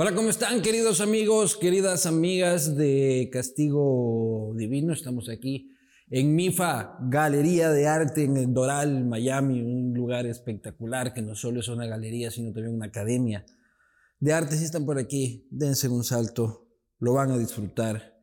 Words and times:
Hola, 0.00 0.14
¿cómo 0.14 0.30
están 0.30 0.62
queridos 0.62 1.00
amigos, 1.00 1.56
queridas 1.56 2.06
amigas 2.06 2.76
de 2.76 3.28
Castigo 3.32 4.52
Divino? 4.54 4.92
Estamos 4.92 5.28
aquí 5.28 5.72
en 6.08 6.36
MIFA, 6.36 6.98
Galería 7.08 7.70
de 7.70 7.88
Arte 7.88 8.22
en 8.22 8.36
el 8.36 8.54
Doral, 8.54 9.04
Miami, 9.04 9.60
un 9.60 9.92
lugar 9.94 10.24
espectacular 10.26 11.12
que 11.12 11.20
no 11.20 11.34
solo 11.34 11.58
es 11.58 11.66
una 11.66 11.84
galería, 11.86 12.30
sino 12.30 12.52
también 12.52 12.76
una 12.76 12.86
academia 12.86 13.44
de 14.20 14.32
arte. 14.32 14.56
Si 14.56 14.66
están 14.66 14.86
por 14.86 15.00
aquí, 15.00 15.48
dense 15.50 15.88
un 15.88 16.04
salto, 16.04 16.68
lo 17.00 17.14
van 17.14 17.32
a 17.32 17.36
disfrutar. 17.38 18.20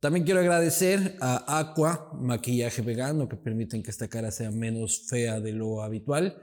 También 0.00 0.26
quiero 0.26 0.40
agradecer 0.40 1.16
a 1.22 1.58
Aqua, 1.58 2.10
maquillaje 2.20 2.82
vegano, 2.82 3.30
que 3.30 3.36
permiten 3.36 3.82
que 3.82 3.90
esta 3.90 4.08
cara 4.08 4.30
sea 4.30 4.50
menos 4.50 5.06
fea 5.08 5.40
de 5.40 5.52
lo 5.52 5.80
habitual. 5.80 6.36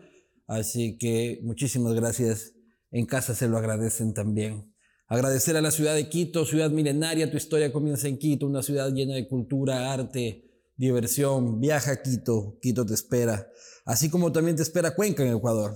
Así 0.47 0.97
que 0.97 1.39
muchísimas 1.43 1.93
gracias. 1.93 2.55
En 2.89 3.05
casa 3.05 3.35
se 3.35 3.47
lo 3.47 3.59
agradecen 3.59 4.15
también. 4.15 4.70
Agradecer 5.11 5.57
a 5.57 5.61
la 5.61 5.71
ciudad 5.71 5.93
de 5.93 6.07
Quito, 6.07 6.45
ciudad 6.45 6.71
milenaria, 6.71 7.29
tu 7.29 7.35
historia 7.35 7.73
comienza 7.73 8.07
en 8.07 8.17
Quito, 8.17 8.45
una 8.45 8.63
ciudad 8.63 8.93
llena 8.93 9.13
de 9.13 9.27
cultura, 9.27 9.91
arte, 9.91 10.49
diversión. 10.77 11.59
Viaja 11.59 11.91
a 11.91 12.01
Quito, 12.01 12.57
Quito 12.61 12.85
te 12.85 12.93
espera. 12.93 13.45
Así 13.83 14.09
como 14.09 14.31
también 14.31 14.55
te 14.55 14.61
espera 14.61 14.95
Cuenca 14.95 15.21
en 15.23 15.35
Ecuador. 15.35 15.75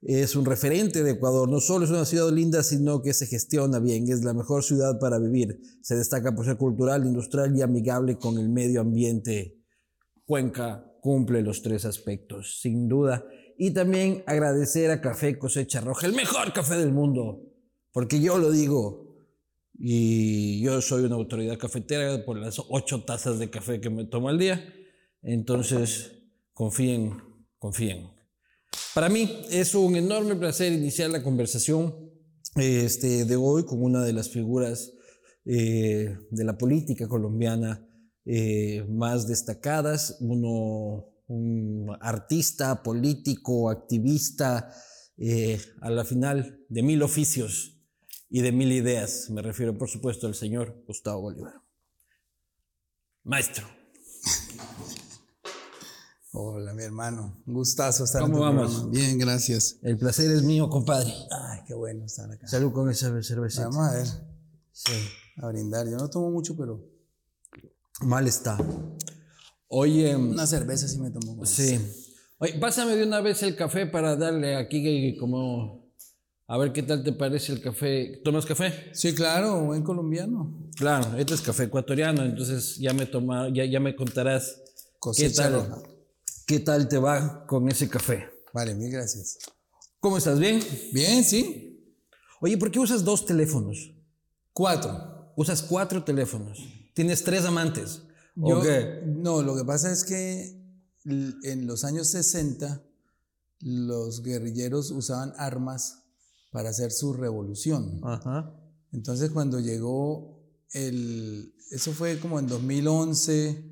Es 0.00 0.36
un 0.36 0.44
referente 0.44 1.02
de 1.02 1.10
Ecuador, 1.10 1.48
no 1.48 1.58
solo 1.58 1.86
es 1.86 1.90
una 1.90 2.04
ciudad 2.04 2.30
linda, 2.30 2.62
sino 2.62 3.02
que 3.02 3.14
se 3.14 3.26
gestiona 3.26 3.80
bien, 3.80 4.08
es 4.12 4.22
la 4.22 4.32
mejor 4.32 4.62
ciudad 4.62 5.00
para 5.00 5.18
vivir. 5.18 5.60
Se 5.82 5.96
destaca 5.96 6.32
por 6.36 6.44
ser 6.44 6.56
cultural, 6.56 7.04
industrial 7.04 7.56
y 7.56 7.62
amigable 7.62 8.16
con 8.16 8.38
el 8.38 8.48
medio 8.48 8.80
ambiente. 8.80 9.58
Cuenca 10.24 10.88
cumple 11.00 11.42
los 11.42 11.62
tres 11.62 11.84
aspectos, 11.84 12.60
sin 12.62 12.86
duda. 12.86 13.24
Y 13.58 13.72
también 13.72 14.22
agradecer 14.24 14.92
a 14.92 15.00
Café 15.00 15.36
Cosecha 15.36 15.80
Roja, 15.80 16.06
el 16.06 16.12
mejor 16.12 16.52
café 16.52 16.76
del 16.76 16.92
mundo, 16.92 17.42
porque 17.92 18.20
yo 18.20 18.38
lo 18.38 18.50
digo, 18.50 19.08
y 19.78 20.60
yo 20.60 20.80
soy 20.82 21.04
una 21.04 21.14
autoridad 21.14 21.56
cafetera 21.56 22.24
por 22.24 22.36
las 22.36 22.60
ocho 22.68 23.04
tazas 23.04 23.38
de 23.38 23.48
café 23.48 23.80
que 23.80 23.90
me 23.90 24.04
tomo 24.04 24.28
al 24.28 24.38
día, 24.38 24.74
entonces 25.22 26.12
confíen, 26.52 27.16
confíen. 27.58 28.10
Para 28.94 29.08
mí 29.08 29.44
es 29.50 29.74
un 29.76 29.94
enorme 29.94 30.34
placer 30.34 30.72
iniciar 30.72 31.10
la 31.10 31.22
conversación 31.22 31.94
este, 32.56 33.24
de 33.24 33.36
hoy 33.36 33.64
con 33.64 33.82
una 33.82 34.02
de 34.02 34.12
las 34.12 34.30
figuras 34.30 34.92
eh, 35.44 36.16
de 36.30 36.44
la 36.44 36.58
política 36.58 37.06
colombiana 37.06 37.86
eh, 38.24 38.84
más 38.90 39.28
destacadas, 39.28 40.16
uno, 40.20 41.06
un 41.28 41.96
artista, 42.00 42.82
político, 42.82 43.70
activista, 43.70 44.72
eh, 45.16 45.60
a 45.80 45.90
la 45.90 46.04
final 46.04 46.60
de 46.68 46.82
mil 46.82 47.02
oficios 47.02 47.77
y 48.30 48.40
de 48.42 48.52
mil 48.52 48.72
ideas. 48.72 49.30
Me 49.30 49.42
refiero, 49.42 49.76
por 49.76 49.88
supuesto, 49.88 50.26
al 50.26 50.34
señor 50.34 50.82
Gustavo 50.86 51.22
Bolívar. 51.22 51.54
Maestro. 53.24 53.66
Hola, 56.32 56.72
mi 56.74 56.82
hermano. 56.82 57.42
Un 57.46 57.54
gustazo 57.54 58.04
estar 58.04 58.22
¿Cómo 58.22 58.34
en 58.34 58.40
tu 58.40 58.44
vamos? 58.44 58.72
programa. 58.72 58.90
Bien, 58.92 59.18
gracias. 59.18 59.78
El 59.82 59.96
placer 59.98 60.30
es 60.30 60.42
mío, 60.42 60.68
compadre. 60.68 61.12
Ay, 61.30 61.60
qué 61.66 61.74
bueno 61.74 62.04
estar 62.04 62.30
acá. 62.30 62.46
Salud 62.46 62.72
con 62.72 62.90
esa 62.90 63.08
cervecita. 63.22 63.68
Vamos 63.68 63.88
a 63.88 63.94
ver, 63.94 64.06
Sí. 64.72 64.92
a 65.38 65.48
brindar. 65.48 65.88
Yo 65.88 65.96
no 65.96 66.08
tomo 66.10 66.30
mucho, 66.30 66.56
pero 66.56 66.84
Mal 68.02 68.28
está. 68.28 68.56
Oye, 69.66 70.14
una 70.14 70.46
cerveza 70.46 70.86
sí 70.86 70.98
me 70.98 71.10
tomo. 71.10 71.44
sí. 71.44 71.80
Oye, 72.38 72.56
pásame 72.60 72.94
de 72.94 73.04
una 73.04 73.20
vez 73.20 73.42
el 73.42 73.56
café 73.56 73.86
para 73.86 74.14
darle 74.14 74.54
aquí 74.54 75.16
como... 75.18 75.77
A 76.50 76.56
ver 76.56 76.72
qué 76.72 76.82
tal 76.82 77.04
te 77.04 77.12
parece 77.12 77.52
el 77.52 77.60
café. 77.60 78.20
¿Tomas 78.24 78.46
café? 78.46 78.90
Sí, 78.94 79.14
claro, 79.14 79.64
buen 79.66 79.82
colombiano. 79.82 80.70
Claro, 80.76 81.16
este 81.18 81.34
es 81.34 81.42
café 81.42 81.64
ecuatoriano, 81.64 82.22
entonces 82.24 82.76
ya 82.78 82.94
me 82.94 83.04
toma, 83.06 83.48
ya, 83.52 83.64
ya 83.66 83.80
me 83.80 83.94
contarás 83.94 84.58
qué 85.16 85.28
tal, 85.30 85.52
roja. 85.54 85.82
qué 86.46 86.60
tal 86.60 86.88
te 86.88 86.96
va 86.96 87.44
con 87.46 87.68
ese 87.68 87.88
café. 87.88 88.30
Vale, 88.54 88.74
mil 88.74 88.90
gracias. 88.90 89.38
¿Cómo 90.00 90.16
estás? 90.16 90.38
¿Bien? 90.38 90.60
Bien, 90.92 91.22
sí. 91.22 91.94
Oye, 92.40 92.56
¿por 92.56 92.70
qué 92.70 92.78
usas 92.78 93.04
dos 93.04 93.26
teléfonos? 93.26 93.92
Cuatro. 94.54 95.32
Usas 95.36 95.62
cuatro 95.62 96.02
teléfonos. 96.02 96.58
Tienes 96.94 97.22
tres 97.24 97.44
amantes. 97.44 98.02
Yo- 98.36 98.58
¿O 98.58 98.62
qué? 98.62 99.02
No, 99.04 99.42
lo 99.42 99.54
que 99.54 99.64
pasa 99.64 99.92
es 99.92 100.02
que 100.04 100.56
en 101.04 101.66
los 101.66 101.84
años 101.84 102.08
60 102.08 102.82
los 103.60 104.22
guerrilleros 104.22 104.90
usaban 104.92 105.34
armas 105.36 105.97
para 106.58 106.70
hacer 106.70 106.90
su 106.90 107.12
revolución. 107.12 108.00
Ajá. 108.02 108.52
Entonces 108.90 109.30
cuando 109.30 109.60
llegó 109.60 110.42
el, 110.72 111.54
eso 111.70 111.92
fue 111.92 112.18
como 112.18 112.40
en 112.40 112.48
2011, 112.48 113.64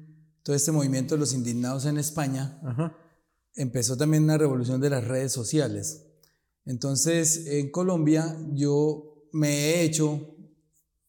todo 0.44 0.54
este 0.54 0.70
movimiento 0.70 1.16
de 1.16 1.18
los 1.18 1.34
indignados 1.34 1.84
en 1.86 1.98
España, 1.98 2.60
Ajá. 2.62 2.96
empezó 3.56 3.96
también 3.96 4.22
una 4.22 4.38
revolución 4.38 4.80
de 4.80 4.90
las 4.90 5.02
redes 5.02 5.32
sociales. 5.32 6.04
Entonces 6.64 7.46
en 7.48 7.72
Colombia 7.72 8.38
yo 8.52 9.26
me 9.32 9.48
he 9.48 9.82
hecho 9.82 10.36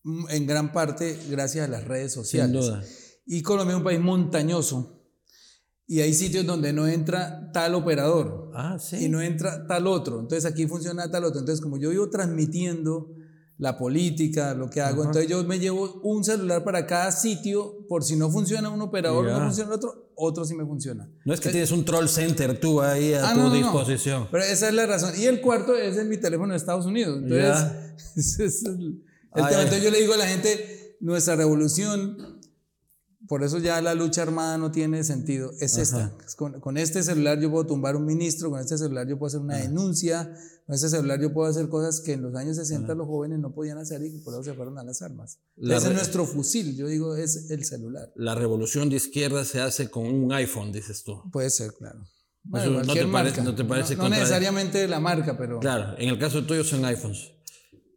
mm, 0.01 0.29
en 0.31 0.47
gran 0.47 0.73
parte 0.73 1.15
gracias 1.29 1.67
a 1.67 1.71
las 1.71 1.83
redes 1.83 2.13
Sin 2.13 2.23
sociales. 2.23 2.65
duda. 2.65 2.83
Y 3.27 3.43
Colombia 3.43 3.73
es 3.73 3.77
un 3.77 3.83
país 3.83 3.99
montañoso 3.99 4.96
y 5.87 6.01
hay 6.01 6.13
sitios 6.13 6.45
donde 6.45 6.73
no 6.73 6.85
entra 6.87 7.49
tal 7.53 7.73
operador 7.75 8.51
Ah, 8.53 8.77
sí. 8.79 9.05
y 9.05 9.09
no 9.09 9.21
entra 9.21 9.65
tal 9.67 9.87
otro. 9.87 10.19
Entonces 10.19 10.45
aquí 10.45 10.67
funciona 10.67 11.09
tal 11.09 11.23
otro. 11.23 11.39
Entonces 11.39 11.61
como 11.61 11.77
yo 11.77 11.89
vivo 11.91 12.09
transmitiendo 12.09 13.09
la 13.57 13.77
política, 13.77 14.53
lo 14.53 14.69
que 14.69 14.81
hago, 14.81 15.03
entonces 15.03 15.27
yo 15.29 15.43
me 15.43 15.57
llevo 15.59 15.99
un 16.03 16.23
celular 16.23 16.63
para 16.63 16.85
cada 16.85 17.11
sitio 17.11 17.85
por 17.87 18.03
si 18.03 18.15
no 18.15 18.29
funciona 18.29 18.69
un 18.69 18.81
operador, 18.81 19.25
no 19.25 19.39
funciona 19.45 19.69
el 19.71 19.75
otro, 19.77 20.11
otro 20.15 20.45
sí 20.45 20.53
me 20.55 20.63
funciona. 20.65 21.09
No 21.25 21.33
es 21.33 21.39
que 21.39 21.49
tienes 21.49 21.71
un 21.71 21.83
troll 21.83 22.07
center 22.07 22.59
tú 22.59 22.81
ahí 22.81 23.13
a 23.13 23.29
Ah, 23.29 23.33
tu 23.33 23.39
no, 23.39 23.43
no, 23.45 23.49
no. 23.49 23.55
disposición. 23.55 24.27
Pero 24.29 24.43
esa 24.43 24.67
es 24.67 24.73
la 24.75 24.85
razón. 24.85 25.13
Y 25.17 25.25
el 25.25 25.41
cuarto 25.41 25.73
es 25.75 25.97
en 25.97 26.07
mi 26.09 26.17
teléfono 26.17 26.51
de 26.53 26.57
Estados 26.57 26.85
Unidos. 26.85 27.17
Entonces, 27.23 28.07
es 28.39 28.63
el, 28.65 28.73
el 28.73 29.01
tema. 29.33 29.51
ya. 29.51 29.61
Entonces 29.63 29.83
yo 29.83 29.89
le 29.89 30.01
digo 30.01 30.13
a 30.13 30.17
la 30.17 30.27
gente, 30.27 30.95
nuestra 30.99 31.35
revolución, 31.35 32.36
por 33.27 33.43
eso 33.43 33.57
ya 33.59 33.81
la 33.81 33.93
lucha 33.93 34.21
armada 34.21 34.57
no 34.57 34.71
tiene 34.71 35.03
sentido, 35.03 35.51
es 35.59 35.77
esta. 35.77 36.13
Es 36.25 36.35
Con, 36.35 36.59
con 36.59 36.77
este 36.77 37.03
celular 37.03 37.39
yo 37.39 37.51
puedo 37.51 37.65
tumbar 37.65 37.95
un 37.95 38.05
ministro, 38.05 38.49
con 38.49 38.59
este 38.59 38.77
celular 38.77 39.07
yo 39.07 39.17
puedo 39.19 39.27
hacer 39.27 39.41
una 39.41 39.57
denuncia, 39.57 40.33
con 40.65 40.75
este 40.75 40.89
celular 40.89 41.19
yo 41.21 41.33
puedo 41.33 41.49
hacer 41.49 41.67
cosas 41.69 42.01
que 42.01 42.13
en 42.13 42.21
los 42.21 42.35
años 42.35 42.55
60 42.57 42.93
los 42.95 43.05
jóvenes 43.07 43.39
no 43.39 43.53
podían 43.53 43.77
hacer 43.77 44.01
y 44.03 44.19
por 44.19 44.33
eso 44.33 44.43
se 44.43 44.53
fueron 44.53 44.77
a 44.77 44.83
las 44.83 45.01
armas. 45.01 45.39
La 45.55 45.77
Ese 45.77 45.87
es 45.89 45.93
nuestro 45.93 46.25
fusil, 46.25 46.75
yo 46.75 46.87
digo, 46.87 47.15
es 47.15 47.49
el 47.49 47.63
celular. 47.65 48.11
La 48.15 48.35
revolución 48.35 48.89
de 48.89 48.95
izquierda 48.97 49.43
se 49.45 49.61
hace 49.61 49.89
con 49.89 50.05
un 50.05 50.31
iPhone, 50.33 50.71
dices 50.71 51.03
tú. 51.03 51.21
Puede 51.31 51.49
ser, 51.49 51.73
claro. 51.73 51.99
Bueno, 52.43 52.81
no 52.83 52.93
te 52.93 53.05
parece- 53.07 53.41
no 53.43 53.55
te 53.55 53.65
parece 53.65 53.95
no, 53.95 54.03
contra- 54.03 54.19
necesariamente 54.19 54.87
la 54.87 54.99
marca, 55.01 55.37
pero... 55.37 55.59
Claro, 55.59 55.97
en 55.97 56.07
el 56.09 56.17
caso 56.17 56.45
tuyo 56.45 56.63
son 56.63 56.85
iPhones. 56.85 57.31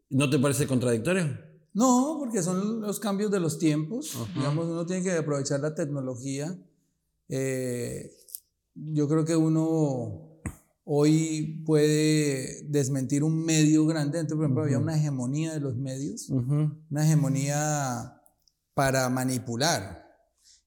¿No 0.09 0.29
te 0.29 0.41
parece 0.41 0.67
contradictorio? 0.67 1.39
No, 1.72 2.16
porque 2.19 2.42
son 2.42 2.81
los 2.81 2.98
cambios 2.98 3.31
de 3.31 3.41
los 3.41 3.58
tiempos. 3.58 4.16
Digamos, 4.34 4.66
uno 4.66 4.84
tiene 4.86 5.03
que 5.03 5.12
aprovechar 5.12 5.60
la 5.60 5.75
tecnología. 5.75 6.56
Eh, 7.28 8.10
yo 8.75 9.08
creo 9.08 9.25
que 9.25 9.36
uno 9.36 10.41
hoy 10.84 11.62
puede 11.64 12.62
desmentir 12.69 13.22
un 13.22 13.44
medio 13.44 13.86
grande. 13.86 14.19
Entonces, 14.19 14.36
por 14.36 14.44
ejemplo, 14.47 14.62
había 14.64 14.78
una 14.78 14.97
hegemonía 14.97 15.53
de 15.53 15.60
los 15.60 15.76
medios, 15.76 16.28
una 16.31 17.04
hegemonía 17.04 18.20
para 18.75 19.08
manipular. 19.08 20.08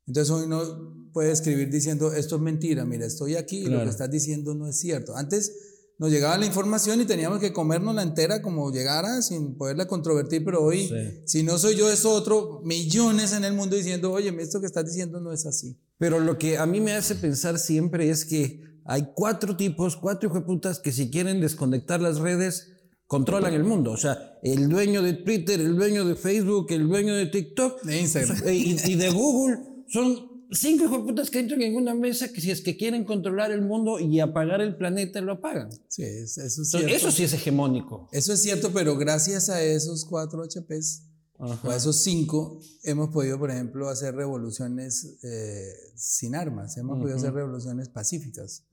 Entonces 0.07 0.31
hoy 0.31 0.45
uno 0.45 1.09
puede 1.13 1.31
escribir 1.31 1.69
diciendo, 1.69 2.13
esto 2.13 2.35
es 2.37 2.41
mentira, 2.41 2.85
mira, 2.85 3.05
estoy 3.05 3.35
aquí 3.35 3.59
y 3.59 3.63
lo 3.63 3.69
Claro. 3.71 3.83
que 3.85 3.89
estás 3.91 4.11
diciendo 4.11 4.53
no 4.53 4.67
es 4.67 4.77
cierto. 4.77 5.15
Antes 5.15 5.72
nos 5.99 6.11
llegaba 6.11 6.37
la 6.37 6.45
información 6.45 6.99
y 7.01 7.05
teníamos 7.05 7.39
que 7.39 7.53
comernos 7.53 7.93
la 7.95 8.03
entera 8.03 8.41
como 8.41 8.71
llegara 8.71 9.21
sin 9.21 9.55
poderla 9.57 9.87
controvertir, 9.87 10.43
pero 10.43 10.61
hoy, 10.63 10.87
Sí. 10.87 11.21
si 11.25 11.43
no 11.43 11.57
soy 11.57 11.75
yo, 11.75 11.91
es 11.91 12.03
otro, 12.05 12.61
millones 12.63 13.33
en 13.33 13.43
el 13.45 13.53
mundo 13.53 13.75
diciendo, 13.75 14.11
oye, 14.11 14.35
esto 14.39 14.59
que 14.59 14.65
estás 14.67 14.85
diciendo 14.85 15.19
no 15.21 15.31
es 15.31 15.45
así. 15.45 15.77
Pero 15.97 16.19
lo 16.19 16.37
que 16.37 16.57
a 16.57 16.65
mí 16.65 16.81
me 16.81 16.93
hace 16.93 17.15
pensar 17.15 17.59
siempre 17.59 18.09
es 18.09 18.25
que 18.25 18.61
hay 18.85 19.07
cuatro 19.15 19.55
tipos, 19.55 19.95
cuatro 19.95 20.27
hijueputas 20.29 20.79
que 20.79 20.91
si 20.91 21.09
quieren 21.09 21.39
desconectar 21.39 22.01
las 22.01 22.19
redes, 22.19 22.69
controlan 23.07 23.53
el 23.53 23.63
mundo. 23.63 23.91
O 23.91 23.97
sea, 23.97 24.39
el 24.41 24.67
dueño 24.67 25.01
de 25.03 25.13
Twitter, 25.13 25.61
el 25.61 25.75
dueño 25.75 26.03
de 26.03 26.15
Facebook, 26.15 26.67
el 26.71 26.87
dueño 26.87 27.13
de 27.15 27.27
TikTok 27.27 27.83
De 27.83 28.01
Instagram. 28.01 28.47
eh, 28.47 28.55
y, 28.55 28.75
y 28.91 28.95
de 28.95 29.09
Google 29.11 29.57
son 29.87 30.32
cinco 30.51 30.85
hijueputas 30.85 31.29
que 31.29 31.39
entran 31.39 31.61
en 31.61 31.75
una 31.75 31.93
mesa 31.95 32.27
que 32.31 32.39
si 32.41 32.51
es 32.51 32.61
que 32.61 32.77
quieren 32.77 33.03
controlar 33.05 33.51
el 33.51 33.61
mundo 33.61 33.99
y 33.99 34.19
apagar 34.19 34.61
el 34.61 34.75
planeta, 34.77 35.19
lo 35.21 35.33
apagan. 35.33 35.69
Sí, 35.87 36.03
es- 36.03 36.37
eso 36.37 36.61
es 36.61 36.73
Entonces, 36.73 36.79
cierto. 36.81 36.95
eso 37.07 37.11
sí 37.11 37.23
es 37.23 37.33
hegemónico. 37.33 38.07
Eso 38.11 38.33
es 38.33 38.41
cierto, 38.41 38.71
pero 38.73 38.97
gracias 38.97 39.49
a 39.49 39.61
esos 39.61 40.05
cuatro 40.05 40.43
HPs 40.43 41.03
o 41.39 41.69
a 41.71 41.75
esos 41.75 42.03
cinco 42.03 42.59
hemos 42.83 43.09
podido, 43.09 43.37
por 43.39 43.49
ejemplo, 43.51 43.89
hacer 43.89 44.15
revoluciones 44.15 45.17
eh, 45.23 45.73
sin 45.95 46.35
armas, 46.35 46.77
hemos 46.77 46.99
podido 46.99 47.17
hacer 47.17 47.33
revoluciones 47.33 47.89
pacíficas, 47.89 48.65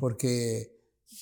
porque 0.00 0.72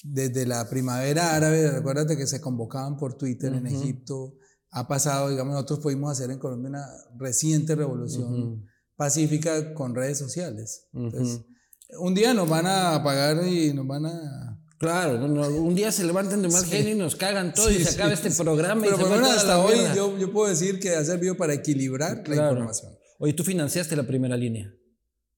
desde 0.03 0.47
la 0.47 0.69
primavera 0.71 1.35
árabe, 1.35 1.71
recuérdate 1.71 2.17
que 2.17 2.27
se 2.27 2.41
convocaban 2.41 2.97
por 2.97 3.19
Twitter 3.19 3.53
en 3.53 3.67
Egipto, 3.67 4.37
ha 4.71 4.89
pasado, 4.89 5.31
digamos, 5.31 5.53
nosotros 5.55 5.81
pudimos 5.81 6.11
hacer 6.11 6.31
en 6.31 6.39
Colombia 6.39 6.71
una 6.71 6.87
reciente 7.19 7.75
revolución 7.75 8.65
pacífica 8.97 9.75
con 9.75 9.95
redes 9.95 10.19
sociales. 10.19 10.89
Entonces, 10.93 11.43
un 11.99 12.15
día 12.15 12.35
nos 12.35 12.49
van 12.49 12.67
a 12.67 12.95
apagar 12.95 13.47
y 13.47 13.73
nos 13.73 13.87
van 13.87 14.07
a... 14.07 14.61
Claro, 14.79 15.25
un 15.25 15.75
día 15.75 15.91
se 15.93 16.05
levantan 16.05 16.43
de 16.43 16.49
mal 16.49 16.65
genio 16.65 16.93
y 16.93 16.99
nos 16.99 17.17
cagan 17.17 17.55
todo 17.55 17.71
y 17.71 17.83
se 17.83 17.95
acaba 17.95 18.13
este 18.13 18.31
programa. 18.31 18.83
Pero 18.83 18.97
y 18.97 19.01
por 19.01 19.09
lo 19.09 19.17
menos 19.17 19.31
hasta 19.31 19.59
hoy 19.59 19.77
yo, 19.95 20.19
yo, 20.19 20.33
puedo 20.33 20.51
decir 20.51 20.79
que 20.79 20.91
ha 20.91 21.05
servido 21.05 21.37
para 21.37 21.55
equilibrar 21.55 22.29
la 22.29 22.51
información. 22.51 22.93
Oye, 23.19 23.33
¿tú 23.33 23.45
financiaste 23.45 23.97
la 23.97 24.07
primera 24.07 24.37
línea? 24.37 24.75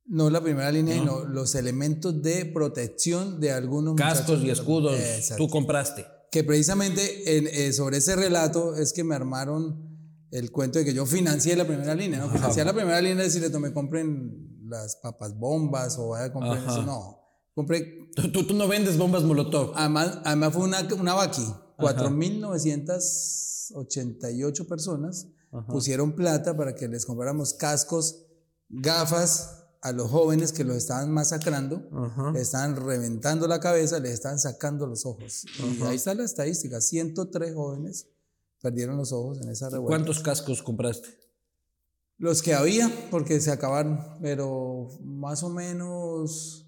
No 0.06 0.30
la 0.30 0.40
primera 0.40 0.72
línea, 0.72 0.94
sino 0.94 1.24
los 1.24 1.54
elementos 1.54 2.22
de 2.22 2.46
protección 2.46 3.38
de 3.40 3.52
algunos 3.52 3.94
Cascos 3.94 4.42
y 4.42 4.50
escudos, 4.50 4.98
tú 5.36 5.48
compraste 5.48 6.06
que 6.30 6.44
precisamente 6.44 7.38
en, 7.38 7.46
eh, 7.46 7.72
sobre 7.72 7.98
ese 7.98 8.16
relato 8.16 8.76
es 8.76 8.92
que 8.92 9.04
me 9.04 9.14
armaron 9.14 9.85
el 10.30 10.50
cuento 10.50 10.78
de 10.78 10.84
que 10.84 10.92
yo 10.94 11.06
financié 11.06 11.56
la 11.56 11.66
primera 11.66 11.94
línea, 11.94 12.18
¿no? 12.18 12.28
Financié 12.30 12.64
la 12.64 12.72
primera 12.72 13.00
línea 13.00 13.24
es 13.24 13.34
decirle, 13.34 13.56
me 13.58 13.72
compren 13.72 14.68
las 14.68 14.96
papas 14.96 15.38
bombas 15.38 15.96
o 15.98 16.08
vaya 16.08 16.24
a 16.26 16.32
comprar 16.32 16.58
eso, 16.58 16.82
no. 16.82 17.22
Compré... 17.54 18.10
¿Tú, 18.14 18.46
tú, 18.46 18.54
no 18.54 18.68
vendes 18.68 18.98
bombas 18.98 19.22
Molotov. 19.22 19.72
Además, 19.74 20.18
además 20.24 20.52
fue 20.52 20.64
una, 20.64 20.86
una 20.98 21.14
Baki, 21.14 21.46
4.988 21.78 24.66
personas 24.66 25.28
pusieron 25.68 26.14
plata 26.14 26.54
para 26.56 26.74
que 26.74 26.88
les 26.88 27.06
compráramos 27.06 27.54
cascos, 27.54 28.26
gafas, 28.68 29.62
a 29.82 29.92
los 29.92 30.10
jóvenes 30.10 30.52
que 30.52 30.64
los 30.64 30.76
estaban 30.76 31.12
masacrando, 31.12 31.88
les 32.32 32.42
estaban 32.42 32.74
reventando 32.74 33.46
la 33.46 33.60
cabeza, 33.60 34.00
les 34.00 34.14
estaban 34.14 34.40
sacando 34.40 34.86
los 34.86 35.06
ojos. 35.06 35.44
Y 35.78 35.82
ahí 35.82 35.94
está 35.94 36.12
la 36.14 36.24
estadística, 36.24 36.80
103 36.80 37.54
jóvenes 37.54 38.08
perdieron 38.66 38.96
los 38.96 39.12
ojos 39.12 39.40
en 39.40 39.48
esa 39.48 39.70
revuelta. 39.70 39.96
¿Cuántos 39.96 40.20
cascos 40.20 40.60
compraste? 40.60 41.08
Los 42.18 42.42
que 42.42 42.52
había, 42.52 42.90
porque 43.12 43.40
se 43.40 43.52
acabaron, 43.52 44.00
pero 44.20 44.88
más 45.04 45.44
o 45.44 45.50
menos, 45.50 46.66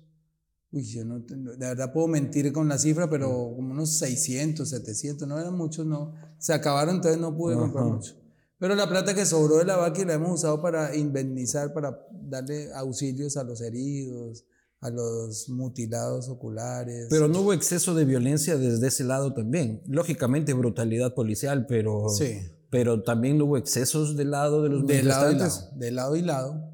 uy, 0.71 0.85
yo 0.85 1.05
no, 1.05 1.19
de 1.19 1.56
verdad 1.56 1.93
puedo 1.93 2.06
mentir 2.06 2.53
con 2.53 2.69
la 2.69 2.79
cifra, 2.79 3.11
pero 3.11 3.29
como 3.56 3.73
unos 3.73 3.99
600, 3.99 4.69
700, 4.69 5.27
no 5.27 5.41
eran 5.41 5.56
muchos, 5.56 5.85
no, 5.87 6.15
se 6.39 6.53
acabaron, 6.53 6.97
entonces 6.97 7.21
no 7.21 7.37
pude 7.37 7.56
comprar 7.56 7.87
mucho. 7.87 8.15
Pero 8.61 8.77
la 8.77 8.89
plata 8.89 9.12
que 9.12 9.27
sobró 9.27 9.56
de 9.56 9.65
la 9.65 9.77
vaca 9.77 10.05
la 10.05 10.15
hemos 10.15 10.39
usado 10.39 10.62
para 10.62 10.95
indemnizar, 10.95 11.73
para 11.73 11.99
darle 12.12 12.73
auxilios 12.75 13.37
a 13.37 13.43
los 13.43 13.61
heridos, 13.61 14.45
a 14.80 14.90
los 14.90 15.48
mutilados 15.48 16.28
oculares. 16.28 17.08
Pero 17.10 17.28
no 17.28 17.40
hubo 17.40 17.52
exceso 17.52 17.94
de 17.94 18.04
violencia 18.04 18.56
desde 18.56 18.88
ese 18.88 19.04
lado 19.04 19.34
también. 19.34 19.82
Lógicamente 19.86 20.52
brutalidad 20.52 21.14
policial, 21.14 21.66
pero, 21.66 22.08
sí. 22.10 22.38
pero 22.70 23.02
también 23.02 23.38
no 23.38 23.46
hubo 23.46 23.56
excesos 23.56 24.16
del 24.16 24.30
lado 24.30 24.62
de 24.62 24.69
los 24.69 24.86
de 24.86 25.02
Lado 25.02 25.32
y 25.32 25.36
lado, 25.36 25.70
de 25.76 25.90
lado 25.90 26.16
y 26.16 26.22
lado, 26.22 26.70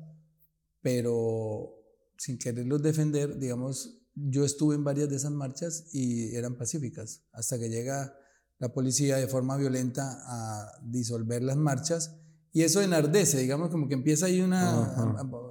pero 0.83 1.75
sin 2.19 2.39
quererlos 2.39 2.83
defender, 2.83 3.39
digamos, 3.39 4.01
yo 4.15 4.45
estuve 4.45 4.75
en 4.75 4.85
varias 4.85 5.09
de 5.09 5.17
esas 5.17 5.33
marchas 5.33 5.87
y 5.93 6.35
eran 6.37 6.57
pacíficas, 6.57 7.23
hasta 7.33 7.59
que 7.59 7.69
llega 7.69 8.15
la 8.59 8.73
policía 8.73 9.17
de 9.17 9.27
forma 9.27 9.57
violenta 9.57 10.21
a 10.27 10.71
disolver 10.85 11.43
las 11.43 11.57
marchas 11.57 12.21
y 12.57 12.63
eso 12.63 12.81
enardece, 12.81 13.39
digamos, 13.39 13.69
como 13.69 13.89
que 13.89 13.95
empieza 13.95 14.27
ahí 14.27 14.41
una... 14.41 14.95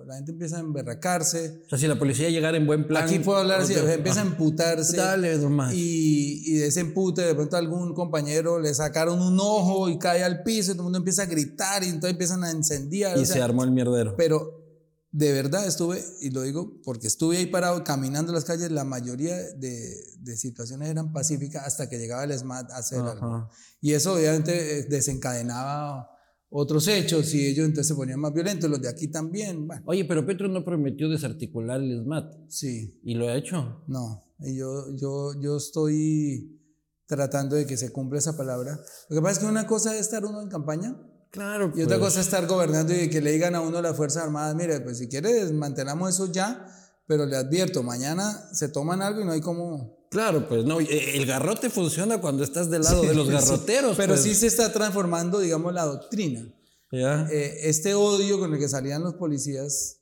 La 0.07 0.15
gente 0.15 0.31
empieza 0.31 0.55
a 0.55 0.59
emberracarse. 0.61 1.61
O 1.65 1.69
sea, 1.69 1.77
si 1.77 1.85
la 1.85 2.00
policía 2.00 2.29
llegara 2.29 2.55
en 2.55 2.65
buen 2.65 2.88
plan... 2.88 3.03
Aquí 3.03 3.19
puedo 3.19 3.39
hablar 3.39 3.59
así, 3.59 3.73
empieza 3.73 4.21
a 4.21 4.25
emputarse. 4.25 4.95
Dale, 4.95 5.38
nomás. 5.38 5.73
Y, 5.73 6.44
y 6.45 6.59
de 6.59 6.67
ese 6.67 6.79
empute, 6.79 7.23
de 7.23 7.35
pronto 7.35 7.57
algún 7.57 7.94
compañero 7.94 8.57
le 8.57 8.73
sacaron 8.73 9.21
un 9.21 9.38
ojo 9.38 9.89
y 9.89 10.00
cae 10.00 10.23
al 10.23 10.44
piso, 10.44 10.71
y 10.71 10.75
todo 10.75 10.83
el 10.83 10.85
mundo 10.85 11.00
empieza 11.00 11.23
a 11.23 11.25
gritar 11.25 11.83
y 11.83 11.88
entonces 11.88 12.11
empiezan 12.11 12.41
a 12.45 12.51
incendiar. 12.53 13.17
Y 13.17 13.25
se 13.25 13.41
armó 13.41 13.65
el 13.65 13.71
mierdero. 13.71 14.15
Pero 14.15 14.63
de 15.11 15.33
verdad 15.33 15.67
estuve, 15.67 16.01
y 16.21 16.29
lo 16.29 16.41
digo 16.44 16.79
porque 16.85 17.07
estuve 17.07 17.35
ahí 17.35 17.47
parado 17.47 17.83
caminando 17.83 18.31
las 18.31 18.45
calles, 18.45 18.71
la 18.71 18.85
mayoría 18.85 19.35
de, 19.35 19.94
de 20.19 20.38
situaciones 20.38 20.89
eran 20.89 21.11
pacíficas 21.11 21.67
hasta 21.67 21.89
que 21.89 22.00
llegaba 22.00 22.23
el 22.23 22.31
SMAT 22.31 22.71
a 22.71 22.77
hacer 22.77 23.00
algo. 23.01 23.50
Y 23.81 23.91
eso 23.91 24.13
obviamente 24.13 24.79
eh, 24.79 24.83
desencadenaba 24.83 26.12
otros 26.53 26.88
hechos 26.88 27.33
y 27.33 27.47
ellos 27.47 27.65
entonces 27.65 27.88
se 27.88 27.95
ponían 27.95 28.19
más 28.19 28.33
violentos, 28.33 28.69
los 28.69 28.81
de 28.81 28.89
aquí 28.89 29.07
también. 29.07 29.67
Oye, 29.85 30.05
pero 30.05 30.25
Petro 30.25 30.47
no 30.47 30.63
prometió 30.63 31.09
desarticular 31.09 31.81
el 31.81 32.03
SMAT. 32.03 32.50
Sí. 32.50 33.00
¿Y 33.03 33.15
lo 33.15 33.27
ha 33.27 33.35
hecho? 33.35 33.83
No, 33.88 34.23
yo, 34.39 34.95
yo, 34.95 35.31
yo 35.41 35.57
estoy 35.57 36.59
tratando 37.07 37.55
de 37.55 37.65
que 37.65 37.75
se 37.75 37.91
cumpla 37.91 38.19
esa 38.19 38.38
palabra. 38.38 38.79
Lo 39.09 39.15
que 39.15 39.21
pasa 39.21 39.33
es 39.33 39.39
que 39.39 39.51
una 39.51 39.67
cosa 39.67 39.94
es 39.95 40.01
estar 40.01 40.23
uno 40.25 40.41
en 40.41 40.50
campaña 40.50 40.95
Claro. 41.33 41.73
Y 41.75 41.81
otra 41.81 41.97
cosa 41.97 42.19
es 42.19 42.27
estar 42.27 42.45
gobernando 42.45 42.94
y 42.94 43.09
que 43.09 43.19
le 43.19 43.31
digan 43.31 43.55
a 43.55 43.61
uno 43.61 43.81
las 43.81 43.97
Fuerzas 43.97 44.23
Armadas, 44.23 44.53
mire, 44.53 44.79
pues 44.81 45.00
si 45.00 45.09
quieres 45.09 45.51
mantenamos 45.51 46.13
eso 46.13 46.31
ya, 46.31 46.67
pero 47.07 47.25
le 47.25 47.35
advierto, 47.35 47.81
mañana 47.81 48.31
se 48.53 48.69
toman 48.69 49.01
algo 49.01 49.21
y 49.21 49.25
no 49.25 49.31
hay 49.31 49.41
como... 49.41 50.02
Claro, 50.13 50.48
pues 50.48 50.63
no, 50.63 50.80
eh, 50.80 51.18
el 51.18 51.25
garrote 51.25 51.69
funciona 51.69 52.21
cuando 52.21 52.44
estás 52.44 52.69
del 52.69 52.83
lado 52.83 53.01
de 53.01 53.13
los 53.13 53.30
garroteros. 53.30 53.98
pero 53.98 54.13
pues. 54.13 54.21
sí 54.21 54.36
se 54.36 54.48
está 54.48 54.71
transformando, 54.71 55.39
digamos, 55.39 55.74
la 55.74 55.86
doctrina. 55.86 56.48
¿Ya? 56.92 57.27
Eh, 57.31 57.68
este 57.69 57.95
odio 57.95 58.39
con 58.39 58.54
el 58.54 58.60
que 58.60 58.69
salían 58.69 59.04
los 59.04 59.15
policías 59.15 60.01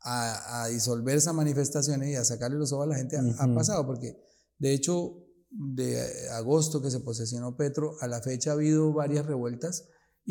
a, 0.00 0.66
disolver 0.70 1.18
esas 1.18 1.34
manifestaciones 1.34 2.08
y 2.08 2.16
a 2.16 2.24
sacarle 2.24 2.58
los 2.58 2.72
ojos 2.72 2.86
a 2.86 2.88
la 2.88 2.96
gente 2.96 3.16
ha 3.16 3.54
pasado, 3.54 3.86
porque 3.86 4.16
de 4.58 4.72
hecho, 4.72 5.18
de 5.50 6.02
agosto 6.32 6.82
que 6.82 6.90
se 6.90 7.00
posesionó 7.00 7.56
Petro, 7.56 7.96
a 8.00 8.08
la 8.08 8.20
fecha 8.22 8.50
ha 8.50 8.54
habido 8.54 8.92
varias 8.92 9.26
revueltas 9.26 9.84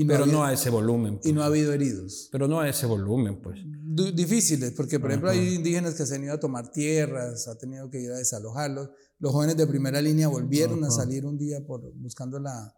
pero 0.08 0.26
no 0.26 0.44
a 0.44 0.54
ese 0.54 0.70
volumen. 0.70 1.20
Y 1.24 1.34
no 1.34 1.44
ha 1.44 1.48
habido 1.48 1.74
heridos. 1.74 2.30
Pero 2.32 2.48
no 2.48 2.60
a 2.60 2.70
ese 2.70 2.86
volumen, 2.86 3.42
pues. 3.42 3.60
difíciles, 4.16 4.72
porque 4.72 5.00
por 5.00 5.12
ejemplo 5.12 5.30
hay 5.30 5.56
indígenas 5.56 5.96
que 5.96 6.06
se 6.06 6.16
han 6.16 6.24
ido 6.24 6.34
a 6.34 6.40
tomar 6.40 6.72
tierras, 6.72 7.48
ha 7.48 7.58
tenido 7.58 7.90
que 7.90 8.00
ir 8.00 8.12
a 8.12 8.18
desalojarlos. 8.18 8.90
Los 9.22 9.32
jóvenes 9.32 9.56
de 9.56 9.68
primera 9.68 10.02
línea 10.02 10.28
volvieron 10.28 10.84
a 10.84 10.92
salir 10.92 11.26
un 11.26 11.38
día 11.38 11.66
por, 11.66 11.94
buscando 11.94 12.40
la, 12.40 12.76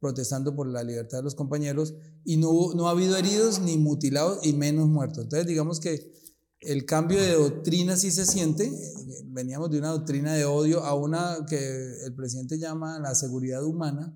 protestando 0.00 0.54
por 0.54 0.66
la 0.66 0.82
libertad 0.82 1.18
de 1.18 1.24
los 1.24 1.34
compañeros 1.34 1.94
y 2.24 2.36
no, 2.36 2.74
no 2.74 2.88
ha 2.88 2.90
habido 2.90 3.16
heridos 3.16 3.60
ni 3.60 3.78
mutilados 3.78 4.44
y 4.44 4.52
menos 4.52 4.88
muertos. 4.88 5.24
Entonces 5.24 5.46
digamos 5.46 5.80
que 5.80 6.12
el 6.60 6.84
cambio 6.84 7.22
de 7.22 7.32
doctrina 7.32 7.96
sí 7.96 8.10
se 8.10 8.26
siente. 8.26 8.70
Veníamos 9.26 9.70
de 9.70 9.78
una 9.78 9.90
doctrina 9.90 10.34
de 10.34 10.44
odio 10.44 10.82
a 10.84 10.94
una 10.94 11.46
que 11.48 12.04
el 12.04 12.14
presidente 12.14 12.58
llama 12.58 12.98
la 12.98 13.14
seguridad 13.14 13.64
humana 13.64 14.12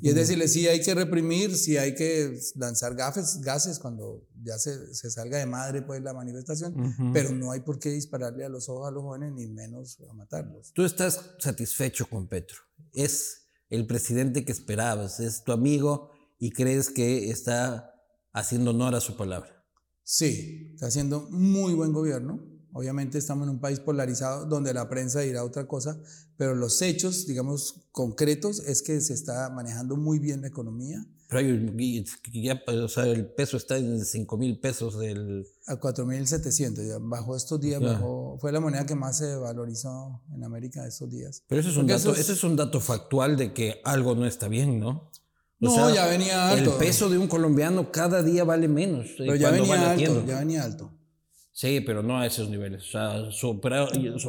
y 0.00 0.08
es 0.08 0.14
decirle, 0.14 0.48
sí 0.48 0.66
hay 0.66 0.80
que 0.80 0.94
reprimir, 0.94 1.56
sí 1.56 1.76
hay 1.76 1.94
que 1.94 2.38
lanzar 2.54 2.94
gases, 2.94 3.40
gases 3.40 3.78
cuando 3.78 4.26
ya 4.44 4.58
se, 4.58 4.94
se 4.94 5.10
salga 5.10 5.38
de 5.38 5.46
madre 5.46 5.82
pues 5.82 6.02
la 6.02 6.12
manifestación, 6.12 7.12
pero 7.12 7.30
no 7.30 7.50
hay 7.50 7.60
por 7.60 7.78
qué 7.78 7.90
dispararle 7.90 8.44
a 8.44 8.48
los 8.48 8.68
ojos 8.68 8.88
a 8.88 8.90
los 8.90 9.02
jóvenes 9.02 9.32
ni 9.32 9.46
menos 9.46 9.98
a 10.08 10.12
matarlos. 10.12 10.72
Tú 10.72 10.84
estás 10.84 11.34
satisfecho 11.38 12.06
con 12.06 12.28
Petro. 12.28 12.58
Es 12.92 13.48
el 13.70 13.86
presidente 13.86 14.44
que 14.44 14.52
esperabas, 14.52 15.20
es 15.20 15.42
tu 15.42 15.52
amigo 15.52 16.10
y 16.38 16.50
crees 16.50 16.90
que 16.90 17.30
está 17.30 17.92
haciendo 18.32 18.70
honor 18.70 18.94
a 18.94 19.00
su 19.00 19.16
palabra. 19.16 19.64
Sí, 20.02 20.72
está 20.74 20.86
haciendo 20.86 21.28
muy 21.30 21.72
buen 21.74 21.92
gobierno. 21.92 22.44
Obviamente 22.72 23.18
estamos 23.18 23.46
en 23.46 23.54
un 23.54 23.60
país 23.60 23.80
polarizado 23.80 24.46
donde 24.46 24.74
la 24.74 24.88
prensa 24.88 25.20
dirá 25.20 25.44
otra 25.44 25.66
cosa, 25.66 25.98
pero 26.36 26.54
los 26.54 26.82
hechos, 26.82 27.26
digamos, 27.26 27.88
concretos 27.92 28.58
es 28.66 28.82
que 28.82 29.00
se 29.00 29.14
está 29.14 29.48
manejando 29.50 29.96
muy 29.96 30.18
bien 30.18 30.42
la 30.42 30.48
economía. 30.48 31.06
Pero 31.34 31.38
hay, 31.38 32.04
ya, 32.32 32.62
o 32.66 32.88
sea, 32.88 33.06
el 33.06 33.26
peso 33.26 33.56
está 33.56 33.76
en 33.76 34.04
5 34.04 34.36
mil 34.36 34.60
pesos 34.60 34.98
del... 34.98 35.44
A 35.66 35.76
4 35.76 36.06
mil 36.06 36.26
700, 36.26 36.84
bajó 37.00 37.34
estos 37.34 37.60
días, 37.60 37.80
bajó, 37.80 38.38
fue 38.40 38.52
la 38.52 38.60
moneda 38.60 38.86
que 38.86 38.94
más 38.94 39.18
se 39.18 39.34
valorizó 39.34 40.22
en 40.32 40.44
América 40.44 40.86
estos 40.86 41.10
días. 41.10 41.42
Pero 41.48 41.60
eso 41.60 41.70
es, 41.70 41.76
un 41.76 41.88
dato, 41.88 42.14
eso 42.14 42.32
es... 42.32 42.44
un 42.44 42.54
dato 42.54 42.80
factual 42.80 43.36
de 43.36 43.52
que 43.52 43.80
algo 43.84 44.14
no 44.14 44.26
está 44.26 44.46
bien, 44.46 44.78
¿no? 44.78 45.10
no, 45.58 45.92
ya 45.92 46.06
venía 46.06 46.50
alto. 46.50 46.72
El 46.72 46.78
peso 46.78 47.08
de 47.08 47.18
un 47.18 47.26
colombiano 47.26 47.90
cada 47.90 48.22
día 48.22 48.44
vale 48.44 48.68
menos. 48.68 49.06
Eh, 49.06 49.14
pero 49.18 49.34
ya 49.34 49.50
venía 49.50 49.90
alto, 49.90 50.24
ya 50.26 50.38
venía 50.38 50.62
alto. 50.62 50.92
Sí, 51.50 51.80
pero 51.80 52.02
no 52.04 52.18
a 52.18 52.26
esos 52.26 52.48
niveles. 52.48 52.82
O 52.82 52.90
sea, 52.90 53.30
superado, 53.32 53.88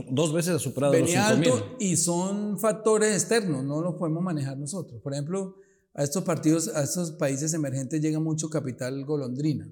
dos 0.09 0.33
veces 0.33 0.55
ha 0.55 0.59
superado 0.59 0.93
Venía 0.93 1.29
los 1.29 1.39
5, 1.39 1.55
alto 1.55 1.75
y 1.79 1.97
son 1.97 2.59
factores 2.59 3.13
externos, 3.13 3.63
no 3.63 3.81
los 3.81 3.95
podemos 3.95 4.23
manejar 4.23 4.57
nosotros. 4.57 5.01
Por 5.01 5.13
ejemplo, 5.13 5.57
a 5.97 6.03
estos 6.03 6.23
partidos, 6.25 6.67
a 6.67 6.83
estos 6.83 7.13
países 7.13 7.53
emergentes 7.53 8.01
llega 8.01 8.19
mucho 8.19 8.49
capital 8.49 9.05
golondrina, 9.05 9.69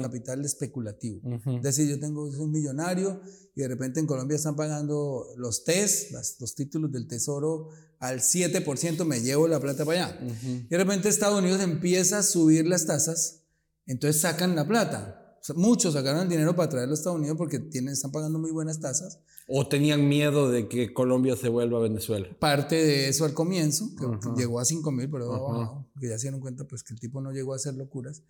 capital 0.00 0.44
especulativo. 0.44 1.20
Es 1.46 1.62
decir, 1.62 1.88
yo 1.88 1.98
tengo 1.98 2.24
un 2.24 2.52
millonario 2.52 3.20
y 3.56 3.62
de 3.62 3.68
repente 3.68 3.98
en 3.98 4.06
Colombia 4.06 4.36
están 4.36 4.54
pagando 4.54 5.26
los 5.36 5.64
TES, 5.64 6.12
los 6.38 6.54
títulos 6.54 6.92
del 6.92 7.08
tesoro 7.08 7.70
al 7.98 8.20
7%, 8.20 9.04
me 9.04 9.20
llevo 9.20 9.48
la 9.48 9.58
plata 9.58 9.84
para 9.84 10.06
allá. 10.06 10.20
Y 10.44 10.68
de 10.68 10.78
repente 10.78 11.08
Estados 11.08 11.40
Unidos 11.40 11.60
empieza 11.60 12.18
a 12.18 12.22
subir 12.22 12.66
las 12.68 12.86
tasas, 12.86 13.42
entonces 13.86 14.22
sacan 14.22 14.54
la 14.54 14.68
plata 14.68 15.22
muchos 15.54 15.92
sacaron 15.92 16.22
el 16.22 16.28
dinero 16.28 16.56
para 16.56 16.70
traerlo 16.70 16.92
a 16.92 16.94
Estados 16.94 17.18
Unidos 17.18 17.36
porque 17.36 17.58
tienen, 17.58 17.92
están 17.92 18.10
pagando 18.10 18.38
muy 18.38 18.50
buenas 18.50 18.80
tasas. 18.80 19.18
¿O 19.46 19.68
tenían 19.68 20.08
miedo 20.08 20.50
de 20.50 20.68
que 20.68 20.94
Colombia 20.94 21.36
se 21.36 21.50
vuelva 21.50 21.78
a 21.78 21.82
Venezuela? 21.82 22.26
Parte 22.38 22.76
de 22.76 23.08
eso 23.08 23.26
al 23.26 23.34
comienzo, 23.34 23.90
que 23.94 24.06
llegó 24.40 24.58
a 24.58 24.64
5 24.64 24.90
mil, 24.90 25.10
pero 25.10 25.28
bajado, 25.28 25.86
que 26.00 26.08
ya 26.08 26.18
se 26.18 26.22
dieron 26.22 26.40
cuenta 26.40 26.64
pues, 26.64 26.82
que 26.82 26.94
el 26.94 27.00
tipo 27.00 27.20
no 27.20 27.30
llegó 27.30 27.52
a 27.52 27.56
hacer 27.56 27.74
locuras. 27.74 28.22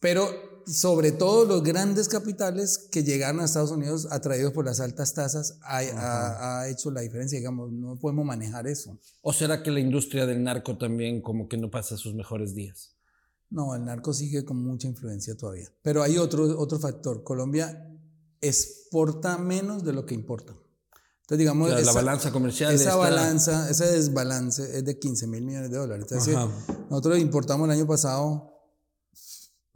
Pero 0.00 0.30
sobre 0.66 1.12
todo 1.12 1.44
los 1.44 1.62
grandes 1.62 2.08
capitales 2.08 2.88
que 2.90 3.04
llegaron 3.04 3.42
a 3.42 3.44
Estados 3.44 3.70
Unidos 3.70 4.08
atraídos 4.10 4.54
por 4.54 4.64
las 4.64 4.80
altas 4.80 5.12
tasas 5.12 5.58
ha, 5.62 6.60
ha, 6.60 6.68
hecho 6.70 6.90
la 6.90 7.02
diferencia, 7.02 7.38
digamos, 7.38 7.70
no 7.70 7.96
podemos 7.96 8.24
manejar 8.24 8.66
eso. 8.66 8.98
¿O 9.20 9.34
será 9.34 9.62
que 9.62 9.70
la 9.70 9.80
industria 9.80 10.24
del 10.24 10.42
narco 10.42 10.78
también 10.78 11.20
como 11.20 11.48
que 11.48 11.58
no 11.58 11.70
pasa 11.70 11.98
sus 11.98 12.14
mejores 12.14 12.54
días? 12.54 12.96
No, 13.50 13.74
el 13.74 13.84
narco 13.84 14.14
sigue 14.14 14.44
con 14.44 14.64
mucha 14.64 14.86
influencia 14.86 15.36
todavía. 15.36 15.68
Pero 15.82 16.02
hay 16.02 16.16
otro, 16.16 16.58
otro 16.58 16.78
factor. 16.78 17.24
Colombia 17.24 17.90
exporta 18.40 19.38
menos 19.38 19.84
de 19.84 19.92
lo 19.92 20.06
que 20.06 20.14
importa. 20.14 20.54
Entonces, 21.22 21.38
digamos, 21.38 21.70
la 21.70 21.92
balanza 21.92 22.32
comercial. 22.32 22.74
Esa 22.74 22.96
balanza, 22.96 23.70
ese 23.70 23.86
desbalance 23.86 24.76
es 24.76 24.84
de 24.84 24.98
15 24.98 25.28
mil 25.28 25.44
millones 25.44 25.70
de 25.70 25.76
dólares. 25.78 26.06
Entonces, 26.10 26.36
nosotros 26.90 27.18
importamos 27.20 27.68
el 27.68 27.76
año 27.76 27.86
pasado 27.86 28.50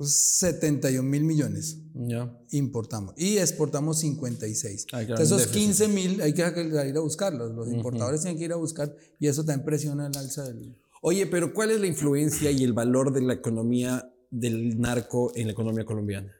71 0.00 1.09
mil 1.09 1.23
millones. 1.23 1.78
Ya. 1.94 2.37
Importamos. 2.50 3.14
Y 3.16 3.38
exportamos 3.38 4.00
56. 4.00 4.87
Entonces, 4.92 5.30
esos 5.30 5.47
15 5.47 5.88
mil 5.88 6.21
hay 6.23 6.33
que 6.33 6.42
ir 6.42 6.97
a 6.97 7.00
buscarlos. 7.00 7.52
Los 7.52 7.68
importadores 7.68 8.23
tienen 8.23 8.38
que 8.38 8.47
ir 8.47 8.52
a 8.52 8.56
buscar 8.56 8.94
y 9.21 9.28
eso 9.28 9.44
también 9.44 9.64
presiona 9.64 10.09
el 10.09 10.16
alza 10.16 10.42
del. 10.44 10.76
Oye, 11.02 11.26
pero 11.26 11.54
¿cuál 11.54 11.71
es 11.71 11.80
la 11.80 11.87
influencia 11.87 12.50
y 12.50 12.64
el 12.64 12.73
valor 12.73 13.12
de 13.12 13.21
la 13.21 13.35
economía 13.35 14.11
del 14.30 14.80
narco 14.80 15.30
en 15.37 15.47
la 15.47 15.52
economía 15.52 15.85
colombiana? 15.85 16.35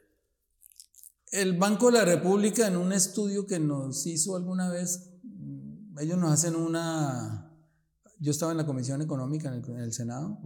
El 1.35 1.57
Banco 1.57 1.87
de 1.87 1.93
la 1.93 2.05
República, 2.05 2.67
en 2.67 2.77
un 2.77 2.93
estudio 2.93 3.45
que 3.45 3.59
nos 3.59 4.05
hizo 4.05 4.35
alguna 4.35 4.69
vez, 4.69 5.11
mm, 5.23 5.99
ellos 5.99 6.17
nos 6.17 6.31
hacen 6.31 6.55
una. 6.55 7.51
Yo 8.19 8.31
estaba 8.31 8.53
en 8.53 8.57
la 8.57 8.65
Comisión 8.65 9.01
Económica 9.01 9.53
en 9.53 9.79
el, 9.79 9.91
Senado, 9.91 10.39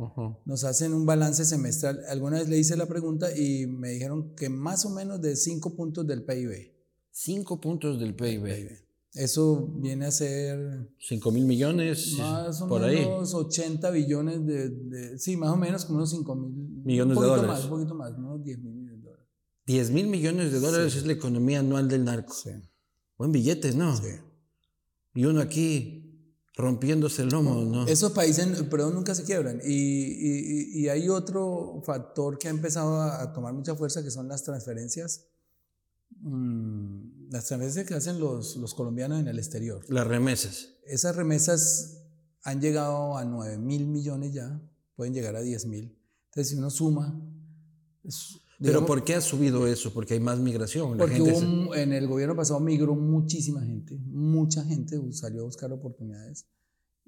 nos 0.46 0.63
hacen 0.63 0.93
un 0.93 1.05
balance 1.05 1.46
semestral. 1.46 2.00
Alguna 2.10 2.39
vez 2.39 2.50
le 2.50 2.58
hice 2.58 2.75
la 2.75 2.88
pregunta 2.88 3.36
y 3.38 3.67
me 3.67 3.89
dijeron 3.89 4.34
que 4.36 4.50
más 4.50 4.86
o 4.86 4.89
menos 4.89 5.22
de 5.22 5.36
5 5.36 5.75
puntos 5.75 6.08
del 6.08 6.24
PIB. 6.24 6.74
5 7.12 7.62
puntos 7.62 8.00
del 8.00 8.15
PIB. 8.15 8.89
Eso 9.13 9.67
viene 9.77 10.05
a 10.05 10.12
ser... 10.12 10.89
5 11.00 11.31
mil 11.31 11.46
millones. 11.46 12.15
Más 12.17 12.62
o 12.62 12.67
por 12.67 12.81
menos 12.81 13.34
80 13.34 13.89
billones 13.91 14.46
de, 14.46 15.17
Sí, 15.17 15.36
más 15.36 15.51
o 15.51 15.58
menos 15.58 15.86
como 15.86 15.98
unos 15.98 16.12
5 16.12 16.36
mil... 16.36 16.84
Millones 16.86 17.19
de 17.19 17.25
dólares. 17.25 17.48
Más, 17.48 17.63
un 17.65 17.69
poquito 17.69 17.96
más, 17.96 18.12
unos 18.17 18.43
10 18.43 18.60
mil 18.60 18.74
millones. 18.74 18.88
10 19.70 19.92
mil 19.92 20.08
millones 20.08 20.52
de 20.52 20.60
dólares 20.60 20.96
es 20.96 21.06
la 21.06 21.14
economía 21.14 21.60
anual 21.60 21.88
del 21.88 22.04
narco. 22.04 22.34
Sí. 22.34 22.50
Buen 23.20 23.32
billetes, 23.32 23.76
¿no? 23.76 23.96
Sí. 23.96 24.16
Y 25.14 25.26
uno 25.26 25.42
aquí 25.42 26.34
rompiéndose 26.56 27.22
el 27.22 27.30
lomo, 27.30 27.64
¿no? 27.66 27.86
Esos 27.86 28.12
países, 28.14 28.48
pero 28.68 28.90
nunca 28.90 29.14
se 29.14 29.26
quiebran. 29.26 29.62
Y, 29.64 29.72
y, 29.72 30.80
y, 30.82 30.90
hay 30.90 31.08
otro 31.08 31.84
factor 31.86 32.40
que 32.40 32.48
ha 32.48 32.50
empezado 32.50 33.00
a, 33.00 33.32
tomar 33.32 33.54
mucha 33.54 33.76
fuerza, 33.76 34.02
que 34.02 34.10
son 34.10 34.28
las 34.28 34.44
transferencias. 34.44 35.28
Mm, 36.22 37.30
las 37.30 37.46
transferencias 37.46 37.86
que 37.86 37.94
hacen 37.94 38.20
los, 38.20 38.56
los 38.56 38.74
colombianos 38.74 39.20
en 39.20 39.28
el 39.28 39.38
exterior. 39.38 39.86
Las 39.88 40.08
remesas. 40.08 40.70
Esas 40.88 41.16
remesas 41.16 42.08
han 42.42 42.60
llegado 42.60 43.18
a 43.18 43.24
9 43.24 43.60
mil 43.60 43.86
millones 43.86 44.34
ya, 44.34 44.60
pueden 44.96 45.14
llegar 45.14 45.36
a 45.36 45.42
10 45.42 45.68
mil. 45.68 45.96
Entonces, 46.30 46.50
si 46.50 46.56
uno 46.56 46.72
suma, 46.72 47.22
pero 48.62 48.86
¿por 48.86 49.04
qué 49.04 49.16
ha 49.16 49.22
subido 49.22 49.68
eso? 49.68 49.94
Porque 49.94 50.16
hay 50.16 50.20
más 50.20 50.39
migración. 50.39 50.98
porque 50.98 51.18
en 51.75 51.94
el 51.94 52.08
gobierno 52.08 52.36
pasado 52.36 52.60
migró 52.60 52.96
muchísima 52.96 53.62
gente, 53.62 53.98
mucha 54.06 54.63
gente 54.63 55.00
salió 55.13 55.42
a 55.42 55.46
buscar 55.46 55.72
oportunidades. 55.72 56.46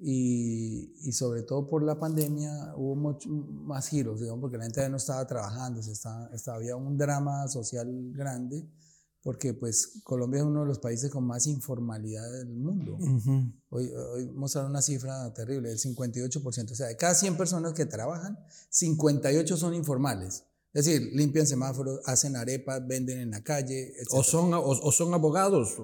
Y, 0.03 0.95
y, 1.03 1.11
sobre 1.11 1.43
todo 1.43 1.69
por 1.69 1.83
la 1.83 1.99
pandemia 1.99 2.73
hubo 2.75 2.95
mucho, 2.95 3.29
más 3.29 3.87
giros, 3.87 4.19
digamos, 4.19 4.41
porque 4.41 4.57
la 4.57 4.63
gente 4.63 4.89
no 4.89 4.97
estaba 4.97 5.27
trabajando, 5.27 5.83
se 5.83 5.91
estaba, 5.91 6.27
estaba, 6.33 6.57
había 6.57 6.75
un 6.75 6.97
drama 6.97 7.47
social 7.47 7.87
grande, 8.11 8.67
porque 9.21 9.53
pues 9.53 10.01
Colombia 10.03 10.39
es 10.39 10.45
uno 10.45 10.61
de 10.61 10.65
los 10.65 10.79
países 10.79 11.11
con 11.11 11.23
más 11.25 11.45
informalidad 11.45 12.31
del 12.31 12.49
mundo. 12.49 12.97
Hoy, 13.69 13.91
hoy 13.91 14.27
mostraron 14.33 14.71
una 14.71 14.81
cifra 14.81 15.31
terrible, 15.35 15.71
el 15.71 15.77
58%, 15.77 16.71
o 16.71 16.75
sea, 16.75 16.87
de 16.87 16.97
cada 16.97 17.13
100 17.13 17.37
personas 17.37 17.73
que 17.73 17.85
trabajan, 17.85 18.39
58 18.69 19.55
son 19.55 19.75
informales. 19.75 20.45
Es 20.73 20.85
decir, 20.85 21.11
limpian 21.13 21.45
semáforos, 21.45 21.99
hacen 22.05 22.35
arepas, 22.35 22.85
venden 22.87 23.19
en 23.19 23.31
la 23.31 23.43
calle, 23.43 23.93
etc. 23.97 24.07
O 24.11 24.23
son, 24.23 24.51
o, 24.53 24.91
son 24.91 25.13
abogados. 25.13 25.75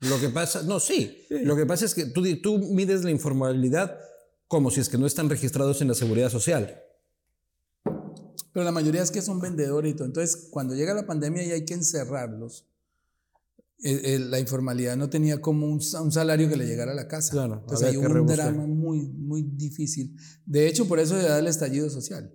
Lo 0.00 0.20
que 0.20 0.28
pasa, 0.28 0.62
no, 0.62 0.80
sí. 0.80 1.26
Lo 1.30 1.56
que 1.56 1.64
pasa 1.64 1.86
es 1.86 1.94
que 1.94 2.06
tú, 2.06 2.22
tú 2.42 2.58
mides 2.58 3.04
la 3.04 3.10
informalidad 3.10 3.98
como 4.48 4.70
si 4.70 4.80
es 4.80 4.88
que 4.88 4.98
no 4.98 5.06
están 5.06 5.30
registrados 5.30 5.80
en 5.80 5.88
la 5.88 5.94
seguridad 5.94 6.30
social. 6.30 6.82
Pero 8.52 8.64
la 8.64 8.70
mayoría 8.70 9.02
es 9.02 9.10
que 9.10 9.22
son 9.22 9.40
vendedores 9.40 9.92
y 9.92 9.96
todo. 9.96 10.06
Entonces, 10.06 10.48
cuando 10.50 10.74
llega 10.74 10.94
la 10.94 11.06
pandemia 11.06 11.42
y 11.42 11.50
hay 11.50 11.64
que 11.64 11.74
encerrarlos, 11.74 12.66
la 13.78 14.38
informalidad 14.38 14.96
no 14.96 15.10
tenía 15.10 15.40
como 15.40 15.66
un, 15.66 15.80
salario 15.82 16.48
que 16.48 16.56
le 16.56 16.66
llegara 16.66 16.92
a 16.92 16.94
la 16.94 17.08
casa. 17.08 17.32
Claro, 17.32 17.60
Entonces 17.60 17.88
hay 17.88 17.96
un 17.96 18.26
drama 18.26 18.66
muy, 18.66 19.08
muy 19.08 19.42
difícil. 19.42 20.16
De 20.46 20.68
hecho, 20.68 20.86
por 20.86 21.00
eso 21.00 21.20
se 21.20 21.28
da 21.28 21.38
el 21.38 21.46
estallido 21.46 21.90
social. 21.90 22.32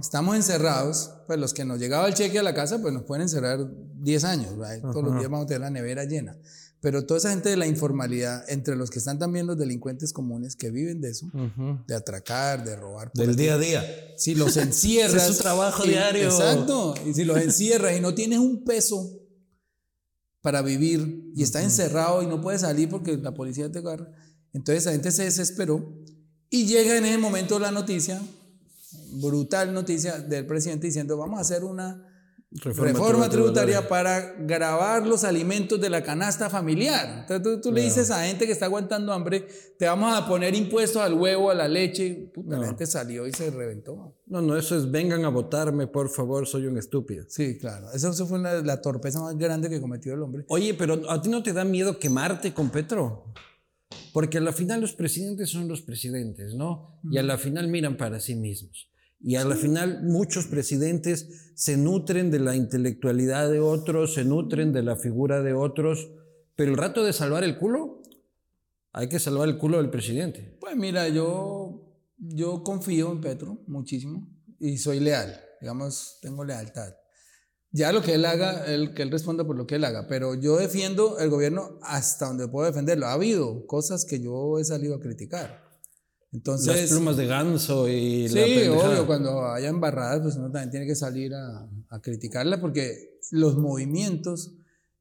Estamos 0.00 0.36
encerrados, 0.36 1.10
pues 1.26 1.38
los 1.38 1.54
que 1.54 1.64
nos 1.64 1.78
llegaba 1.78 2.06
el 2.08 2.14
cheque 2.14 2.38
a 2.38 2.42
la 2.42 2.54
casa, 2.54 2.80
pues 2.82 2.92
nos 2.92 3.04
pueden 3.04 3.22
encerrar 3.22 3.66
10 4.00 4.24
años. 4.24 4.54
Todos 4.80 5.04
los 5.04 5.14
días 5.14 5.30
vamos 5.30 5.44
a 5.44 5.46
tener 5.46 5.60
la 5.62 5.70
nevera 5.70 6.04
llena. 6.04 6.36
Pero 6.82 7.04
toda 7.04 7.18
esa 7.18 7.30
gente 7.30 7.50
de 7.50 7.58
la 7.58 7.66
informalidad, 7.66 8.42
entre 8.48 8.74
los 8.74 8.88
que 8.88 9.00
están 9.00 9.18
también 9.18 9.46
los 9.46 9.58
delincuentes 9.58 10.14
comunes 10.14 10.56
que 10.56 10.70
viven 10.70 11.02
de 11.02 11.10
eso, 11.10 11.30
de 11.86 11.94
atracar, 11.94 12.64
de 12.64 12.74
robar. 12.74 13.12
Del 13.12 13.36
día 13.36 13.54
a 13.54 13.58
día. 13.58 13.84
Si 14.16 14.34
los 14.34 14.56
encierras. 14.56 15.28
es 15.28 15.36
su 15.36 15.42
trabajo 15.42 15.84
diario. 15.84 16.24
Exacto. 16.24 16.94
Y 17.06 17.12
si 17.12 17.24
los 17.24 17.38
encierras 17.38 17.96
y 17.96 18.00
no 18.00 18.14
tienes 18.14 18.38
un 18.38 18.64
peso 18.64 19.19
para 20.42 20.62
vivir 20.62 21.32
y 21.34 21.42
está 21.42 21.62
encerrado 21.62 22.22
y 22.22 22.26
no 22.26 22.40
puede 22.40 22.58
salir 22.58 22.88
porque 22.88 23.16
la 23.16 23.34
policía 23.34 23.70
te 23.70 23.80
agarra. 23.80 24.10
Entonces 24.52 24.86
la 24.86 24.92
gente 24.92 25.12
se 25.12 25.24
desesperó 25.24 25.92
y 26.48 26.66
llega 26.66 26.96
en 26.96 27.04
ese 27.04 27.18
momento 27.18 27.58
la 27.58 27.70
noticia, 27.70 28.20
brutal 29.12 29.72
noticia 29.72 30.18
del 30.18 30.46
presidente 30.46 30.86
diciendo 30.86 31.16
vamos 31.16 31.38
a 31.38 31.42
hacer 31.42 31.64
una 31.64 32.09
Reforma, 32.52 33.30
tributaria, 33.30 33.86
para 33.86 34.34
grabar 34.34 35.06
los 35.06 35.22
alimentos 35.22 35.80
de 35.80 35.88
la 35.88 36.02
canasta 36.02 36.50
familiar. 36.50 37.26
Entonces 37.28 37.60
tú, 37.60 37.70
le 37.70 37.82
dices 37.82 38.10
a 38.10 38.24
gente 38.24 38.44
que 38.44 38.50
está 38.50 38.64
aguantando 38.64 39.12
hambre, 39.12 39.46
te 39.78 39.86
vamos 39.86 40.12
a 40.12 40.26
poner 40.26 40.56
impuestos 40.56 41.00
al 41.00 41.14
huevo, 41.14 41.50
a 41.50 41.54
la 41.54 41.68
leche. 41.68 42.28
Puta, 42.34 42.58
La 42.58 42.66
gente 42.66 42.86
salió 42.86 43.28
y 43.28 43.32
se 43.32 43.52
reventó. 43.52 44.16
No, 44.26 44.42
no, 44.42 44.56
eso 44.56 44.76
es 44.76 44.90
vengan 44.90 45.24
a 45.24 45.28
votarme, 45.28 45.86
por 45.86 46.08
favor, 46.08 46.44
soy 46.44 46.66
un 46.66 46.76
estúpido. 46.76 47.24
Sí, 47.28 47.56
claro. 47.56 47.86
Eso, 47.92 48.12
fue 48.26 48.40
la 48.40 48.80
torpeza 48.82 49.20
más 49.20 49.38
grande 49.38 49.70
que 49.70 49.80
cometió 49.80 50.14
el 50.14 50.22
hombre. 50.22 50.44
Oye, 50.48 50.74
pero 50.74 51.08
¿a 51.08 51.22
ti 51.22 51.28
no 51.28 51.44
te 51.44 51.52
da 51.52 51.64
miedo 51.64 52.00
quemarte 52.00 52.52
con 52.52 52.70
Petro? 52.70 53.32
Porque 54.12 54.38
a 54.38 54.40
la 54.40 54.52
final 54.52 54.80
los 54.80 54.92
presidentes 54.92 55.50
son 55.50 55.68
los 55.68 55.82
presidentes, 55.82 56.54
¿no? 56.54 57.00
Y 57.08 57.18
a 57.18 57.22
la 57.22 57.38
final 57.38 57.68
miran 57.68 57.96
para 57.96 58.18
sí 58.18 58.34
mismos. 58.34 58.89
Y 59.20 59.36
a 59.36 59.44
la 59.44 59.54
final 59.54 60.02
muchos 60.02 60.46
presidentes 60.46 61.52
se 61.54 61.76
nutren 61.76 62.30
de 62.30 62.40
la 62.40 62.56
intelectualidad 62.56 63.50
de 63.50 63.60
otros, 63.60 64.14
se 64.14 64.24
nutren 64.24 64.72
de 64.72 64.82
la 64.82 64.96
figura 64.96 65.42
de 65.42 65.52
otros, 65.52 66.10
pero 66.56 66.70
el 66.70 66.78
rato 66.78 67.04
de 67.04 67.12
salvar 67.12 67.44
el 67.44 67.58
culo, 67.58 68.02
hay 68.92 69.08
que 69.08 69.18
salvar 69.18 69.48
el 69.48 69.58
culo 69.58 69.76
del 69.76 69.90
presidente. 69.90 70.56
Pues 70.58 70.74
mira, 70.74 71.08
yo, 71.08 71.94
yo 72.16 72.64
confío 72.64 73.12
en 73.12 73.20
Petro 73.20 73.62
muchísimo 73.66 74.26
y 74.58 74.78
soy 74.78 75.00
leal, 75.00 75.38
digamos, 75.60 76.18
tengo 76.22 76.42
lealtad. 76.44 76.94
Ya 77.72 77.92
lo 77.92 78.02
que 78.02 78.14
él 78.14 78.24
haga, 78.24 78.64
él, 78.66 78.94
que 78.94 79.02
él 79.02 79.10
responda 79.10 79.46
por 79.46 79.54
lo 79.54 79.66
que 79.66 79.76
él 79.76 79.84
haga, 79.84 80.06
pero 80.08 80.34
yo 80.34 80.56
defiendo 80.56 81.18
el 81.18 81.28
gobierno 81.28 81.78
hasta 81.82 82.26
donde 82.26 82.48
puedo 82.48 82.66
defenderlo. 82.66 83.06
Ha 83.06 83.12
habido 83.12 83.66
cosas 83.66 84.06
que 84.06 84.18
yo 84.18 84.58
he 84.58 84.64
salido 84.64 84.96
a 84.96 85.00
criticar 85.00 85.69
entonces, 86.32 86.66
Las 86.66 86.90
plumas 86.90 87.16
de 87.16 87.26
ganso 87.26 87.88
y 87.88 88.28
sí, 88.28 88.38
obvio, 88.68 89.04
cuando 89.06 89.46
haya 89.46 89.68
embarradas, 89.68 90.20
pues 90.20 90.36
uno 90.36 90.50
también 90.50 90.70
tiene 90.70 90.86
que 90.86 90.94
salir 90.94 91.34
a, 91.34 91.68
a, 91.88 92.00
criticarla 92.00 92.60
porque 92.60 93.18
los 93.32 93.56
movimientos 93.56 94.54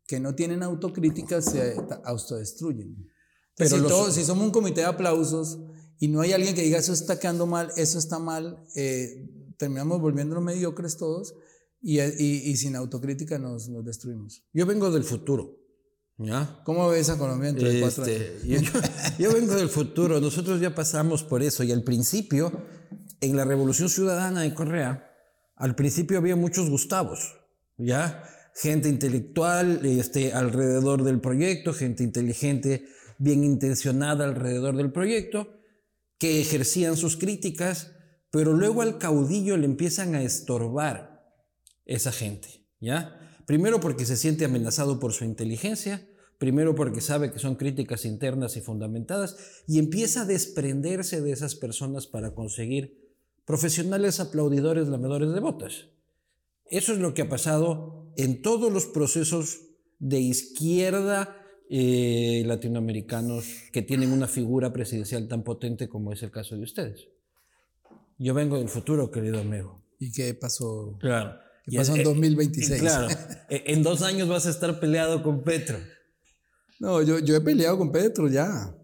que 0.08 0.20
no 0.20 0.34
tienen 0.34 0.64
autocrítica 0.64 1.40
se 1.42 1.76
autodestruyen. 2.04 3.08
Pero 3.56 4.12
si, 4.12 4.24
somos 4.24 4.44
un 4.44 4.52
comité 4.52 4.82
de 4.82 4.88
aplausos 4.88 5.60
y 6.00 6.08
no 6.08 6.22
hay 6.22 6.34
alguien 6.34 6.56
que 6.56 6.64
diga 6.64 6.80
eso 6.80 6.94
está 6.94 7.20
quedando 7.20 7.46
mal, 7.46 7.72
eso 7.76 8.00
está 8.00 8.18
mal, 8.18 8.66
eh, 8.76 9.30
terminamos 9.58 10.02
volviéndonos 10.02 10.44
mediocres 10.44 10.98
todos 10.98 11.36
y, 11.80 12.00
y, 12.00 12.50
y 12.50 12.56
sin 12.56 12.76
autocrítica 12.76 13.38
nos, 13.38 13.70
nos 13.70 13.86
destruimos. 13.86 14.44
Yo 14.52 14.66
vengo 14.66 14.90
del 14.90 15.04
futuro. 15.04 15.59
¿Ya? 16.20 16.60
¿Cómo 16.66 16.90
ves 16.90 17.10
a 17.10 17.18
Colombia 17.18 17.50
entre 17.50 17.80
cuatro 17.80 18.06
este, 18.06 18.56
años? 18.56 18.72
Yo, 19.20 19.34
vengo 19.34 19.56
del 19.56 19.70
futuro, 19.70 20.20
nosotros 20.20 20.60
ya 20.60 20.76
pasamos 20.76 21.24
por 21.24 21.42
eso 21.42 21.64
y 21.64 21.72
al 21.72 21.84
principio, 21.84 22.52
en 23.22 23.38
la 23.38 23.46
Revolución 23.46 23.88
Ciudadana 23.88 24.42
de 24.42 24.54
Correa, 24.54 25.10
al 25.56 25.76
principio 25.76 26.18
había 26.18 26.36
muchos 26.36 26.70
Gustavos, 26.70 27.38
¿ya? 27.78 28.22
gente 28.54 28.90
intelectual 28.90 29.86
este, 29.86 30.34
alrededor 30.34 31.04
del 31.04 31.22
proyecto, 31.22 31.74
gente 31.74 32.04
inteligente, 32.04 32.90
bien 33.18 33.46
intencionada 33.46 34.26
alrededor 34.26 34.76
del 34.76 34.92
proyecto, 34.92 35.62
que 36.18 36.42
ejercían 36.42 36.98
sus 36.98 37.16
críticas, 37.16 37.94
pero 38.30 38.52
luego 38.52 38.82
al 38.82 38.98
caudillo 38.98 39.56
le 39.56 39.66
empiezan 39.66 40.16
a 40.16 40.22
estorbar 40.22 41.26
esa 41.86 42.12
gente, 42.12 42.66
¿ya? 42.82 43.16
Primero 43.46 43.80
porque 43.80 44.06
se 44.06 44.18
siente 44.18 44.44
amenazado 44.44 45.00
por 45.00 45.14
su 45.14 45.24
inteligencia, 45.24 46.06
primero 46.40 46.74
porque 46.74 47.02
sabe 47.02 47.32
que 47.32 47.38
son 47.38 47.56
críticas 47.56 48.06
internas 48.06 48.58
y 48.58 48.62
fundamentadas, 48.62 49.38
y 49.68 49.78
empieza 49.78 50.22
a 50.22 50.26
desprenderse 50.26 51.22
de 51.22 51.32
esas 51.32 51.54
personas 51.54 52.08
para 52.08 52.34
conseguir 52.34 53.14
profesionales 53.46 54.20
aplaudidores, 54.20 54.88
lamedores 54.88 55.34
de 55.34 55.40
botas. 55.42 55.90
Eso 56.66 56.94
es 56.94 57.00
lo 57.00 57.14
que 57.14 57.24
ha 57.24 57.30
pasado 57.30 58.12
en 58.16 58.42
todos 58.42 58.72
los 58.72 58.86
procesos 58.86 59.62
de 60.00 60.20
izquierda 60.20 61.36
eh, 61.70 62.44
latinoamericanos 62.46 63.46
que 63.74 63.82
tienen 63.82 64.12
una 64.12 64.28
figura 64.28 64.72
presidencial 64.72 65.28
tan 65.28 65.44
potente 65.44 65.90
como 65.90 66.14
es 66.14 66.24
el 66.24 66.32
caso 66.32 66.56
de 66.56 66.64
ustedes. 66.64 67.10
Yo 68.18 68.34
vengo 68.34 68.58
del 68.58 68.70
futuro, 68.70 69.12
querido 69.12 69.40
amigo. 69.40 69.84
¿Y 70.00 70.12
qué 70.12 70.34
pasó? 70.34 70.98
Claro. 71.00 71.38
¿Qué 71.66 71.78
pasó 71.78 71.96
en 71.96 72.04
2026? 72.04 72.82
Claro. 72.82 73.08
E, 73.50 73.74
en 73.74 73.84
dos 73.84 74.04
años 74.04 74.30
vas 74.30 74.46
a 74.46 74.52
estar 74.52 74.80
peleado 74.80 75.22
con 75.22 75.44
Petro. 75.44 75.78
No, 76.80 77.02
yo, 77.02 77.20
yo 77.20 77.36
he 77.36 77.42
peleado 77.42 77.78
con 77.78 77.92
Petro 77.92 78.28
ya. 78.28 78.76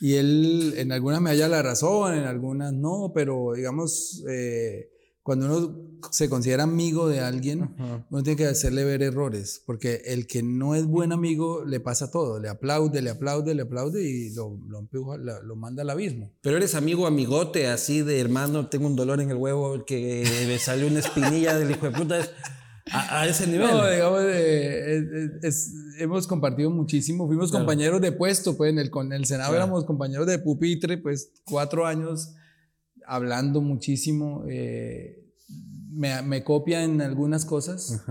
Y 0.00 0.14
él 0.14 0.74
en 0.76 0.92
algunas 0.92 1.20
me 1.20 1.30
halla 1.30 1.48
la 1.48 1.62
razón, 1.62 2.14
en 2.14 2.24
algunas 2.24 2.72
no, 2.72 3.12
pero 3.14 3.52
digamos, 3.54 4.24
eh, 4.28 4.90
cuando 5.22 5.46
uno 5.46 6.00
se 6.10 6.28
considera 6.28 6.64
amigo 6.64 7.08
de 7.08 7.20
alguien, 7.20 7.76
uno 8.10 8.22
tiene 8.24 8.36
que 8.36 8.46
hacerle 8.46 8.82
ver 8.82 9.02
errores, 9.02 9.62
porque 9.64 10.02
el 10.06 10.26
que 10.26 10.42
no 10.42 10.74
es 10.74 10.84
buen 10.84 11.12
amigo 11.12 11.64
le 11.64 11.78
pasa 11.78 12.10
todo, 12.10 12.40
le 12.40 12.48
aplaude, 12.48 13.00
le 13.00 13.10
aplaude, 13.10 13.54
le 13.54 13.62
aplaude 13.62 14.02
y 14.02 14.34
lo, 14.34 14.58
lo, 14.66 15.16
lo, 15.16 15.56
manda 15.56 15.82
al 15.82 15.90
abismo. 15.90 16.32
Pero 16.42 16.56
eres 16.56 16.74
amigo 16.74 17.06
amigote, 17.06 17.68
así 17.68 18.02
de 18.02 18.18
hermano, 18.18 18.68
tengo 18.68 18.88
un 18.88 18.96
dolor 18.96 19.20
en 19.20 19.30
el 19.30 19.36
huevo, 19.36 19.84
que 19.84 20.24
me 20.48 20.58
salió 20.58 20.88
una 20.88 20.98
espinilla 20.98 21.56
del 21.56 21.70
hijo 21.70 21.86
de 21.86 21.92
puta. 21.92 22.18
A, 22.92 23.26
ese 23.26 23.46
nivel. 23.46 23.68
No, 23.68 23.88
digamos, 23.88 24.20
eh, 24.24 25.40
hemos 25.98 26.26
compartido 26.26 26.70
muchísimo. 26.70 27.26
Fuimos 27.26 27.50
compañeros 27.50 28.00
de 28.00 28.12
puesto, 28.12 28.56
pues 28.56 28.70
en 28.70 28.78
el, 28.78 28.90
con 28.90 29.12
el 29.12 29.24
Senado 29.24 29.54
éramos 29.54 29.84
compañeros 29.84 30.26
de 30.26 30.38
pupitre, 30.38 30.98
pues 30.98 31.32
cuatro 31.44 31.86
años 31.86 32.34
hablando 33.06 33.60
muchísimo. 33.60 34.44
Eh, 34.48 35.32
me, 35.90 36.22
me, 36.22 36.44
copia 36.44 36.84
en 36.84 37.00
algunas 37.00 37.44
cosas, 37.44 38.04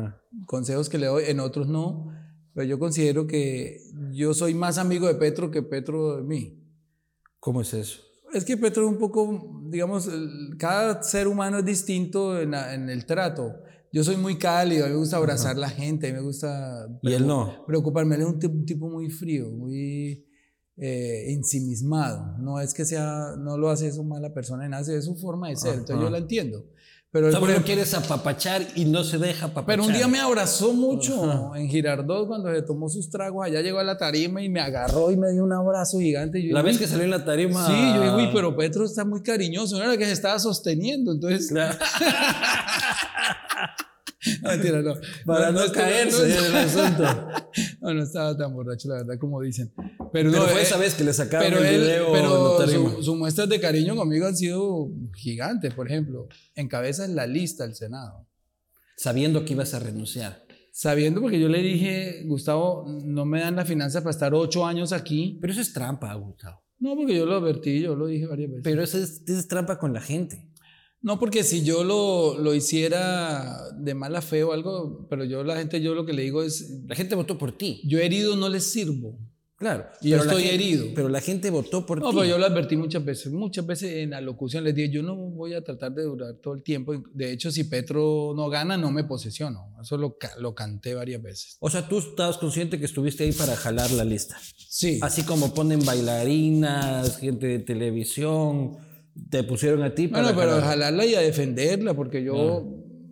consejos 0.45 0.89
que 0.89 0.97
le 0.97 1.07
doy, 1.07 1.23
en 1.27 1.39
otros 1.39 1.67
no. 1.67 2.11
Pero 2.53 2.65
yo 2.67 2.79
considero 2.79 3.27
que 3.27 3.79
yo 4.11 4.33
soy 4.33 4.53
más 4.53 4.77
amigo 4.77 5.07
de 5.07 5.15
Petro 5.15 5.51
que 5.51 5.61
Petro 5.61 6.17
de 6.17 6.23
mí. 6.23 6.57
¿Cómo 7.39 7.61
es 7.61 7.73
eso? 7.73 8.01
Es 8.33 8.45
que 8.45 8.57
Petro 8.57 8.83
es 8.83 8.89
un 8.89 8.97
poco, 8.97 9.61
digamos, 9.69 10.09
cada 10.57 11.03
ser 11.03 11.27
humano 11.27 11.59
es 11.59 11.65
distinto 11.65 12.39
en, 12.39 12.53
en 12.53 12.89
el 12.89 13.05
trato. 13.05 13.55
Yo 13.93 14.03
soy 14.03 14.15
muy 14.15 14.37
cálido, 14.37 14.85
a 14.85 14.87
mí 14.87 14.93
me 14.93 14.99
gusta 14.99 15.17
abrazar 15.17 15.57
a 15.57 15.59
la 15.59 15.69
gente, 15.69 16.07
a 16.07 16.11
mí 16.11 16.17
me 16.17 16.23
gusta... 16.23 16.87
¿Y 17.01 17.11
él 17.13 17.27
no? 17.27 17.65
Preocuparme, 17.67 18.15
él 18.15 18.21
es 18.21 18.27
un 18.27 18.65
tipo, 18.65 18.87
muy 18.87 19.09
frío, 19.09 19.49
muy 19.51 20.25
eh, 20.77 21.33
ensimismado. 21.33 22.37
No 22.39 22.61
es 22.61 22.73
que 22.73 22.85
sea, 22.85 23.35
no 23.37 23.57
lo 23.57 23.69
hace 23.69 23.87
eso 23.87 24.03
mala 24.03 24.33
persona, 24.33 24.69
nace 24.69 24.93
de 24.93 25.01
su 25.01 25.17
forma 25.17 25.49
de 25.49 25.57
ser, 25.57 25.73
entonces 25.73 26.01
yo 26.01 26.09
la 26.09 26.19
entiendo. 26.19 26.65
Pero 27.11 27.27
él 27.27 27.33
lo 27.33 27.63
quieres 27.63 27.93
apapachar 27.93 28.65
y 28.73 28.85
no 28.85 29.03
se 29.03 29.17
deja 29.17 29.47
apapachar. 29.47 29.65
Pero 29.65 29.83
un 29.83 29.91
día 29.91 30.07
me 30.07 30.19
abrazó 30.19 30.71
mucho 30.71 31.53
en 31.57 31.67
Girardot 31.67 32.25
cuando 32.25 32.49
se 32.53 32.61
tomó 32.61 32.87
sus 32.87 33.09
tragos. 33.09 33.45
Allá 33.45 33.59
llegó 33.59 33.79
a 33.79 33.83
la 33.83 33.97
tarima 33.97 34.41
y 34.41 34.47
me 34.47 34.61
agarró 34.61 35.11
y 35.11 35.17
me 35.17 35.29
dio 35.33 35.43
un 35.43 35.51
abrazo 35.51 35.99
gigante. 35.99 36.41
la 36.41 36.61
vez 36.61 36.77
que 36.77 36.87
salió 36.87 37.03
en 37.03 37.11
la 37.11 37.25
tarima. 37.25 37.67
Sí, 37.67 37.73
yo 37.95 38.01
digo, 38.01 38.15
uy, 38.15 38.29
pero 38.33 38.55
Petro 38.55 38.85
está 38.85 39.03
muy 39.03 39.21
cariñoso. 39.21 39.77
No 39.77 39.83
era 39.83 39.97
que 39.97 40.05
se 40.05 40.13
estaba 40.13 40.39
sosteniendo. 40.39 41.11
Entonces. 41.11 41.49
Claro. 41.49 41.77
no, 44.43 44.49
mentira, 44.49 44.81
no. 44.81 44.95
Para 45.25 45.51
no, 45.51 45.59
caerse 45.71 46.23
en 46.23 46.45
el 46.45 46.55
asunto. 46.55 47.03
No, 47.81 47.93
no 47.93 48.03
estaba 48.03 48.37
tan 48.37 48.53
borracho, 48.53 48.87
la 48.89 48.95
verdad, 48.97 49.17
como 49.19 49.41
dicen. 49.41 49.73
Pero, 50.13 50.31
fue 50.31 50.59
eh, 50.59 50.63
esa 50.63 50.77
vez 50.77 50.93
que 50.93 51.03
le 51.03 51.13
sacaron 51.13 51.49
pero 51.49 51.63
el 51.63 51.81
video. 51.81 52.11
Pero 52.11 52.67
sus 52.67 53.05
su 53.05 53.15
muestras 53.15 53.49
de 53.49 53.59
cariño 53.59 53.95
conmigo 53.95 54.27
han 54.27 54.35
sido 54.35 54.89
gigantes. 55.15 55.73
Por 55.73 55.87
ejemplo, 55.87 56.27
encabeza 56.55 57.05
en 57.05 57.15
la 57.15 57.25
lista 57.25 57.65
el 57.65 57.73
Senado. 57.73 58.27
Sabiendo 58.95 59.43
que 59.43 59.53
ibas 59.53 59.73
a 59.73 59.79
renunciar. 59.79 60.45
Sabiendo 60.71 61.19
porque 61.19 61.39
yo 61.39 61.49
le 61.49 61.61
dije, 61.61 62.23
Gustavo, 62.25 62.85
no 63.03 63.25
me 63.25 63.39
dan 63.39 63.55
la 63.55 63.65
finanza 63.65 64.01
para 64.01 64.11
estar 64.11 64.33
ocho 64.35 64.65
años 64.65 64.93
aquí. 64.93 65.39
Pero 65.41 65.53
eso 65.53 65.61
es 65.61 65.73
trampa, 65.73 66.13
Gustavo. 66.13 66.63
No, 66.77 66.95
porque 66.95 67.15
yo 67.15 67.25
lo 67.25 67.37
advertí, 67.37 67.81
yo 67.81 67.95
lo 67.95 68.05
dije 68.07 68.27
varias 68.27 68.49
veces. 68.49 68.63
Pero 68.63 68.83
eso 68.83 68.97
es, 68.97 69.23
eso 69.27 69.39
es 69.39 69.47
trampa 69.47 69.79
con 69.79 69.93
la 69.93 70.01
gente. 70.01 70.50
No, 71.01 71.19
porque 71.19 71.43
si 71.43 71.63
yo 71.63 71.83
lo, 71.83 72.37
lo, 72.37 72.53
hiciera 72.53 73.71
de 73.71 73.93
mala 73.95 74.21
fe 74.21 74.43
o 74.43 74.53
algo, 74.53 75.07
pero 75.09 75.23
yo 75.25 75.43
la 75.43 75.57
gente, 75.57 75.81
yo 75.81 75.95
lo 75.95 76.05
que 76.05 76.13
le 76.13 76.21
digo 76.21 76.43
es... 76.43 76.83
La 76.87 76.95
gente 76.95 77.15
votó 77.15 77.37
por 77.37 77.57
ti. 77.57 77.81
Yo 77.85 77.97
herido 77.99 78.35
no 78.35 78.49
les 78.49 78.71
sirvo. 78.71 79.17
Claro. 79.61 79.85
Y 80.01 80.09
yo 80.09 80.17
estoy 80.17 80.47
herido. 80.47 80.87
Pero 80.95 81.07
la 81.07 81.21
gente 81.21 81.51
votó 81.51 81.85
por 81.85 81.99
ti. 81.99 82.03
No, 82.03 82.11
pero 82.11 82.25
yo 82.25 82.39
lo 82.39 82.47
advertí 82.47 82.75
muchas 82.75 83.05
veces. 83.05 83.31
Muchas 83.31 83.63
veces 83.63 83.93
en 83.97 84.09
la 84.09 84.19
locución 84.19 84.63
les 84.63 84.73
dije, 84.73 84.89
yo 84.89 85.03
no 85.03 85.15
voy 85.15 85.53
a 85.53 85.63
tratar 85.63 85.91
de 85.93 86.01
durar 86.01 86.33
todo 86.41 86.55
el 86.55 86.63
tiempo. 86.63 86.93
De 87.13 87.31
hecho, 87.31 87.51
si 87.51 87.65
Petro 87.65 88.33
no 88.35 88.49
gana, 88.49 88.75
no 88.75 88.89
me 88.89 89.03
posesiono. 89.03 89.75
Eso 89.79 89.97
lo, 89.97 90.17
lo 90.39 90.55
canté 90.55 90.95
varias 90.95 91.21
veces. 91.21 91.57
O 91.59 91.69
sea, 91.69 91.87
tú 91.87 91.99
estabas 91.99 92.39
consciente 92.39 92.79
que 92.79 92.85
estuviste 92.85 93.23
ahí 93.23 93.33
para 93.33 93.55
jalar 93.55 93.91
la 93.91 94.03
lista. 94.03 94.35
Sí. 94.67 94.97
Así 94.99 95.21
como 95.23 95.53
ponen 95.53 95.85
bailarinas, 95.85 97.17
gente 97.17 97.45
de 97.45 97.59
televisión, 97.59 98.77
te 99.29 99.43
pusieron 99.43 99.83
a 99.83 99.93
ti 99.93 100.07
para... 100.07 100.31
Bueno, 100.31 100.39
pero 100.39 100.61
jalarla 100.61 101.05
y 101.05 101.15
a 101.15 101.21
defenderla, 101.21 101.93
porque 101.93 102.23
yo, 102.23 102.35
ah. 102.35 102.63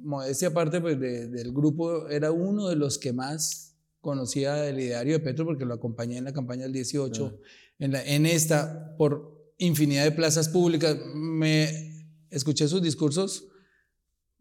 modestia 0.01 0.49
aparte 0.49 0.81
pues, 0.81 0.99
del 0.99 1.51
grupo, 1.53 2.07
era 2.09 2.31
uno 2.31 2.67
de 2.67 2.75
los 2.75 2.97
que 2.97 3.13
más 3.13 3.77
conocía 4.01 4.67
el 4.67 4.79
ideario 4.79 5.13
de 5.13 5.19
Petro 5.19 5.45
porque 5.45 5.65
lo 5.65 5.73
acompañé 5.73 6.17
en 6.17 6.23
la 6.23 6.33
campaña 6.33 6.63
del 6.63 6.73
18, 6.73 7.39
en, 7.79 7.91
la, 7.91 8.03
en 8.03 8.25
esta, 8.25 8.95
por 8.97 9.53
infinidad 9.57 10.05
de 10.05 10.11
plazas 10.11 10.49
públicas. 10.49 10.97
Me 11.13 12.07
escuché 12.29 12.67
sus 12.67 12.81
discursos 12.81 13.47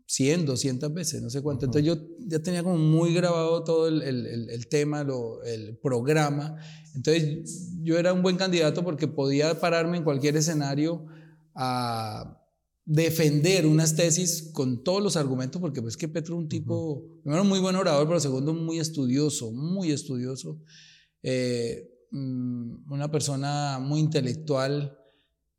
100, 0.07 0.47
200 0.47 0.95
veces, 0.95 1.23
no 1.23 1.29
sé 1.29 1.43
cuánto. 1.43 1.67
Entonces 1.67 1.87
yo 1.87 2.01
ya 2.21 2.39
tenía 2.39 2.63
como 2.63 2.79
muy 2.79 3.13
grabado 3.13 3.63
todo 3.65 3.89
el, 3.89 4.03
el, 4.03 4.49
el 4.49 4.69
tema, 4.69 5.03
lo, 5.03 5.43
el 5.43 5.77
programa. 5.79 6.57
Entonces 6.95 7.73
yo 7.83 7.99
era 7.99 8.13
un 8.13 8.23
buen 8.23 8.37
candidato 8.37 8.83
porque 8.85 9.09
podía 9.09 9.59
pararme 9.61 9.99
en 9.99 10.05
cualquier 10.05 10.37
escenario 10.37 11.07
a 11.61 12.41
defender 12.85 13.67
unas 13.67 13.97
tesis 13.97 14.51
con 14.53 14.85
todos 14.85 15.03
los 15.03 15.17
argumentos, 15.17 15.61
porque 15.61 15.83
pues 15.83 15.97
que 15.97 16.09
Petro 16.09 16.37
es 16.37 16.43
un 16.43 16.49
tipo, 16.49 17.05
primero 17.23 17.45
muy 17.45 17.59
buen 17.59 17.75
orador, 17.75 18.07
pero 18.07 18.21
segundo 18.21 18.55
muy 18.55 18.79
estudioso, 18.79 19.51
muy 19.51 19.91
estudioso, 19.91 20.63
eh, 21.23 21.91
mm, 22.13 22.91
una 22.93 23.11
persona 23.11 23.81
muy 23.81 23.99
intelectual 23.99 24.97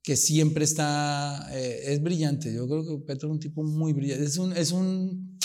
que 0.02 0.16
siempre 0.16 0.64
está, 0.64 1.50
eh, 1.52 1.94
es 1.94 2.02
brillante, 2.02 2.54
yo 2.54 2.66
creo 2.66 2.84
que 2.84 3.06
Petro 3.06 3.28
es 3.28 3.34
un 3.34 3.40
tipo 3.40 3.62
muy 3.62 3.92
brillante, 3.92 4.24
es 4.24 4.38
un, 4.38 4.54
es 4.54 4.72
un, 4.72 5.38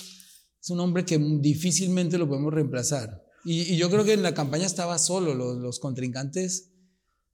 es 0.63 0.71
un 0.71 0.79
hombre 0.79 1.05
que 1.05 1.19
difícilmente 1.19 2.17
lo 2.17 2.29
podemos 2.29 2.55
reemplazar. 2.55 3.25
Y, 3.45 3.77
yo 3.77 3.91
creo 3.91 4.05
que 4.05 4.13
en 4.13 4.23
la 4.23 4.35
campaña 4.35 4.67
estaba 4.67 4.99
solo, 4.99 5.35
los, 5.35 5.59
los 5.59 5.81
contrincantes 5.81 6.74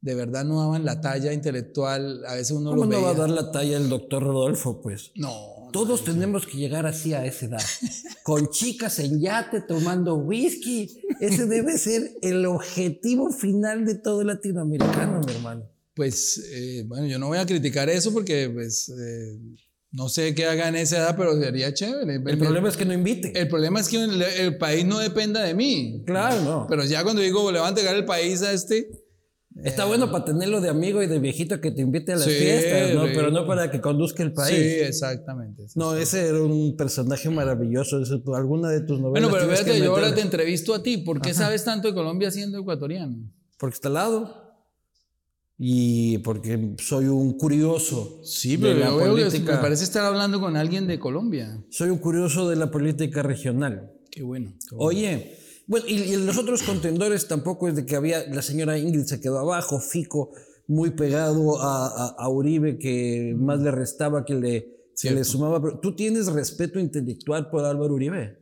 de 0.00 0.14
verdad 0.14 0.44
no 0.44 0.60
daban 0.60 0.84
la 0.84 1.00
talla 1.00 1.32
intelectual, 1.32 2.24
a 2.26 2.34
veces 2.34 2.52
uno 2.52 2.70
¿Cómo 2.70 2.84
lo 2.84 2.88
veía. 2.88 3.00
no 3.00 3.06
va 3.06 3.12
a 3.12 3.14
dar 3.14 3.30
la 3.30 3.52
talla 3.52 3.76
el 3.76 3.88
doctor 3.88 4.22
Rodolfo, 4.22 4.80
pues? 4.80 5.12
No. 5.14 5.70
Todos 5.72 6.04
tenemos 6.04 6.46
que 6.46 6.58
llegar 6.58 6.86
así 6.86 7.14
a 7.14 7.24
esa 7.24 7.46
edad, 7.46 7.62
con 8.24 8.48
chicas 8.48 8.98
en 8.98 9.20
yate 9.20 9.60
tomando 9.60 10.16
whisky. 10.16 11.00
Ese 11.20 11.46
debe 11.46 11.78
ser 11.78 12.10
el 12.22 12.44
objetivo 12.46 13.30
final 13.30 13.84
de 13.84 13.94
todo 13.94 14.24
latinoamericano, 14.24 15.20
mi 15.24 15.32
hermano. 15.32 15.70
Pues, 15.94 16.42
eh, 16.52 16.84
bueno, 16.88 17.06
yo 17.06 17.18
no 17.18 17.28
voy 17.28 17.38
a 17.38 17.46
criticar 17.46 17.88
eso 17.88 18.12
porque, 18.12 18.50
pues, 18.52 18.88
eh, 18.88 19.38
no 19.92 20.08
sé 20.08 20.34
qué 20.34 20.46
haga 20.46 20.68
en 20.68 20.76
esa 20.76 20.98
edad, 20.98 21.16
pero 21.16 21.38
sería 21.40 21.72
chévere. 21.74 22.14
El, 22.14 22.38
problema 22.38 22.68
es 22.68 22.76
que 22.76 22.84
no 22.84 22.92
invite. 22.92 23.38
El 23.38 23.48
problema 23.48 23.80
es 23.80 23.88
que 23.88 24.02
el, 24.02 24.56
país 24.56 24.84
no 24.84 24.98
dependa 24.98 25.42
de 25.42 25.54
mí. 25.54 26.02
Claro, 26.06 26.42
no. 26.42 26.66
Pero 26.68 26.84
ya 26.84 27.04
cuando 27.04 27.22
digo, 27.22 27.52
le 27.52 27.58
van 27.58 27.66
a 27.66 27.68
entregar 27.70 27.94
el 27.94 28.04
país 28.04 28.42
a 28.42 28.52
este 28.52 28.88
Está 29.64 29.84
bueno 29.84 30.10
para 30.10 30.24
tenerlo 30.24 30.60
de 30.60 30.68
amigo 30.68 31.02
y 31.02 31.06
de 31.06 31.18
viejito 31.18 31.60
que 31.60 31.70
te 31.70 31.82
invite 31.82 32.12
a 32.12 32.16
las 32.16 32.26
fiestas, 32.26 32.94
¿no? 32.94 33.02
Pero 33.04 33.30
no 33.30 33.46
para 33.46 33.70
que 33.70 33.80
conduzca 33.80 34.22
el 34.22 34.32
país. 34.32 34.56
Sí, 34.56 34.80
exactamente, 34.80 35.66
No, 35.74 35.94
ese 35.94 36.28
era 36.28 36.42
un 36.42 36.76
personaje 36.76 37.28
maravilloso. 37.30 38.00
Eso, 38.00 38.22
alguna 38.34 38.70
de 38.70 38.80
tus 38.80 39.00
novelas. 39.00 39.30
Bueno, 39.30 39.46
pero 39.46 39.56
fíjate, 39.56 39.78
yo 39.78 39.92
ahora 39.94 40.14
te 40.14 40.20
entrevisto 40.20 40.74
a 40.74 40.82
ti. 40.82 40.98
¿Por 40.98 41.20
qué 41.20 41.34
sabes 41.34 41.64
tanto 41.64 41.88
de 41.88 41.94
Colombia 41.94 42.30
siendo 42.30 42.58
ecuatoriano? 42.58 43.16
Porque 43.58 43.74
está 43.74 43.88
al 43.88 43.94
lado. 43.94 44.50
Y 45.62 46.16
porque 46.18 46.74
soy 46.78 47.04
un 47.04 47.36
curioso. 47.36 48.20
Sí, 48.24 48.56
pero 48.56 48.96
me 48.96 49.56
parece 49.58 49.84
estar 49.84 50.06
hablando 50.06 50.40
con 50.40 50.56
alguien 50.56 50.86
de 50.86 50.98
Colombia. 50.98 51.62
Soy 51.68 51.90
un 51.90 51.98
curioso 51.98 52.48
de 52.48 52.56
la 52.56 52.70
política 52.70 53.22
regional. 53.22 53.92
Qué 54.10 54.22
bueno. 54.22 54.54
Oye, 54.78 55.36
bueno, 55.70 55.86
y, 55.86 56.16
los 56.16 56.36
otros 56.36 56.64
contendores 56.64 57.28
tampoco 57.28 57.68
es 57.68 57.76
de 57.76 57.86
que 57.86 57.94
había, 57.94 58.26
la 58.26 58.42
señora 58.42 58.76
Ingrid 58.76 59.04
se 59.04 59.20
quedó 59.20 59.38
abajo, 59.38 59.78
Fico 59.78 60.32
muy 60.66 60.90
pegado 60.90 61.60
a, 61.60 62.28
Uribe, 62.28 62.76
que 62.76 63.36
más 63.38 63.60
le 63.60 63.70
restaba 63.70 64.24
que 64.24 64.34
le, 64.34 64.90
le 65.00 65.22
sumaba. 65.22 65.62
Pero 65.62 65.78
tú 65.78 65.94
tienes 65.94 66.26
respeto 66.26 66.80
intelectual 66.80 67.50
por 67.50 67.64
Álvaro 67.64 67.94
Uribe. 67.94 68.36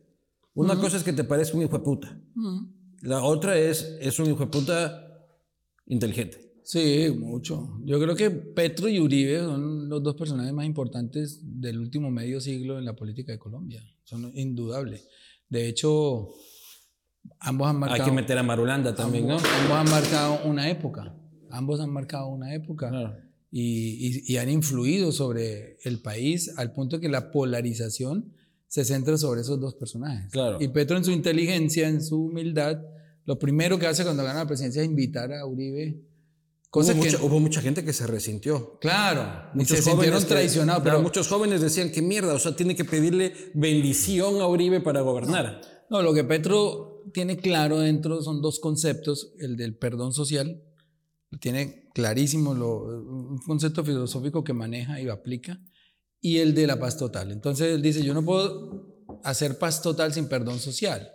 Una 0.55 0.79
cosa 0.79 0.97
es 0.97 1.03
que 1.03 1.13
te 1.13 1.23
parezca 1.23 1.55
un 1.55 1.63
hijo 1.63 1.77
de 1.77 1.83
puta. 1.83 2.19
La 3.03 3.21
otra 3.21 3.59
es, 3.59 3.95
es 4.01 4.17
un 4.17 4.25
hijo 4.25 4.39
de 4.39 4.47
puta 4.47 5.23
inteligente. 5.85 6.49
Sí, 6.63 7.15
mucho. 7.15 7.79
Yo 7.83 7.99
creo 7.99 8.15
que 8.15 8.31
Petro 8.31 8.89
y 8.89 8.99
Uribe 8.99 9.37
son 9.41 9.87
los 9.87 10.01
dos 10.01 10.15
personajes 10.15 10.51
más 10.51 10.65
importantes 10.65 11.41
del 11.43 11.77
último 11.77 12.09
medio 12.09 12.41
siglo 12.41 12.79
en 12.79 12.85
la 12.85 12.95
política 12.95 13.31
de 13.31 13.37
Colombia. 13.37 13.83
Son 14.03 14.31
indudables. 14.33 15.07
De 15.47 15.67
hecho, 15.67 16.31
ambos 17.39 17.67
han 17.67 17.77
marcado... 17.77 18.03
Hay 18.03 18.09
que 18.09 18.15
meter 18.15 18.37
a 18.37 18.43
Marulanda 18.43 18.95
también, 18.95 19.27
¿no? 19.27 19.37
Ambos 19.37 19.77
han 19.77 19.89
marcado 19.89 20.39
una 20.45 20.69
época. 20.69 21.15
Ambos 21.51 21.79
han 21.79 21.89
marcado 21.89 22.27
una 22.27 22.53
época. 22.53 22.91
Y, 23.51 24.31
y, 24.31 24.37
han 24.37 24.49
influido 24.49 25.11
sobre 25.11 25.77
el 25.83 26.01
país 26.01 26.53
al 26.57 26.71
punto 26.71 26.99
que 26.99 27.09
la 27.09 27.31
polarización 27.31 28.33
se 28.67 28.85
centra 28.85 29.17
sobre 29.17 29.41
esos 29.41 29.59
dos 29.59 29.73
personajes. 29.73 30.31
Claro. 30.31 30.57
Y 30.61 30.67
Petro 30.67 30.97
en 30.97 31.03
su 31.03 31.09
inteligencia, 31.11 31.87
en 31.87 32.03
su 32.03 32.25
humildad, 32.25 32.77
lo 33.25 33.39
primero 33.39 33.79
que 33.79 33.87
hace 33.87 34.03
cuando 34.03 34.23
gana 34.23 34.39
la 34.39 34.47
presidencia 34.47 34.81
es 34.81 34.87
invitar 34.87 35.33
a 35.33 35.45
Uribe. 35.45 36.03
Cosa 36.69 36.93
hubo, 36.93 37.01
que, 37.01 37.11
mucha, 37.11 37.23
hubo 37.23 37.39
mucha 37.39 37.61
gente 37.61 37.83
que 37.83 37.93
se 37.93 38.05
resintió. 38.05 38.77
Claro, 38.79 39.49
muchos 39.55 39.79
se 39.79 39.91
jóvenes 39.91 40.27
traicionados. 40.27 40.83
Pero 40.83 41.01
muchos 41.01 41.27
jóvenes 41.27 41.61
decían 41.61 41.91
que 41.91 42.03
mierda, 42.03 42.35
o 42.35 42.39
sea, 42.39 42.55
tiene 42.55 42.75
que 42.75 42.85
pedirle 42.85 43.33
bendición 43.55 44.39
a 44.39 44.47
Uribe 44.47 44.81
para 44.81 45.01
gobernar. 45.01 45.61
No, 45.89 46.03
lo 46.03 46.13
que 46.13 46.23
Petro 46.23 46.88
tiene 47.13 47.37
claro 47.37 47.79
dentro 47.79 48.21
son 48.21 48.41
dos 48.41 48.59
conceptos, 48.59 49.33
el 49.39 49.57
del 49.57 49.77
perdón 49.77 50.13
social, 50.13 50.61
tiene 51.39 51.89
clarísimo 51.93 52.53
lo, 52.53 52.77
un 52.77 53.39
concepto 53.39 53.83
filosófico 53.83 54.43
que 54.43 54.53
maneja 54.53 54.99
y 54.99 55.07
aplica, 55.09 55.59
y 56.21 56.37
el 56.37 56.53
de 56.53 56.67
la 56.67 56.79
paz 56.79 56.97
total. 56.97 57.31
Entonces 57.31 57.75
él 57.75 57.81
dice, 57.81 58.03
yo 58.03 58.13
no 58.13 58.23
puedo 58.23 58.99
hacer 59.23 59.57
paz 59.57 59.81
total 59.81 60.13
sin 60.13 60.27
perdón 60.27 60.59
social. 60.59 61.11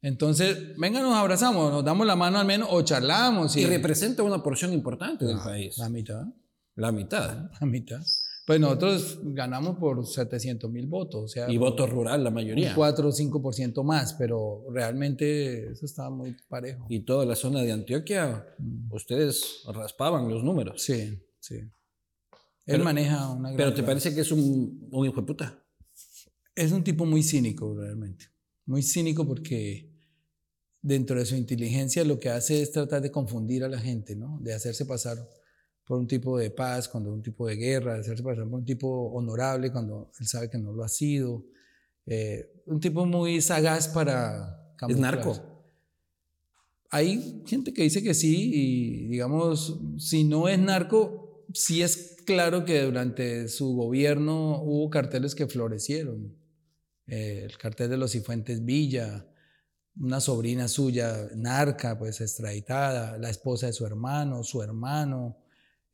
Entonces, 0.00 0.76
venga, 0.76 1.00
nos 1.00 1.14
abrazamos, 1.14 1.72
nos 1.72 1.84
damos 1.84 2.06
la 2.06 2.14
mano 2.14 2.38
al 2.38 2.46
menos 2.46 2.68
o 2.70 2.82
charlamos. 2.82 3.56
Y, 3.56 3.66
representa 3.66 4.22
una 4.22 4.42
porción 4.42 4.72
importante 4.72 5.24
del 5.24 5.38
país. 5.38 5.76
La 5.78 5.88
mitad. 5.88 6.22
La 6.76 6.92
mitad. 6.92 7.50
La 7.60 7.66
mitad. 7.66 8.00
Pues 8.48 8.60
nosotros 8.60 9.18
ganamos 9.22 9.76
por 9.76 10.06
700 10.06 10.70
mil 10.70 10.86
votos. 10.86 11.22
O 11.22 11.28
sea, 11.28 11.50
y 11.52 11.58
voto 11.58 11.86
rural, 11.86 12.24
la 12.24 12.30
mayoría. 12.30 12.74
4 12.74 13.06
o 13.06 13.12
5% 13.12 13.84
más, 13.84 14.14
pero 14.14 14.64
realmente 14.72 15.70
eso 15.70 15.84
estaba 15.84 16.08
muy 16.08 16.34
parejo. 16.48 16.86
Y 16.88 17.00
toda 17.00 17.26
la 17.26 17.36
zona 17.36 17.60
de 17.60 17.72
Antioquia, 17.72 18.46
mm. 18.56 18.90
ustedes 18.90 19.64
raspaban 19.66 20.30
los 20.30 20.42
números. 20.42 20.82
Sí, 20.82 21.22
sí. 21.38 21.56
Él 22.64 22.82
maneja 22.82 23.28
una 23.28 23.50
gran. 23.50 23.56
Pero 23.58 23.74
¿te 23.74 23.82
parece 23.82 24.14
que 24.14 24.22
es 24.22 24.32
un, 24.32 24.88
un 24.92 25.04
hijo 25.04 25.20
de 25.20 25.26
puta? 25.26 25.62
Es 26.54 26.72
un 26.72 26.82
tipo 26.82 27.04
muy 27.04 27.22
cínico, 27.22 27.74
realmente. 27.74 28.30
Muy 28.64 28.82
cínico 28.82 29.26
porque 29.26 29.92
dentro 30.80 31.18
de 31.18 31.26
su 31.26 31.36
inteligencia 31.36 32.02
lo 32.02 32.18
que 32.18 32.30
hace 32.30 32.62
es 32.62 32.72
tratar 32.72 33.02
de 33.02 33.10
confundir 33.10 33.62
a 33.62 33.68
la 33.68 33.78
gente, 33.78 34.16
¿no? 34.16 34.38
De 34.40 34.54
hacerse 34.54 34.86
pasar 34.86 35.18
por 35.88 35.98
un 35.98 36.06
tipo 36.06 36.36
de 36.36 36.50
paz, 36.50 36.86
cuando 36.86 37.10
un 37.10 37.22
tipo 37.22 37.46
de 37.48 37.56
guerra, 37.56 37.94
de 37.94 38.00
hacerse 38.00 38.22
pasar 38.22 38.44
por 38.44 38.58
un 38.58 38.64
tipo 38.66 39.10
honorable 39.10 39.72
cuando 39.72 40.12
él 40.20 40.26
sabe 40.26 40.50
que 40.50 40.58
no 40.58 40.70
lo 40.70 40.84
ha 40.84 40.88
sido. 40.88 41.46
Eh, 42.04 42.62
un 42.66 42.78
tipo 42.78 43.06
muy 43.06 43.40
sagaz 43.40 43.88
para... 43.88 44.74
¿Es 44.86 44.98
narco? 44.98 45.64
Hay 46.90 47.42
gente 47.46 47.72
que 47.72 47.82
dice 47.82 48.02
que 48.02 48.12
sí 48.12 48.50
y 48.52 49.08
digamos, 49.08 49.80
si 49.96 50.24
no 50.24 50.46
es 50.48 50.58
narco, 50.58 51.46
sí 51.54 51.82
es 51.82 52.16
claro 52.26 52.66
que 52.66 52.82
durante 52.82 53.48
su 53.48 53.74
gobierno 53.74 54.62
hubo 54.62 54.90
carteles 54.90 55.34
que 55.34 55.46
florecieron. 55.46 56.36
Eh, 57.06 57.44
el 57.44 57.56
cartel 57.56 57.88
de 57.88 57.96
los 57.96 58.12
Cifuentes 58.12 58.62
Villa, 58.62 59.26
una 59.98 60.20
sobrina 60.20 60.68
suya, 60.68 61.28
narca, 61.34 61.98
pues 61.98 62.20
extraditada, 62.20 63.16
la 63.16 63.30
esposa 63.30 63.66
de 63.66 63.72
su 63.72 63.86
hermano, 63.86 64.44
su 64.44 64.62
hermano, 64.62 65.38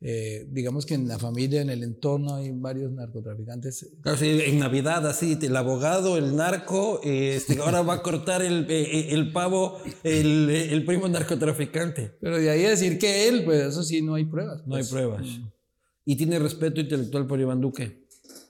eh, 0.01 0.45
digamos 0.51 0.85
que 0.85 0.93
en 0.93 1.07
la 1.07 1.17
familia, 1.17 1.61
en 1.61 1.69
el 1.69 1.81
entorno 1.81 2.35
hay 2.35 2.51
varios 2.51 2.91
narcotraficantes. 2.91 3.91
Claro, 4.01 4.17
sí, 4.17 4.27
en 4.29 4.59
Navidad 4.59 5.07
así, 5.07 5.37
el 5.41 5.55
abogado, 5.55 6.17
el 6.17 6.35
narco, 6.35 6.99
este, 7.03 7.59
ahora 7.59 7.81
va 7.81 7.95
a 7.95 8.01
cortar 8.01 8.41
el, 8.41 8.69
eh, 8.69 8.81
eh, 8.81 9.07
el 9.11 9.31
pavo 9.31 9.79
el, 10.03 10.49
el, 10.49 10.85
primo 10.85 11.07
narcotraficante. 11.07 12.11
Pero 12.19 12.37
de 12.37 12.49
ahí 12.49 12.63
decir 12.63 12.99
que 12.99 13.27
él, 13.27 13.45
pues 13.45 13.61
eso 13.61 13.83
sí, 13.83 14.01
no 14.01 14.15
hay 14.15 14.25
pruebas. 14.25 14.65
No 14.67 14.75
hay 14.75 14.81
pues. 14.81 14.91
pruebas. 14.91 15.27
¿Y 16.03 16.15
tiene 16.15 16.37
respeto 16.39 16.81
intelectual 16.81 17.25
por 17.25 17.39
Iván 17.39 17.61
Duque? 17.61 18.05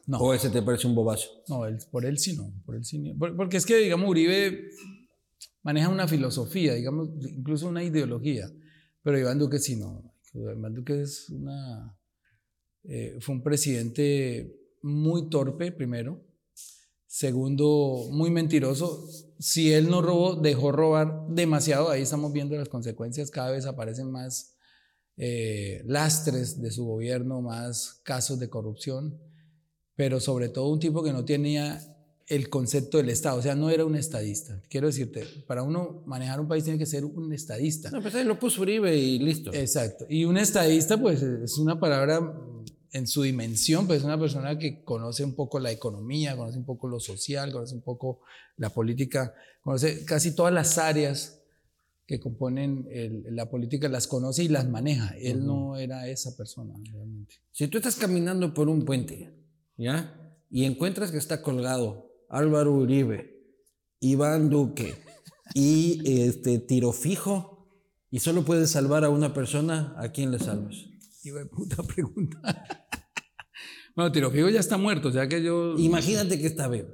No. 0.07 0.17
¿O 0.17 0.33
ese 0.33 0.49
te 0.49 0.61
parece 0.61 0.87
un 0.87 0.95
bobazo? 0.95 1.29
No, 1.47 1.65
él, 1.65 1.77
por 1.89 2.05
él 2.05 2.19
sí 2.19 2.35
no, 2.35 2.51
por 2.65 2.75
él 2.75 2.85
sí 2.85 3.01
Porque 3.17 3.57
es 3.57 3.65
que, 3.65 3.77
digamos, 3.77 4.09
Uribe 4.09 4.69
maneja 5.63 5.89
una 5.89 6.07
filosofía, 6.07 6.73
digamos, 6.73 7.09
incluso 7.21 7.67
una 7.67 7.83
ideología, 7.83 8.51
pero 9.01 9.17
Iván 9.17 9.39
Duque 9.39 9.57
sí 9.57 9.77
no. 9.77 10.14
Iván 10.35 10.73
Duque 10.73 11.01
es 11.01 11.29
una, 11.29 11.97
eh, 12.83 13.17
fue 13.21 13.35
un 13.35 13.43
presidente 13.43 14.55
muy 14.81 15.29
torpe, 15.29 15.71
primero. 15.71 16.21
Segundo, 17.07 18.07
muy 18.11 18.29
mentiroso. 18.29 19.07
Si 19.39 19.71
él 19.71 19.89
no 19.89 20.01
robó, 20.01 20.35
dejó 20.35 20.71
robar 20.71 21.27
demasiado. 21.29 21.89
Ahí 21.89 22.01
estamos 22.01 22.33
viendo 22.33 22.57
las 22.57 22.67
consecuencias. 22.67 23.31
Cada 23.31 23.51
vez 23.51 23.65
aparecen 23.65 24.11
más 24.11 24.57
eh, 25.15 25.81
lastres 25.85 26.61
de 26.61 26.71
su 26.71 26.85
gobierno, 26.85 27.41
más 27.41 28.01
casos 28.03 28.37
de 28.39 28.49
corrupción. 28.49 29.17
Pero 29.95 30.19
sobre 30.19 30.49
todo 30.49 30.67
un 30.67 30.79
tipo 30.79 31.03
que 31.03 31.13
no 31.13 31.23
tenía 31.23 31.94
el 32.27 32.49
concepto 32.49 32.97
del 32.97 33.09
Estado, 33.09 33.37
o 33.37 33.41
sea, 33.41 33.53
no 33.55 33.69
era 33.69 33.85
un 33.85 33.95
estadista. 33.95 34.59
Quiero 34.67 34.87
decirte, 34.87 35.25
para 35.47 35.61
uno 35.61 36.03
manejar 36.07 36.39
un 36.39 36.47
país 36.47 36.63
tiene 36.63 36.79
que 36.79 36.87
ser 36.87 37.05
un 37.05 37.31
estadista. 37.33 37.91
No, 37.91 38.01
pues 38.01 38.15
ahí 38.15 38.23
lo 38.23 38.39
puso 38.39 38.63
Uribe 38.63 38.97
y 38.97 39.19
listo. 39.19 39.53
Exacto. 39.53 40.05
Y 40.09 40.25
un 40.25 40.37
estadista, 40.37 40.99
pues, 40.99 41.21
es 41.21 41.57
una 41.59 41.79
palabra 41.79 42.33
en 42.91 43.07
su 43.07 43.21
dimensión, 43.21 43.85
pues 43.85 43.99
es 43.99 44.05
una 44.05 44.19
persona 44.19 44.57
que 44.57 44.83
conoce 44.83 45.23
un 45.23 45.35
poco 45.35 45.59
la 45.59 45.71
economía, 45.71 46.35
conoce 46.35 46.57
un 46.57 46.65
poco 46.65 46.87
lo 46.87 46.99
social, 46.99 47.51
conoce 47.51 47.75
un 47.75 47.81
poco 47.81 48.21
la 48.57 48.69
política, 48.69 49.35
conoce 49.61 50.03
casi 50.05 50.33
todas 50.33 50.53
las 50.53 50.77
áreas 50.77 51.41
que 52.07 52.19
componen 52.19 52.87
la 53.29 53.49
política, 53.49 53.89
las 53.89 54.07
conoce 54.07 54.43
y 54.43 54.47
las 54.47 54.67
maneja. 54.67 55.15
Él 55.19 55.45
no 55.45 55.75
era 55.75 56.07
esa 56.07 56.35
persona 56.35 56.73
realmente. 56.91 57.35
Si 57.51 57.67
tú 57.67 57.77
estás 57.77 57.95
caminando 57.97 58.53
por 58.53 58.69
un 58.69 58.85
puente, 58.85 59.33
¿ya? 59.77 60.21
Y 60.49 60.63
encuentras 60.63 61.11
que 61.11 61.17
está 61.17 61.41
colgado 61.41 62.04
Álvaro 62.29 62.73
Uribe, 62.73 63.35
Iván 63.99 64.49
Duque 64.49 64.95
y 65.53 66.01
este 66.23 66.59
tiro 66.59 66.91
fijo 66.91 67.67
y 68.11 68.19
solo 68.19 68.43
puedes 68.43 68.71
salvar 68.71 69.03
a 69.03 69.09
una 69.09 69.33
persona, 69.33 69.93
¿a 69.97 70.09
quién 70.11 70.31
le 70.31 70.39
salvas? 70.39 70.75
Iba 71.23 71.39
de 71.39 71.45
puta 71.47 71.83
pregunta. 71.83 72.39
bueno, 73.95 74.11
tiro 74.11 74.31
fijo 74.31 74.49
ya 74.49 74.59
está 74.59 74.77
muerto, 74.77 75.09
o 75.09 75.11
sea 75.11 75.27
que 75.27 75.43
yo... 75.43 75.77
Imagínate 75.77 76.39
que 76.39 76.47
está 76.47 76.67
vivo. 76.67 76.89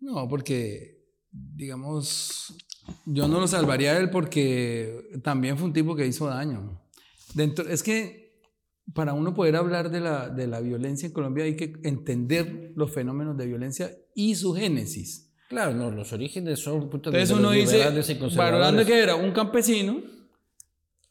No, 0.00 0.28
porque, 0.28 1.04
digamos, 1.30 2.54
yo 3.06 3.28
no 3.28 3.40
lo 3.40 3.46
salvaría 3.46 3.92
a 3.92 3.98
él 3.98 4.10
porque 4.10 5.20
también 5.22 5.56
fue 5.56 5.66
un 5.66 5.72
tipo 5.72 5.96
que 5.96 6.06
hizo 6.06 6.26
daño. 6.26 6.80
Dentro, 7.34 7.68
es 7.68 7.82
que 7.82 8.23
para 8.92 9.14
uno 9.14 9.34
poder 9.34 9.56
hablar 9.56 9.90
de 9.90 10.00
la, 10.00 10.28
de 10.28 10.46
la 10.46 10.60
violencia 10.60 11.06
en 11.06 11.12
Colombia 11.12 11.44
hay 11.44 11.56
que 11.56 11.72
entender 11.84 12.72
los 12.76 12.92
fenómenos 12.92 13.36
de 13.36 13.46
violencia 13.46 13.96
y 14.14 14.34
su 14.34 14.54
génesis. 14.54 15.32
Claro, 15.48 15.74
no, 15.74 15.90
los 15.90 16.12
orígenes 16.12 16.60
son 16.60 16.90
puta, 16.90 17.10
Entonces 17.10 17.36
uno 17.36 17.50
dice, 17.50 17.84
valorando 18.36 18.84
que 18.84 18.98
era 18.98 19.14
un 19.14 19.32
campesino 19.32 20.02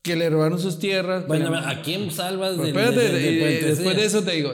que 0.01 0.15
le 0.15 0.29
robaron 0.29 0.59
sus 0.59 0.79
tierras. 0.79 1.25
Bueno, 1.27 1.55
¿a 1.55 1.81
quién 1.81 2.11
salvas 2.11 2.57
de, 2.57 2.67
espérate, 2.67 3.11
después 3.65 3.95
de 3.95 4.05
eso 4.05 4.21
te 4.21 4.31
digo. 4.31 4.51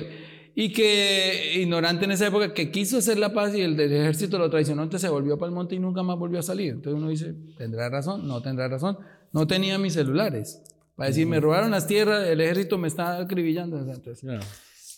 Y 0.56 0.72
que 0.74 1.54
ignorante 1.56 2.06
en 2.06 2.12
esa 2.12 2.28
época 2.28 2.54
que 2.54 2.70
quiso 2.70 2.98
hacer 2.98 3.18
la 3.18 3.34
paz 3.34 3.56
y 3.56 3.62
el, 3.62 3.80
ejército 3.80 4.38
lo 4.38 4.50
traicionó, 4.50 4.84
entonces 4.84 5.08
se 5.08 5.12
volvió 5.12 5.38
para 5.38 5.50
el 5.50 5.56
monte 5.56 5.76
y 5.76 5.80
nunca 5.80 6.04
más 6.04 6.18
volvió 6.18 6.40
a 6.40 6.44
salir. 6.44 6.74
Entonces 6.74 6.94
uno 6.94 7.10
dice, 7.10 7.34
¿tendrá 7.58 7.90
razón? 7.90 8.28
No 8.28 8.42
tendrá 8.42 8.68
razón. 8.68 8.98
No 9.32 9.48
tenía 9.48 9.78
mis 9.78 9.94
celulares. 9.94 10.62
Para 11.00 11.12
decir, 11.12 11.26
me 11.26 11.40
robaron 11.40 11.72
las 11.72 11.88
tierras, 11.88 12.28
el 12.28 12.42
ejército 12.42 12.78
me 12.78 12.90
está 12.90 13.20
acribillando. 13.20 13.80
Entonces, 13.80 14.30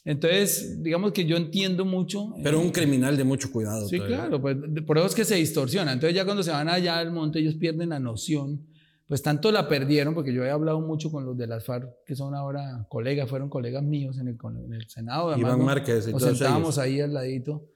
entonces, 0.04 0.82
digamos 0.82 1.12
que 1.12 1.26
yo 1.26 1.38
entiendo 1.38 1.86
mucho. 1.86 2.34
Pero 2.44 2.60
un 2.60 2.72
criminal 2.72 3.16
de 3.16 3.24
mucho 3.24 3.52
cuidado. 3.52 3.88
Sí, 3.88 4.00
claro, 4.00 4.42
pues, 4.42 4.58
por 4.88 4.98
eso 4.98 5.06
es 5.06 5.14
que 5.14 5.26
se 5.26 5.36
distorsiona. 5.36 5.94
Entonces 5.94 6.16
ya 6.16 6.26
cuando 6.26 6.42
se 6.42 6.50
van 6.50 6.70
allá 6.70 6.98
al 6.98 7.12
monte 7.12 7.38
ellos 7.38 7.54
pierden 7.54 7.90
la 7.90 8.00
noción. 8.00 8.68
Pues 9.08 9.22
tanto 9.22 9.52
la 9.52 9.68
perdieron, 9.68 10.16
porque 10.16 10.34
yo 10.34 10.44
he 10.44 10.50
hablado 10.50 10.80
mucho 10.80 11.12
con 11.12 11.26
los 11.26 11.38
de 11.38 11.46
las 11.46 11.66
FARC, 11.66 11.88
que 12.06 12.16
son 12.16 12.34
ahora 12.34 12.88
colegas, 12.90 13.30
fueron 13.30 13.50
colegas 13.50 13.84
míos 13.84 14.18
en 14.18 14.30
el, 14.30 14.38
en 14.66 14.74
el 14.74 14.90
Senado. 14.90 15.38
Iván 15.38 15.64
Márquez. 15.64 16.08
Nos 16.08 16.24
sentábamos 16.24 16.80
ahí 16.80 17.00
al 17.00 17.14
ladito. 17.14 17.68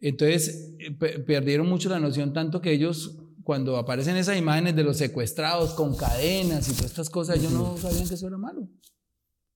Entonces 0.00 0.76
eh, 0.78 0.92
perdieron 1.26 1.66
mucho 1.66 1.88
la 1.88 1.98
noción, 1.98 2.32
tanto 2.32 2.60
que 2.60 2.72
ellos, 2.72 3.18
cuando 3.46 3.76
aparecen 3.76 4.16
esas 4.16 4.36
imágenes 4.36 4.74
de 4.74 4.82
los 4.82 4.96
secuestrados 4.96 5.74
con 5.74 5.94
cadenas 5.94 6.68
y 6.68 6.72
todas 6.72 6.90
estas 6.90 7.08
cosas, 7.08 7.36
ellos 7.36 7.52
no 7.52 7.76
sabían 7.76 8.08
que 8.08 8.14
eso 8.14 8.26
era 8.26 8.36
malo. 8.36 8.68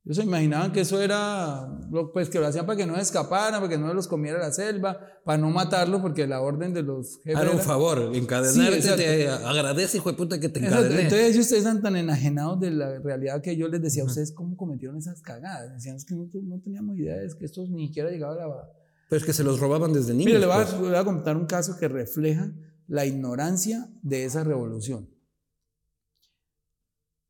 Ellos 0.05 0.16
se 0.16 0.22
imaginaban 0.22 0.70
que 0.70 0.83
eso 0.83 1.03
era, 1.03 1.68
pues 2.12 2.31
que 2.31 2.38
lo 2.38 2.46
hacían 2.46 2.66
para 2.66 2.76
que 2.76 2.87
no 2.87 2.96
escaparan, 2.96 3.61
para 3.61 3.68
que 3.68 3.79
no 3.79 3.92
los 3.92 4.07
comiera 4.07 4.38
la 4.38 4.53
selva, 4.53 5.00
para 5.24 5.38
no 5.38 5.50
matarlo, 5.50 6.00
porque 6.00 6.29
la 6.29 6.40
orden 6.40 6.72
de 6.72 6.85
los 6.85 7.16
jefes. 7.24 7.42
Era 7.42 7.50
un 7.50 7.59
favor, 7.59 8.12
encadenarte, 8.14 8.81
sí, 8.81 8.90
te 8.94 9.29
agradece, 9.29 9.96
hijo 9.96 10.12
de 10.12 10.16
puta, 10.16 10.38
que 10.38 10.48
te 10.48 10.61
encadené. 10.61 11.03
Entonces 11.03 11.35
ellos 11.35 11.50
están 11.50 11.83
tan 11.83 11.96
enajenados 11.96 12.61
de 12.61 12.70
la 12.70 12.96
realidad 13.00 13.42
que 13.42 13.57
yo 13.57 13.66
les 13.66 13.83
decía 13.83 14.05
a 14.05 14.07
ustedes 14.07 14.31
cómo 14.31 14.57
cometieron 14.57 14.98
esas 14.98 15.20
cagadas. 15.20 15.72
Decían 15.72 15.96
es 15.96 16.05
que 16.05 16.14
no, 16.14 16.31
no 16.44 16.61
teníamos 16.61 16.96
idea, 16.96 17.20
es 17.22 17.35
que 17.35 17.44
estos 17.44 17.68
ni 17.70 17.88
siquiera 17.88 18.09
llegaban 18.09 18.38
a 18.38 18.46
la. 18.46 18.70
Pero 19.09 19.18
es 19.18 19.26
que 19.26 19.33
se 19.33 19.42
los 19.42 19.59
robaban 19.59 19.92
desde 19.92 20.14
niños. 20.14 20.26
Mire, 20.26 20.38
le 20.38 20.46
voy, 20.46 20.55
a, 20.55 20.64
pues. 20.64 20.79
voy 20.79 20.94
a 20.94 21.03
contar 21.03 21.37
un 21.37 21.46
caso 21.46 21.76
que 21.76 21.88
refleja 21.88 22.53
la 22.90 23.07
ignorancia 23.07 23.88
de 24.03 24.24
esa 24.24 24.42
revolución. 24.42 25.09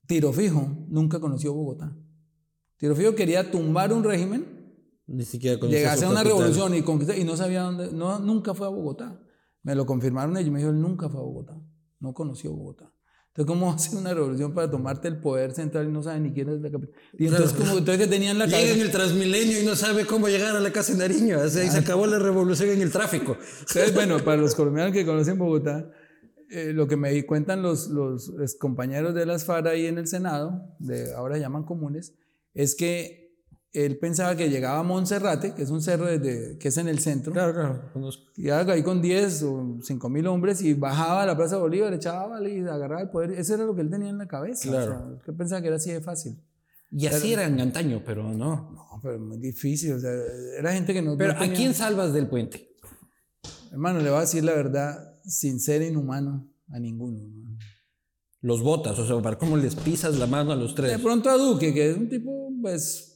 Tiro 0.07 0.33
Fijo 0.33 0.87
nunca 0.88 1.20
conoció 1.20 1.53
Bogotá. 1.53 1.94
Tiro 2.79 2.94
quería 3.14 3.51
tumbar 3.51 3.92
un 3.92 4.03
régimen, 4.03 4.75
ni 5.07 5.27
siquiera 5.27 5.61
llegase 5.66 6.07
a 6.07 6.11
una 6.11 6.25
revolución 6.25 6.75
y 6.75 6.79
y 6.79 7.25
no 7.25 7.37
sabía 7.37 7.62
dónde, 7.62 7.92
no, 7.92 8.18
nunca 8.20 8.55
fue 8.55 8.68
a 8.68 8.70
Bogotá. 8.70 9.23
Me 9.62 9.75
lo 9.75 9.85
confirmaron 9.85 10.35
ellos, 10.38 10.51
me 10.51 10.61
dijo, 10.61 10.70
él 10.70 10.81
nunca 10.81 11.11
fue 11.11 11.20
a 11.20 11.25
Bogotá, 11.25 11.62
no 11.99 12.14
conoció 12.14 12.53
Bogotá. 12.53 12.90
Entonces, 13.30 13.46
¿cómo 13.46 13.72
hacer 13.72 13.98
una 13.98 14.12
revolución 14.12 14.52
para 14.54 14.70
tomarte 14.70 15.08
el 15.08 15.20
poder 15.20 15.52
central 15.52 15.88
y 15.88 15.92
no 15.92 16.02
sabe 16.02 16.20
ni 16.20 16.32
quién 16.32 16.48
es 16.48 16.60
la 16.60 16.70
capital? 16.70 16.94
Y 17.18 17.26
entonces, 17.26 17.52
como 17.52 17.78
entonces 17.78 17.98
que 17.98 18.06
tenían 18.06 18.38
la 18.38 18.46
Llega 18.46 18.72
en 18.72 18.80
el 18.80 18.90
Transmilenio 18.90 19.60
y 19.60 19.64
no 19.64 19.76
sabe 19.76 20.06
cómo 20.06 20.28
llegar 20.28 20.54
a 20.56 20.60
la 20.60 20.72
casa 20.72 20.92
de 20.92 20.98
Nariño. 20.98 21.38
O 21.38 21.48
sea, 21.48 21.70
se 21.70 21.76
ah. 21.76 21.80
acabó 21.80 22.06
la 22.06 22.18
revolución 22.18 22.70
en 22.70 22.82
el 22.82 22.90
tráfico. 22.90 23.36
Entonces, 23.60 23.94
bueno, 23.94 24.18
para 24.24 24.40
los 24.40 24.54
colombianos 24.54 24.92
que 24.92 25.06
conocen 25.06 25.38
Bogotá, 25.38 25.90
eh, 26.50 26.72
lo 26.72 26.88
que 26.88 26.96
me 26.96 27.24
cuentan 27.26 27.62
los, 27.62 27.88
los 27.88 28.32
compañeros 28.58 29.14
de 29.14 29.24
las 29.26 29.44
FARA 29.44 29.70
ahí 29.70 29.86
en 29.86 29.98
el 29.98 30.08
Senado, 30.08 30.74
de, 30.80 31.14
ahora 31.14 31.38
llaman 31.38 31.64
comunes, 31.64 32.14
es 32.54 32.74
que 32.74 33.19
él 33.72 33.98
pensaba 33.98 34.35
que 34.37 34.50
llegaba 34.50 34.80
a 34.80 34.83
Monserrate, 34.83 35.54
que 35.54 35.62
es 35.62 35.70
un 35.70 35.80
cerro 35.80 36.06
desde, 36.06 36.59
que 36.59 36.68
es 36.68 36.76
en 36.76 36.88
el 36.88 36.98
centro. 36.98 37.33
Claro, 37.33 37.52
claro. 37.54 38.11
Llegaba 38.37 38.72
ahí 38.72 38.83
con 38.83 39.00
10 39.00 39.42
o 39.44 39.78
5 39.83 40.09
mil 40.09 40.26
hombres 40.26 40.61
y 40.62 40.74
bajaba 40.74 41.22
a 41.22 41.26
la 41.26 41.37
Plaza 41.37 41.56
Bolívar, 41.56 41.92
echaba 41.94 42.40
y 42.48 42.61
agarraba 42.61 43.02
el 43.02 43.11
poder. 43.11 43.33
Eso 43.33 43.54
era 43.54 43.64
lo 43.64 43.74
que 43.74 43.83
él 43.83 43.90
tenía 43.90 44.09
en 44.09 44.18
la 44.18 44.26
cabeza. 44.26 44.68
Claro. 44.68 45.20
él 45.24 45.35
pensaba 45.37 45.61
que 45.61 45.68
era 45.68 45.76
así 45.76 45.92
de 45.92 46.00
fácil. 46.00 46.37
Y 46.90 47.06
así 47.06 47.33
era, 47.33 47.44
en 47.44 47.61
antaño, 47.61 48.02
pero 48.04 48.24
no. 48.24 48.72
No, 48.72 49.00
pero 49.00 49.20
muy 49.20 49.38
difícil. 49.38 49.92
O 49.92 50.00
sea, 50.00 50.11
era 50.59 50.72
gente 50.72 50.92
que 50.92 51.02
no. 51.02 51.16
Pero 51.16 51.35
¿a 51.38 51.48
quién 51.52 51.72
salvas 51.72 52.12
del 52.12 52.26
puente? 52.26 52.74
Hermano, 53.70 54.00
le 54.00 54.11
voy 54.11 54.18
a 54.18 54.22
decir 54.22 54.42
la 54.42 54.54
verdad, 54.54 55.20
sin 55.24 55.61
ser 55.61 55.83
inhumano, 55.83 56.50
a 56.68 56.80
ninguno 56.80 57.20
los 58.42 58.62
botas, 58.62 58.98
o 58.98 59.06
sea, 59.06 59.20
para 59.20 59.37
cómo 59.37 59.56
les 59.56 59.76
pisas 59.76 60.18
la 60.18 60.26
mano 60.26 60.52
a 60.52 60.56
los 60.56 60.74
tres. 60.74 60.90
De 60.90 60.98
pronto 60.98 61.28
a 61.28 61.37
Duque, 61.37 61.74
que 61.74 61.90
es 61.90 61.96
un 61.96 62.09
tipo, 62.09 62.50
pues, 62.62 63.10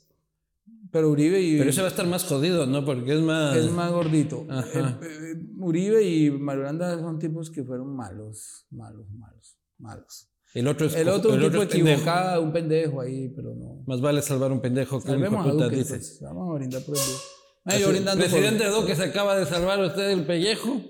pero 0.95 1.11
Uribe 1.11 1.41
y... 1.41 1.59
Pero 1.59 1.71
ese 1.71 1.81
va 1.81 1.89
a 1.89 1.91
estar 1.91 2.07
más 2.07 2.23
jodido, 2.23 2.67
¿no? 2.67 2.85
Porque 2.85 3.15
es 3.15 3.21
más... 3.21 3.57
Es 3.57 3.69
más 3.69 3.91
gordito. 3.91 4.47
Eh, 4.49 4.97
eh, 5.03 5.35
Uribe 5.59 6.05
y 6.05 6.31
Marulanda 6.31 6.97
son 7.01 7.19
tipos 7.19 7.51
que 7.51 7.65
fueron 7.65 7.97
malos, 7.97 8.65
malos, 8.71 9.11
malos, 9.11 9.59
malos. 9.77 10.31
El 10.55 10.69
otro 10.69 10.87
es 10.87 10.95
el 10.95 11.09
otro, 11.09 11.35
el 11.35 11.51
tipo 11.51 11.65
equivocado, 11.65 12.41
un 12.43 12.53
pendejo 12.53 13.01
ahí, 13.01 13.29
pero 13.35 13.57
no. 13.57 13.83
Más 13.89 14.01
vale 14.01 14.23
salvar 14.23 14.53
un 14.53 14.61
pendejo 14.61 15.03
que 15.03 15.11
un 15.11 15.43
puta, 15.43 15.69
dice. 15.69 15.97
Pues, 15.97 16.21
vamos 16.21 16.49
a 16.49 16.59
brindar 16.59 16.83
por 16.85 16.97
el 16.97 17.03
Ay, 17.65 18.17
Presidente 18.17 18.69
Duque 18.69 18.95
se 18.95 19.03
acaba 19.03 19.37
de 19.37 19.47
salvar 19.47 19.81
usted 19.81 20.11
el 20.11 20.25
pellejo. 20.25 20.81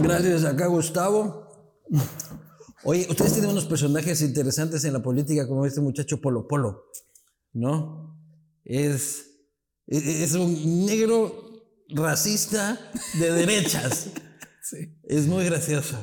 Gracias 0.00 0.44
acá, 0.44 0.68
Gustavo. 0.68 1.48
Oye, 2.84 3.08
ustedes 3.10 3.32
tienen 3.32 3.50
unos 3.50 3.64
personajes 3.64 4.22
interesantes 4.22 4.84
en 4.84 4.92
la 4.92 5.02
política, 5.02 5.48
como 5.48 5.66
este 5.66 5.80
muchacho 5.80 6.20
Polo 6.20 6.46
Polo, 6.46 6.84
¿no? 7.54 8.20
Es, 8.64 9.30
es 9.86 10.34
un 10.34 10.84
negro 10.84 11.44
racista 11.88 12.78
de 13.18 13.32
derechas. 13.32 14.10
sí. 14.62 14.98
Es 15.04 15.26
muy 15.26 15.44
gracioso. 15.44 15.96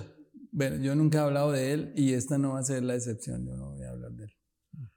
Bueno, 0.52 0.84
yo 0.84 0.96
nunca 0.96 1.20
he 1.20 1.22
hablado 1.22 1.52
de 1.52 1.74
él 1.74 1.94
y 1.96 2.14
esta 2.14 2.38
no 2.38 2.54
va 2.54 2.60
a 2.60 2.64
ser 2.64 2.84
la 2.84 2.96
excepción, 2.96 3.46
yo 3.46 3.56
no 3.56 3.72
voy 3.72 3.84
a 3.84 3.90
hablar 3.90 4.12
de 4.12 4.26
él. 4.26 4.32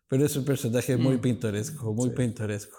Pero 0.08 0.26
es 0.26 0.36
un 0.36 0.44
personaje 0.44 0.96
muy 0.96 1.16
mm. 1.16 1.20
pintoresco, 1.20 1.92
muy 1.92 2.10
pintoresco. 2.10 2.76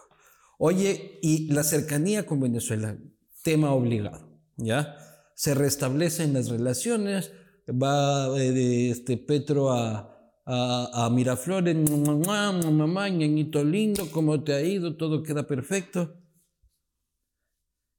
Oye, 0.57 1.19
y 1.21 1.51
la 1.51 1.63
cercanía 1.63 2.25
con 2.25 2.39
Venezuela, 2.39 2.97
tema 3.43 3.73
obligado, 3.73 4.39
¿ya? 4.57 4.97
Se 5.35 5.53
restablecen 5.53 6.33
las 6.33 6.49
relaciones, 6.49 7.31
va 7.69 8.29
de 8.29 8.89
este 8.89 9.17
Petro 9.17 9.71
a, 9.71 10.14
a, 10.45 11.05
a 11.05 11.09
Miraflores, 11.09 11.75
mamá, 11.89 12.51
mamá, 12.51 13.09
ñañito 13.09 13.63
lindo, 13.63 14.09
¿cómo 14.11 14.43
te 14.43 14.53
ha 14.53 14.61
ido? 14.61 14.95
Todo 14.95 15.23
queda 15.23 15.47
perfecto. 15.47 16.21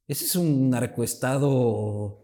Ese 0.07 0.25
es 0.25 0.35
un 0.35 0.69
narcoestado 0.69 2.23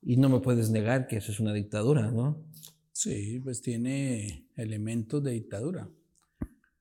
y 0.00 0.16
no 0.16 0.28
me 0.28 0.40
puedes 0.40 0.70
negar 0.70 1.06
que 1.06 1.18
eso 1.18 1.30
es 1.30 1.38
una 1.38 1.52
dictadura, 1.52 2.10
¿no? 2.10 2.44
Sí, 2.92 3.40
pues 3.40 3.62
tiene 3.62 4.50
elementos 4.56 5.22
de 5.22 5.32
dictadura. 5.32 5.88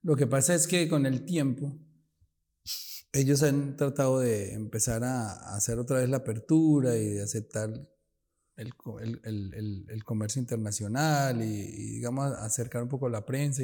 Lo 0.02 0.16
que 0.16 0.26
pasa 0.26 0.56
es 0.56 0.68
que 0.68 0.90
con 0.90 1.06
el 1.06 1.26
tiempo 1.26 1.78
ellos 3.14 3.44
han 3.44 3.78
tratado 3.78 4.20
de 4.20 4.54
empezar 4.54 5.04
a 5.04 5.56
hacer 5.56 5.78
otra 5.78 6.00
vez 6.00 6.10
la 6.10 6.18
apertura 6.18 6.98
y 6.98 7.06
de 7.06 7.22
aceptar 7.24 7.70
el, 8.62 9.86
el, 9.90 10.04
comercio 10.04 10.40
internacional 10.40 11.42
y, 11.42 11.96
digamos, 11.96 12.34
acercar 12.34 12.84
un 12.84 12.90
poco 12.90 13.10
la 13.10 13.26
prensa. 13.26 13.64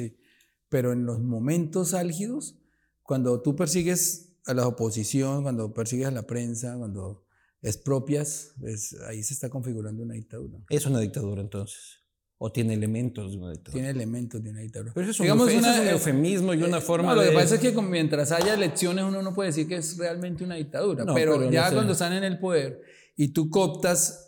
pero 0.68 0.92
en 0.92 1.06
los 1.06 1.20
momentos 1.20 1.94
álgidos, 1.94 2.58
cuando 3.02 3.40
tú 3.40 3.56
persigues 3.56 4.36
a 4.46 4.54
la 4.54 4.66
oposición, 4.66 5.42
cuando 5.42 5.72
persigues 5.72 6.06
a 6.08 6.10
la 6.10 6.26
prensa, 6.26 6.76
cuando 6.76 7.26
expropias, 7.62 8.54
pues 8.60 8.96
ahí 9.08 9.22
se 9.22 9.34
está 9.34 9.48
configurando 9.48 10.02
una 10.02 10.14
dictadura. 10.14 10.58
¿Es 10.68 10.86
una 10.86 11.00
dictadura 11.00 11.40
entonces? 11.40 11.98
¿O 12.40 12.52
tiene 12.52 12.74
elementos 12.74 13.32
de 13.32 13.38
una 13.38 13.50
dictadura? 13.50 13.72
Tiene 13.72 13.90
elementos 13.90 14.42
de 14.42 14.50
una 14.50 14.60
dictadura. 14.60 14.92
Pero 14.94 15.10
eso 15.10 15.22
es, 15.22 15.26
Digamos, 15.26 15.52
un, 15.52 15.58
una, 15.58 15.90
eufemismo 15.90 16.54
y 16.54 16.62
una 16.62 16.80
forma 16.80 17.14
no, 17.14 17.20
de... 17.20 17.26
Lo 17.26 17.32
que 17.32 17.36
pasa 17.36 17.56
es 17.56 17.60
que 17.60 17.72
mientras 17.82 18.30
haya 18.30 18.54
elecciones 18.54 19.04
uno 19.04 19.22
no 19.22 19.34
puede 19.34 19.48
decir 19.48 19.66
que 19.66 19.76
es 19.76 19.98
realmente 19.98 20.44
una 20.44 20.54
dictadura. 20.54 21.04
pero, 21.14 21.50
ya 21.50 21.72
cuando 21.72 21.92
están 21.92 22.12
en 22.12 22.22
el 22.22 22.38
poder 22.38 22.80
y 23.16 23.28
tú 23.28 23.50
coptas 23.50 24.27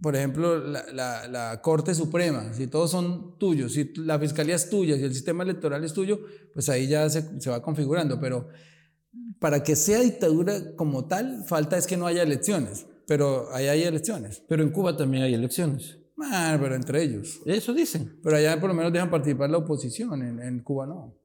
por 0.00 0.16
ejemplo, 0.16 0.58
la, 0.58 1.28
la, 1.28 1.60
Corte 1.60 1.94
Suprema, 1.94 2.52
si 2.54 2.66
todos 2.66 2.90
son 2.90 3.38
tuyos, 3.38 3.72
si 3.72 3.92
la 3.96 4.18
Fiscalía 4.18 4.54
es 4.54 4.70
tuya, 4.70 4.96
si 4.96 5.04
el 5.04 5.12
sistema 5.12 5.42
electoral 5.42 5.84
es 5.84 5.92
tuyo, 5.92 6.20
pues 6.54 6.68
ahí 6.68 6.86
ya 6.88 7.08
se, 7.10 7.40
se, 7.40 7.50
va 7.50 7.62
configurando. 7.62 8.18
Pero 8.18 8.48
para 9.38 9.62
que 9.62 9.76
sea 9.76 10.00
dictadura 10.00 10.74
como 10.76 11.06
tal, 11.06 11.44
falta 11.46 11.76
es 11.76 11.86
que 11.86 11.96
no 11.96 12.06
haya 12.06 12.22
elecciones. 12.22 12.86
Pero 13.06 13.52
ahí 13.52 13.66
hay 13.66 13.82
elecciones. 13.82 14.42
Pero 14.48 14.62
en 14.62 14.70
Cuba 14.70 14.96
también 14.96 15.24
hay 15.24 15.34
elecciones. 15.34 15.98
Ah, 16.22 16.56
pero 16.60 16.74
entre 16.74 17.02
ellos. 17.02 17.40
Eso 17.44 17.74
dicen. 17.74 18.18
Pero 18.22 18.36
allá 18.36 18.58
por 18.60 18.68
lo 18.70 18.74
menos 18.74 18.92
dejan 18.92 19.10
participar 19.10 19.50
la 19.50 19.58
oposición, 19.58 20.22
en, 20.22 20.40
en 20.40 20.60
Cuba 20.62 20.86
no 20.86 21.20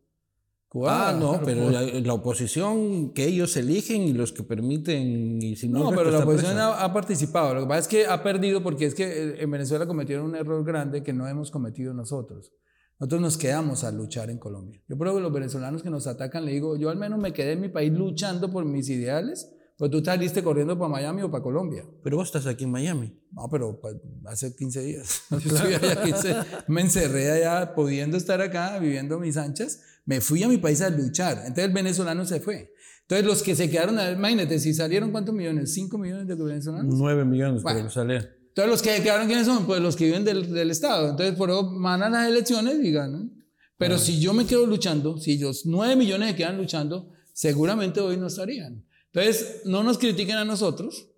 ah, 0.83 1.15
no, 1.17 1.39
pero 1.43 1.69
la, 1.69 2.13
oposición 2.13 3.13
que 3.13 3.25
ellos 3.25 3.55
eligen 3.55 4.01
y 4.01 4.13
los 4.13 4.33
que 4.33 4.43
permiten. 4.43 5.41
Y 5.41 5.55
si 5.55 5.69
no, 5.69 5.89
pero 5.91 6.11
la 6.11 6.19
oposición 6.19 6.57
ha, 6.59 6.93
participado. 6.93 7.53
Lo 7.53 7.61
que 7.61 7.67
pasa 7.67 7.79
es 7.79 7.87
que 7.87 8.05
ha 8.05 8.21
perdido 8.21 8.61
porque 8.61 8.85
es 8.85 8.95
que 8.95 9.03
eh, 9.05 9.35
en 9.43 9.51
Venezuela 9.51 9.87
cometieron 9.87 10.25
un 10.25 10.35
error 10.35 10.63
grande 10.65 11.01
que 11.01 11.13
no 11.13 11.27
hemos 11.27 11.49
cometido 11.49 11.93
nosotros. 11.93 12.51
Nosotros 12.99 13.21
nos 13.21 13.37
quedamos 13.37 13.83
a 13.83 13.91
luchar 13.91 14.29
en 14.29 14.37
Colombia. 14.37 14.81
Yo 14.87 14.97
creo 14.97 15.15
que 15.15 15.21
los 15.21 15.31
venezolanos 15.31 15.83
que 15.83 15.89
nos 15.89 16.07
atacan, 16.07 16.45
le 16.45 16.51
digo, 16.51 16.77
yo 16.77 16.89
al 16.89 16.97
menos 16.97 17.19
me 17.19 17.33
quedé 17.33 17.53
en 17.53 17.61
mi 17.61 17.69
país 17.69 17.91
luchando 17.91 18.51
por 18.51 18.65
mis 18.65 18.89
ideales, 18.89 19.51
pues 19.77 19.91
tú 19.91 20.03
saliste 20.03 20.41
corriendo 20.41 20.79
para 20.79 20.89
Miami 20.89 21.21
o 21.21 21.29
para 21.29 21.43
Colombia. 21.43 21.85
Pero 22.03 22.17
vos 22.17 22.27
estás 22.27 22.47
aquí 22.47 22.63
en 22.63 22.71
Miami. 22.71 23.13
No, 23.31 23.49
pero 23.49 23.81
hace 24.25 24.55
15 24.55 24.81
días. 24.81 25.23
me 26.67 26.81
encerré 26.81 27.31
allá, 27.31 27.75
pudiendo 27.75 28.15
estar 28.15 28.41
acá, 28.41 28.79
viviendo 28.79 29.19
mis 29.19 29.35
anchas 29.35 29.81
me 30.05 30.21
fui 30.21 30.43
a 30.43 30.47
mi 30.47 30.57
país 30.57 30.81
a 30.81 30.89
luchar. 30.89 31.39
Entonces 31.39 31.65
el 31.65 31.73
venezolano 31.73 32.25
se 32.25 32.39
fue. 32.39 32.71
Entonces 33.01 33.25
los 33.25 33.43
que 33.43 33.55
se 33.55 33.69
quedaron, 33.69 33.99
imagínate, 34.13 34.59
si 34.59 34.73
salieron 34.73 35.11
cuántos 35.11 35.35
millones, 35.35 35.73
cinco 35.73 35.97
millones 35.97 36.27
de 36.27 36.35
venezolanos. 36.35 36.95
Nueve 36.97 37.25
millones 37.25 37.61
bueno, 37.61 37.83
que 37.83 37.89
salieron. 37.93 38.27
Entonces 38.47 38.71
los 38.71 38.81
que 38.81 39.03
quedaron, 39.03 39.27
¿quiénes 39.27 39.45
son? 39.45 39.65
Pues 39.65 39.81
los 39.81 39.95
que 39.95 40.05
viven 40.05 40.23
del, 40.23 40.51
del 40.51 40.71
Estado. 40.71 41.09
Entonces 41.09 41.35
por 41.35 41.49
eso 41.49 41.63
mandan 41.71 42.13
las 42.13 42.27
elecciones 42.27 42.77
y 42.83 42.91
ganan. 42.91 43.31
Pero 43.77 43.97
si 43.97 44.19
yo 44.21 44.33
me 44.33 44.45
quedo 44.45 44.65
luchando, 44.65 45.17
si 45.17 45.37
los 45.37 45.65
nueve 45.65 45.97
millones 45.97 46.29
se 46.29 46.35
quedan 46.35 46.57
luchando, 46.57 47.11
seguramente 47.33 47.99
hoy 47.99 48.15
no 48.15 48.27
estarían. 48.27 48.85
Entonces 49.11 49.61
no 49.65 49.83
nos 49.83 49.97
critiquen 49.97 50.37
a 50.37 50.45
nosotros, 50.45 51.09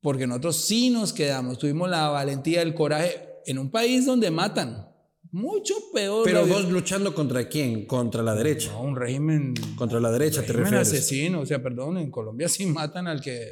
porque 0.00 0.26
nosotros 0.26 0.56
sí 0.56 0.88
nos 0.90 1.12
quedamos, 1.12 1.58
tuvimos 1.58 1.90
la 1.90 2.08
valentía, 2.08 2.62
el 2.62 2.74
coraje 2.74 3.28
en 3.44 3.58
un 3.58 3.70
país 3.70 4.06
donde 4.06 4.30
matan 4.30 4.88
Mucho 5.36 5.74
peor. 5.92 6.24
Pero 6.24 6.46
vos 6.46 6.64
luchando 6.70 7.14
contra 7.14 7.46
quién? 7.46 7.84
Contra 7.84 8.22
la 8.22 8.34
derecha. 8.34 8.72
No, 8.72 8.80
un 8.80 8.96
régimen. 8.96 9.52
Contra 9.76 10.00
la 10.00 10.10
derecha 10.10 10.40
te 10.40 10.46
régimen 10.46 10.78
refieres. 10.78 10.88
asesino. 10.88 11.40
O 11.40 11.46
sea, 11.46 11.62
perdón, 11.62 11.98
en 11.98 12.10
Colombia 12.10 12.48
sí 12.48 12.64
matan 12.64 13.06
al 13.06 13.20
que, 13.20 13.46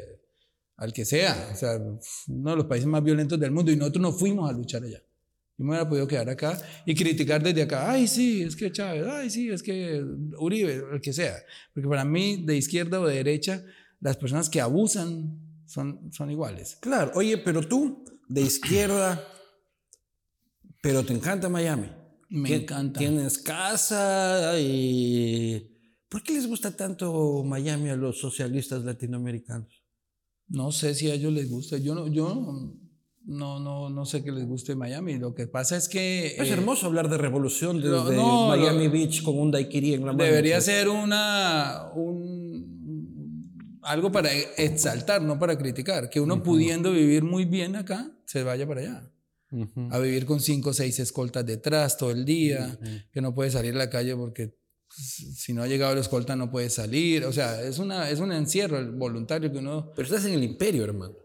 al 0.79 0.94
que 0.94 1.05
sea. 1.05 1.51
O 1.53 1.55
sea, 1.55 1.79
uno 2.29 2.51
de 2.53 2.57
los 2.57 2.64
países 2.64 2.87
más 2.87 3.05
violentos 3.05 3.38
del 3.38 3.51
mundo. 3.51 3.70
Y 3.70 3.77
nosotros 3.77 4.01
no 4.01 4.12
fuimos 4.12 4.49
a 4.49 4.55
luchar 4.55 4.83
allá. 4.83 5.03
Yo 5.59 5.64
me 5.66 5.73
hubiera 5.73 5.87
podido 5.87 6.09
quedar 6.09 6.31
acá 6.31 6.59
y 6.87 6.94
criticar 6.94 7.42
desde 7.42 7.61
acá. 7.61 7.90
Ay, 7.90 8.09
sí, 8.09 8.42
es 8.42 8.57
que 8.57 8.73
Chávez. 8.73 9.07
Ay, 9.07 9.29
sí, 9.29 9.51
es 9.51 9.62
que 9.62 10.03
Uribe, 10.38 10.85
el 10.90 11.03
que 11.03 11.12
sea. 11.12 11.37
Porque 11.75 11.87
para 11.87 12.07
mí, 12.07 12.47
de 12.47 12.57
izquierda 12.57 12.99
o 12.99 13.07
de 13.07 13.16
derecha, 13.16 13.62
las 14.01 14.16
personas 14.16 14.49
que 14.49 14.62
abusan 14.62 15.38
son, 15.66 16.11
son 16.14 16.31
iguales. 16.31 16.79
Claro, 16.81 17.12
oye, 17.14 17.37
pero 17.37 17.61
tú, 17.61 18.07
de 18.27 18.40
izquierda, 18.40 19.23
pero 20.85 21.03
te 21.05 21.12
encanta 21.14 21.49
Miami. 21.49 21.88
Me 22.29 22.49
Tien- 22.51 22.62
encanta. 22.62 22.99
Tienes 23.01 23.38
casa 23.38 24.55
y... 24.61 25.70
¿Por 26.09 26.23
qué 26.23 26.33
les 26.35 26.47
gusta 26.47 26.77
tanto 26.77 27.42
Miami 27.44 27.88
a 27.90 27.97
los 27.97 28.20
socialistas 28.20 28.85
latinoamericanos? 28.85 29.83
No 30.49 30.70
sé 30.70 30.94
si 30.94 31.11
a 31.11 31.14
ellos 31.14 31.33
les 31.33 31.49
gusta. 31.51 31.79
Yo 31.79 31.94
no, 31.94 32.07
yo 32.07 32.70
no, 33.25 33.59
no, 33.61 33.88
no 33.88 34.05
sé 34.05 34.23
que 34.23 34.31
les 34.31 34.47
guste 34.47 34.77
Miami. 34.77 35.18
Lo 35.18 35.35
que 35.35 35.47
pasa 35.49 35.77
es 35.77 35.88
que 35.88 36.37
Es 36.38 36.49
eh, 36.51 36.53
hermoso 36.53 36.87
hablar 36.87 37.09
de 37.09 37.16
revolución 37.18 37.79
desde 37.79 37.90
no, 37.90 38.12
no, 38.14 38.49
Miami 38.49 38.85
lo- 38.87 38.92
Beach 38.92 39.23
con 39.25 39.38
un 39.38 39.51
daiquiri 39.51 39.94
en 39.94 40.01
la 40.07 40.12
mano. 40.12 40.23
debería 40.23 40.61
ser 40.61 40.88
una 40.88 41.90
un, 41.97 43.79
algo 43.83 44.12
para 44.12 44.31
exaltar, 44.59 45.23
no 45.23 45.38
para 45.38 45.57
criticar. 45.59 46.11
Que 46.11 46.20
uno 46.20 46.42
pudiendo 46.42 46.92
vivir 46.92 47.25
muy 47.25 47.44
bien 47.47 47.75
acá, 47.77 48.11
se 48.27 48.42
vaya 48.42 48.66
para 48.68 48.81
allá. 48.83 49.11
A 49.90 49.99
vivir 49.99 50.27
con 50.27 50.40
cinco 50.40 50.71
o 50.71 50.73
seis 50.73 50.99
escoltas 50.99 51.47
detrás 51.47 51.97
todo 51.97 52.11
el 52.11 52.25
día, 52.25 52.79
que 53.12 53.21
no 53.21 53.35
puede 53.35 53.51
salir 53.51 53.75
a 53.75 53.79
la 53.79 53.90
calle 53.90 54.17
porque 54.17 54.57
si 54.97 55.53
no 55.53 55.62
ha 55.62 55.67
llegado 55.67 55.95
la 55.95 56.01
escolta 56.01 56.37
no 56.37 56.51
puede 56.51 56.71
salir. 56.71 57.25
O 57.25 57.33
sea, 57.33 57.62
es, 57.62 57.79
una, 57.79 58.11
es 58.11 58.21
un 58.21 58.33
encierro 58.33 58.79
el 58.79 58.93
voluntario 58.93 59.51
que 59.51 59.59
uno 59.59 59.93
Pero 59.95 60.07
estás 60.07 60.25
en 60.27 60.35
el 60.35 60.45
imperio, 60.45 60.85
hermano. 60.85 61.17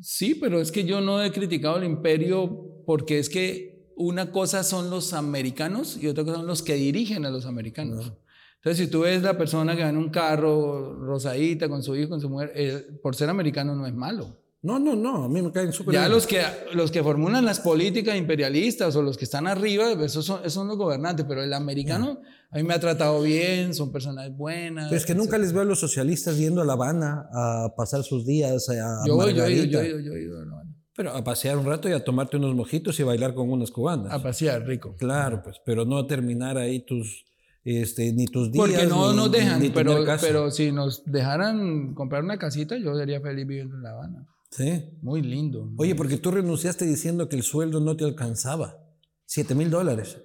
Sí, 0.00 0.34
pero 0.34 0.60
es 0.60 0.70
que 0.70 0.84
yo 0.84 1.00
no 1.00 1.22
he 1.22 1.32
criticado 1.32 1.78
el 1.78 1.84
imperio 1.84 2.82
porque 2.84 3.18
es 3.18 3.30
que 3.30 3.92
una 3.96 4.30
cosa 4.30 4.62
son 4.62 4.90
los 4.90 5.14
americanos 5.14 5.98
y 6.00 6.06
otra 6.06 6.24
cosa 6.24 6.36
son 6.36 6.46
los 6.46 6.62
que 6.62 6.74
dirigen 6.74 7.24
a 7.24 7.30
los 7.30 7.46
americanos. 7.46 8.12
Entonces, 8.56 8.84
si 8.84 8.90
tú 8.90 9.00
ves 9.00 9.22
la 9.22 9.38
persona 9.38 9.74
que 9.74 9.82
va 9.82 9.88
en 9.88 9.96
un 9.96 10.10
carro 10.10 10.94
rosadita 10.94 11.68
con 11.68 11.82
su 11.82 11.96
hijo, 11.96 12.10
con 12.10 12.20
su 12.20 12.28
mujer, 12.28 12.52
eh, 12.54 12.86
por 13.02 13.16
ser 13.16 13.30
americano 13.30 13.74
no 13.74 13.86
es 13.86 13.94
malo. 13.94 14.36
No, 14.66 14.78
no, 14.80 14.96
no, 14.96 15.24
a 15.24 15.28
mí 15.28 15.40
me 15.40 15.52
caen 15.52 15.72
súper 15.72 15.94
Ya 15.94 16.00
bien. 16.00 16.12
los 16.12 16.26
que, 16.26 16.42
los 16.74 16.90
que 16.90 17.02
formulan 17.02 17.44
las 17.44 17.60
políticas 17.60 18.16
imperialistas 18.16 18.96
o 18.96 19.02
los 19.02 19.16
que 19.16 19.24
están 19.24 19.46
arriba, 19.46 19.92
esos 19.92 20.24
son, 20.24 20.40
esos 20.40 20.54
son 20.54 20.66
los 20.68 20.76
gobernantes, 20.76 21.24
pero 21.28 21.42
el 21.42 21.52
americano 21.52 22.20
a 22.50 22.56
mí 22.56 22.64
me 22.64 22.74
ha 22.74 22.80
tratado 22.80 23.22
bien, 23.22 23.74
son 23.74 23.92
personas 23.92 24.36
buenas. 24.36 24.86
Pero 24.88 24.96
es 24.96 25.06
que 25.06 25.14
nunca 25.14 25.38
les 25.38 25.52
veo 25.52 25.62
a 25.62 25.64
los 25.64 25.78
socialistas 25.78 26.36
yendo 26.38 26.62
a 26.62 26.64
La 26.64 26.72
Habana 26.72 27.28
a 27.32 27.74
pasar 27.76 28.02
sus 28.02 28.26
días 28.26 28.68
a 28.68 29.02
Yo 29.06 29.14
voy, 29.14 29.32
yo 29.34 29.44
he 29.46 29.52
ido, 29.52 29.62
Margarita. 29.66 29.70
yo 29.72 29.80
he 29.80 29.88
ido, 29.88 30.00
yo 30.00 30.12
he 30.14 30.22
ido, 30.22 30.44
no. 30.44 30.56
Pero 30.96 31.12
a 31.12 31.22
pasear 31.22 31.58
un 31.58 31.66
rato 31.66 31.88
y 31.88 31.92
a 31.92 32.02
tomarte 32.02 32.36
unos 32.38 32.54
mojitos 32.54 32.98
y 32.98 33.02
bailar 33.02 33.34
con 33.34 33.50
unas 33.50 33.70
cubanas. 33.70 34.12
a 34.12 34.22
pasear, 34.22 34.66
rico. 34.66 34.96
Claro, 34.98 35.42
pues, 35.44 35.56
pero 35.64 35.84
no 35.84 36.06
terminar 36.06 36.56
ahí 36.58 36.80
tus, 36.86 37.24
este, 37.64 38.12
ni 38.12 38.24
tus 38.26 38.50
días. 38.50 38.66
Porque 38.66 38.86
no 38.86 39.10
ni- 39.12 39.16
nos 39.18 39.30
dejan, 39.30 39.60
ni 39.60 39.68
pero, 39.70 40.04
pero 40.20 40.50
si 40.50 40.72
nos 40.72 41.04
dejaran 41.04 41.92
comprar 41.94 42.24
una 42.24 42.38
casita, 42.38 42.76
yo 42.78 42.96
sería 42.96 43.20
feliz 43.20 43.46
viviendo 43.46 43.76
en 43.76 43.82
La 43.82 43.90
Habana. 43.90 44.26
Sí. 44.50 44.98
Muy 45.02 45.22
lindo. 45.22 45.70
Oye, 45.76 45.94
porque 45.94 46.16
tú 46.18 46.30
renunciaste 46.30 46.84
diciendo 46.86 47.28
que 47.28 47.36
el 47.36 47.42
sueldo 47.42 47.80
no 47.80 47.96
te 47.96 48.04
alcanzaba. 48.04 48.78
Siete 49.24 49.54
mil 49.54 49.70
dólares. 49.70 50.18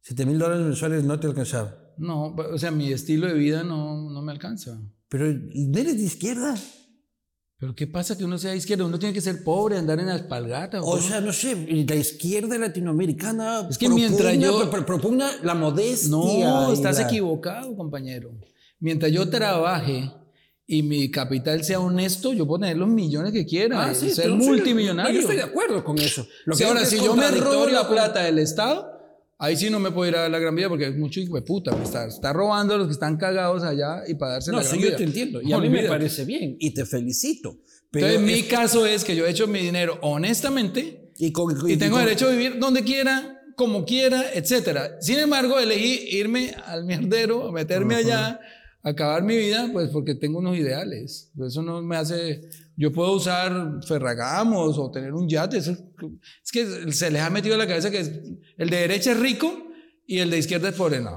Siete 0.00 0.24
mil 0.24 0.38
dólares 0.38 0.64
mensuales 0.64 1.04
no 1.04 1.18
te 1.20 1.26
alcanzaba. 1.26 1.76
No, 1.98 2.34
o 2.34 2.58
sea, 2.58 2.70
mi 2.70 2.92
estilo 2.92 3.26
de 3.26 3.34
vida 3.34 3.62
no, 3.62 4.10
no 4.10 4.22
me 4.22 4.32
alcanza. 4.32 4.80
Pero 5.08 5.30
¿y 5.30 5.66
no 5.68 5.78
eres 5.78 5.96
de 5.96 6.04
izquierda. 6.04 6.54
Pero 7.58 7.74
¿qué 7.74 7.88
pasa 7.88 8.16
que 8.16 8.24
uno 8.24 8.38
sea 8.38 8.54
izquierda? 8.54 8.84
Uno 8.84 8.98
tiene 9.00 9.12
que 9.12 9.20
ser 9.20 9.42
pobre, 9.42 9.76
andar 9.76 9.98
en 9.98 10.06
la 10.06 10.14
espalgata. 10.16 10.80
O 10.80 10.98
sea, 10.98 11.20
no 11.20 11.32
sé, 11.32 11.56
la 11.88 11.96
izquierda 11.96 12.56
latinoamericana. 12.56 13.66
Es 13.68 13.76
que 13.78 13.88
mientras 13.88 14.38
yo- 14.38 14.70
pro- 14.70 14.86
propugna 14.86 15.28
la 15.42 15.54
modestia. 15.54 16.08
no, 16.10 16.72
estás 16.72 16.98
la- 16.98 17.06
equivocado, 17.06 17.76
compañero. 17.76 18.30
Mientras 18.78 19.10
yo 19.10 19.28
trabaje 19.28 20.08
y 20.70 20.82
mi 20.82 21.10
capital 21.10 21.64
sea 21.64 21.80
honesto, 21.80 22.34
yo 22.34 22.46
puedo 22.46 22.60
tener 22.60 22.76
los 22.76 22.88
millones 22.90 23.32
que 23.32 23.46
quiera, 23.46 23.86
Ah, 23.86 23.94
sí, 23.94 24.06
y 24.06 24.10
ser 24.10 24.28
multimillonario. 24.30 25.14
Yo 25.14 25.20
estoy 25.20 25.36
de 25.36 25.42
acuerdo 25.42 25.82
con 25.82 25.98
eso. 25.98 26.26
Lo 26.44 26.54
que 26.54 26.64
ahora, 26.64 26.82
es 26.82 26.90
si 26.90 26.96
yo 26.98 27.16
me 27.16 27.30
robo 27.30 27.66
la 27.68 27.88
plata 27.88 28.22
del 28.22 28.38
Estado, 28.38 28.86
ahí 29.38 29.56
sí 29.56 29.70
no 29.70 29.80
me 29.80 29.90
puedo 29.92 30.10
ir 30.10 30.16
a 30.16 30.28
la 30.28 30.38
gran 30.38 30.54
vida 30.54 30.68
porque 30.68 30.86
es 30.88 30.96
mucho 30.96 31.20
hijo 31.20 31.36
de 31.36 31.42
puta. 31.42 31.74
Está, 31.82 32.06
está 32.06 32.34
robando 32.34 32.74
a 32.74 32.76
los 32.78 32.86
que 32.88 32.92
están 32.92 33.16
cagados 33.16 33.62
allá 33.62 34.02
y 34.06 34.14
para 34.16 34.32
darse 34.34 34.50
No, 34.52 34.58
la 34.58 34.64
sí, 34.64 34.76
gran 34.78 34.90
yo 34.90 34.96
te 34.98 35.04
entiendo. 35.04 35.40
Y 35.40 35.52
a 35.54 35.58
mí 35.58 35.70
me 35.70 35.84
parece 35.84 36.26
bien. 36.26 36.56
Y 36.60 36.74
te 36.74 36.84
felicito. 36.84 37.56
Pero 37.90 38.06
Entonces, 38.06 38.30
mi 38.34 38.40
es- 38.40 38.46
caso 38.48 38.84
es 38.84 39.04
que 39.04 39.16
yo 39.16 39.24
he 39.26 39.30
hecho 39.30 39.46
mi 39.46 39.60
dinero 39.60 39.98
honestamente 40.02 41.12
y, 41.16 41.32
con- 41.32 41.56
y 41.70 41.78
tengo 41.78 41.96
con- 41.96 42.04
derecho 42.04 42.28
a 42.28 42.32
vivir 42.32 42.58
donde 42.58 42.84
quiera, 42.84 43.40
como 43.56 43.86
quiera, 43.86 44.24
etcétera. 44.34 44.96
Sin 45.00 45.18
embargo, 45.18 45.58
elegí 45.58 46.08
irme 46.16 46.54
al 46.66 46.84
mierdero, 46.84 47.50
meterme 47.52 47.94
allá, 47.96 48.38
acabar 48.82 49.22
mi 49.22 49.36
vida, 49.36 49.68
pues 49.72 49.90
porque 49.90 50.14
tengo 50.14 50.38
unos 50.38 50.56
ideales. 50.56 51.32
Eso 51.46 51.62
no 51.62 51.82
me 51.82 51.96
hace. 51.96 52.48
Yo 52.76 52.92
puedo 52.92 53.12
usar 53.12 53.80
Ferragamos 53.86 54.78
o 54.78 54.90
tener 54.90 55.12
un 55.12 55.28
yate. 55.28 55.58
eso 55.58 55.72
es, 55.72 55.82
que 56.52 56.92
se 56.92 57.10
les 57.10 57.22
ha 57.22 57.30
metido 57.30 57.54
en 57.54 57.58
la 57.60 57.66
cabeza 57.66 57.90
que 57.90 58.00
es- 58.00 58.12
el 58.56 58.70
de 58.70 58.76
derecha 58.76 59.12
es 59.12 59.20
rico 59.20 59.52
y 60.06 60.18
el 60.18 60.30
de 60.30 60.38
izquierda 60.38 60.68
es 60.70 60.74
pobre. 60.74 61.00
No. 61.00 61.10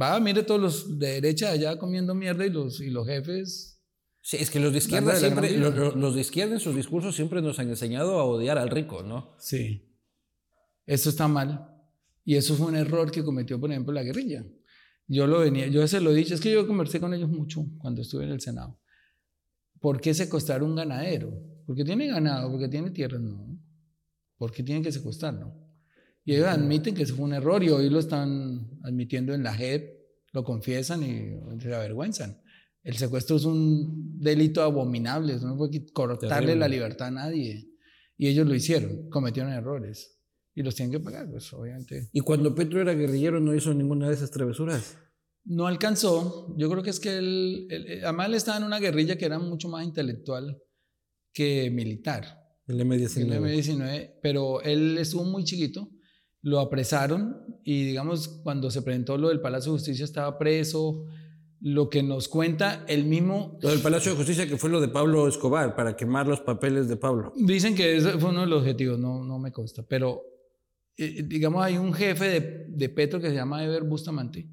Va, 0.00 0.18
mire 0.20 0.42
todos 0.42 0.60
los 0.60 0.98
de 0.98 1.20
derecha 1.20 1.50
allá 1.50 1.78
comiendo 1.78 2.14
mierda 2.14 2.46
y 2.46 2.50
los, 2.50 2.80
y 2.80 2.90
los 2.90 3.06
jefes. 3.06 3.80
Sí, 4.20 4.36
es 4.38 4.50
que 4.50 4.60
los 4.60 4.72
de 4.72 4.78
izquierda 4.78 5.12
de 5.14 5.18
siempre, 5.18 5.56
los, 5.56 5.96
los 5.96 6.14
de 6.14 6.20
izquierda 6.20 6.54
en 6.54 6.60
sus 6.60 6.76
discursos 6.76 7.14
siempre 7.16 7.42
nos 7.42 7.58
han 7.58 7.68
enseñado 7.68 8.18
a 8.20 8.24
odiar 8.24 8.56
al 8.56 8.70
rico, 8.70 9.02
¿no? 9.02 9.34
Sí. 9.38 9.88
Eso 10.86 11.10
está 11.10 11.26
mal. 11.28 11.68
Y 12.24 12.36
eso 12.36 12.54
fue 12.54 12.68
un 12.68 12.76
error 12.76 13.10
que 13.10 13.24
cometió, 13.24 13.58
por 13.58 13.70
ejemplo, 13.70 13.92
la 13.92 14.02
guerrilla. 14.04 14.44
Yo 15.06 15.26
lo 15.26 15.40
venía, 15.40 15.66
yo 15.66 15.86
se 15.86 16.00
lo 16.00 16.10
he 16.10 16.14
dicho, 16.14 16.34
es 16.34 16.40
que 16.40 16.52
yo 16.52 16.66
conversé 16.66 17.00
con 17.00 17.12
ellos 17.12 17.28
mucho 17.28 17.66
cuando 17.78 18.02
estuve 18.02 18.24
en 18.24 18.30
el 18.30 18.40
Senado. 18.40 18.80
¿Por 19.80 20.00
qué 20.00 20.14
secuestrar 20.14 20.62
un 20.62 20.76
ganadero? 20.76 21.32
Porque 21.66 21.84
tiene 21.84 22.06
ganado, 22.06 22.50
porque 22.50 22.68
tiene 22.68 22.90
tierras, 22.90 23.20
no. 23.20 23.58
¿Por 24.36 24.52
qué 24.52 24.62
tienen 24.62 24.82
que 24.82 24.92
secuestrarlo? 24.92 25.54
Y 26.24 26.34
ellos 26.34 26.46
admiten 26.46 26.94
que 26.94 27.02
eso 27.02 27.16
fue 27.16 27.24
un 27.24 27.34
error 27.34 27.62
y 27.64 27.70
hoy 27.70 27.90
lo 27.90 27.98
están 27.98 28.78
admitiendo 28.84 29.34
en 29.34 29.42
la 29.42 29.54
JEP, 29.54 30.02
lo 30.32 30.44
confiesan 30.44 31.02
y 31.02 31.60
se 31.60 31.74
avergüenzan. 31.74 32.40
El 32.82 32.96
secuestro 32.96 33.36
es 33.36 33.44
un 33.44 34.18
delito 34.18 34.62
abominable, 34.62 35.34
eso 35.34 35.46
no 35.46 35.56
puede 35.56 35.84
cortarle 35.92 36.56
la 36.56 36.68
libertad 36.68 37.08
a 37.08 37.12
nadie. 37.12 37.68
Y 38.16 38.28
ellos 38.28 38.46
lo 38.46 38.54
hicieron, 38.54 39.08
cometieron 39.10 39.52
errores. 39.52 40.21
Y 40.54 40.62
los 40.62 40.74
tienen 40.74 40.92
que 40.92 41.00
pagar, 41.00 41.30
pues 41.30 41.52
obviamente. 41.52 42.08
Y 42.12 42.20
cuando 42.20 42.54
Petro 42.54 42.80
era 42.80 42.92
guerrillero 42.94 43.40
no 43.40 43.54
hizo 43.54 43.72
ninguna 43.72 44.08
de 44.08 44.14
esas 44.14 44.30
travesuras. 44.30 44.98
No 45.44 45.66
alcanzó. 45.66 46.54
Yo 46.56 46.70
creo 46.70 46.82
que 46.82 46.90
es 46.90 47.00
que 47.00 47.16
él, 47.16 47.66
él- 47.70 47.86
él- 47.88 48.04
además 48.04 48.28
él 48.28 48.34
estaba 48.34 48.58
en 48.58 48.64
una 48.64 48.78
guerrilla 48.78 49.16
que 49.16 49.24
era 49.24 49.38
mucho 49.38 49.68
más 49.68 49.84
intelectual 49.84 50.58
que 51.32 51.70
militar. 51.70 52.38
El 52.66 52.80
El 52.80 52.86
M19. 52.86 53.34
M-19, 53.36 54.10
pero 54.22 54.60
él 54.62 54.98
estuvo 54.98 55.24
muy 55.24 55.44
chiquito, 55.44 55.88
lo 56.42 56.60
apresaron 56.60 57.36
y 57.64 57.84
digamos 57.86 58.28
cuando 58.44 58.70
se 58.70 58.82
presentó 58.82 59.16
lo 59.18 59.28
del 59.30 59.40
Palacio 59.40 59.72
de 59.72 59.78
Justicia 59.78 60.04
estaba 60.04 60.38
preso, 60.38 61.06
lo 61.60 61.88
que 61.88 62.02
nos 62.02 62.28
cuenta 62.28 62.84
el 62.88 63.04
mismo, 63.04 63.58
Lo 63.62 63.70
del 63.70 63.80
Palacio 63.80 64.12
de 64.12 64.16
Justicia 64.18 64.46
que 64.46 64.56
fue 64.56 64.68
lo 64.70 64.80
de 64.80 64.88
Pablo 64.88 65.26
Escobar 65.28 65.74
para 65.76 65.96
quemar 65.96 66.26
los 66.26 66.40
papeles 66.40 66.88
de 66.88 66.96
Pablo. 66.96 67.32
dicen 67.36 67.74
que 67.74 67.96
ese 67.96 68.12
fue 68.18 68.30
uno 68.30 68.40
de 68.42 68.46
los 68.48 68.60
objetivos, 68.60 68.98
no, 68.98 69.24
no 69.24 69.38
me 69.38 69.50
consta, 69.52 69.84
pero 69.88 70.22
eh, 70.96 71.22
digamos 71.26 71.64
hay 71.64 71.78
un 71.78 71.92
jefe 71.92 72.24
de, 72.26 72.66
de 72.68 72.88
Petro 72.88 73.20
que 73.20 73.28
se 73.28 73.34
llama 73.34 73.64
Ever 73.64 73.84
Bustamante, 73.84 74.48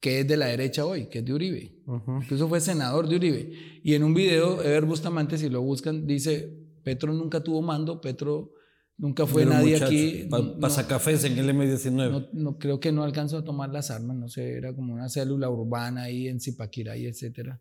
que 0.00 0.20
es 0.20 0.28
de 0.28 0.36
la 0.36 0.46
derecha 0.46 0.84
hoy, 0.84 1.06
que 1.06 1.20
es 1.20 1.24
de 1.24 1.32
Uribe. 1.32 1.76
Incluso 2.22 2.48
fue 2.48 2.60
senador 2.60 3.08
de 3.08 3.16
Uribe. 3.16 3.52
Y 3.82 3.94
en 3.94 4.02
un 4.04 4.14
video, 4.14 4.62
Ever 4.62 4.84
Bustamante, 4.84 5.38
si 5.38 5.48
lo 5.48 5.62
buscan, 5.62 6.06
dice, 6.06 6.52
Petro 6.82 7.12
nunca 7.12 7.40
tuvo 7.42 7.62
mando, 7.62 8.00
Petro 8.00 8.52
nunca 8.96 9.26
fue 9.26 9.44
nadie 9.46 9.74
muchacho, 9.74 9.86
aquí. 9.86 10.26
pa- 10.28 10.38
no- 10.40 10.58
pasacafés 10.58 11.22
en 11.24 11.38
el 11.38 11.48
M19. 11.50 12.10
no, 12.10 12.28
no- 12.32 12.58
creo 12.58 12.80
que 12.80 12.90
no 12.92 13.04
alcanzó 13.04 13.38
a 13.38 13.44
tomar 13.44 13.70
las 13.70 13.90
armas, 13.90 14.16
no 14.16 14.28
sé, 14.28 14.56
era 14.56 14.74
como 14.74 14.92
una 14.94 15.08
célula 15.08 15.48
urbana 15.50 16.02
ahí 16.04 16.26
en 16.28 16.40
Zipaquirá 16.40 16.96
y 16.96 17.06
etcétera. 17.06 17.60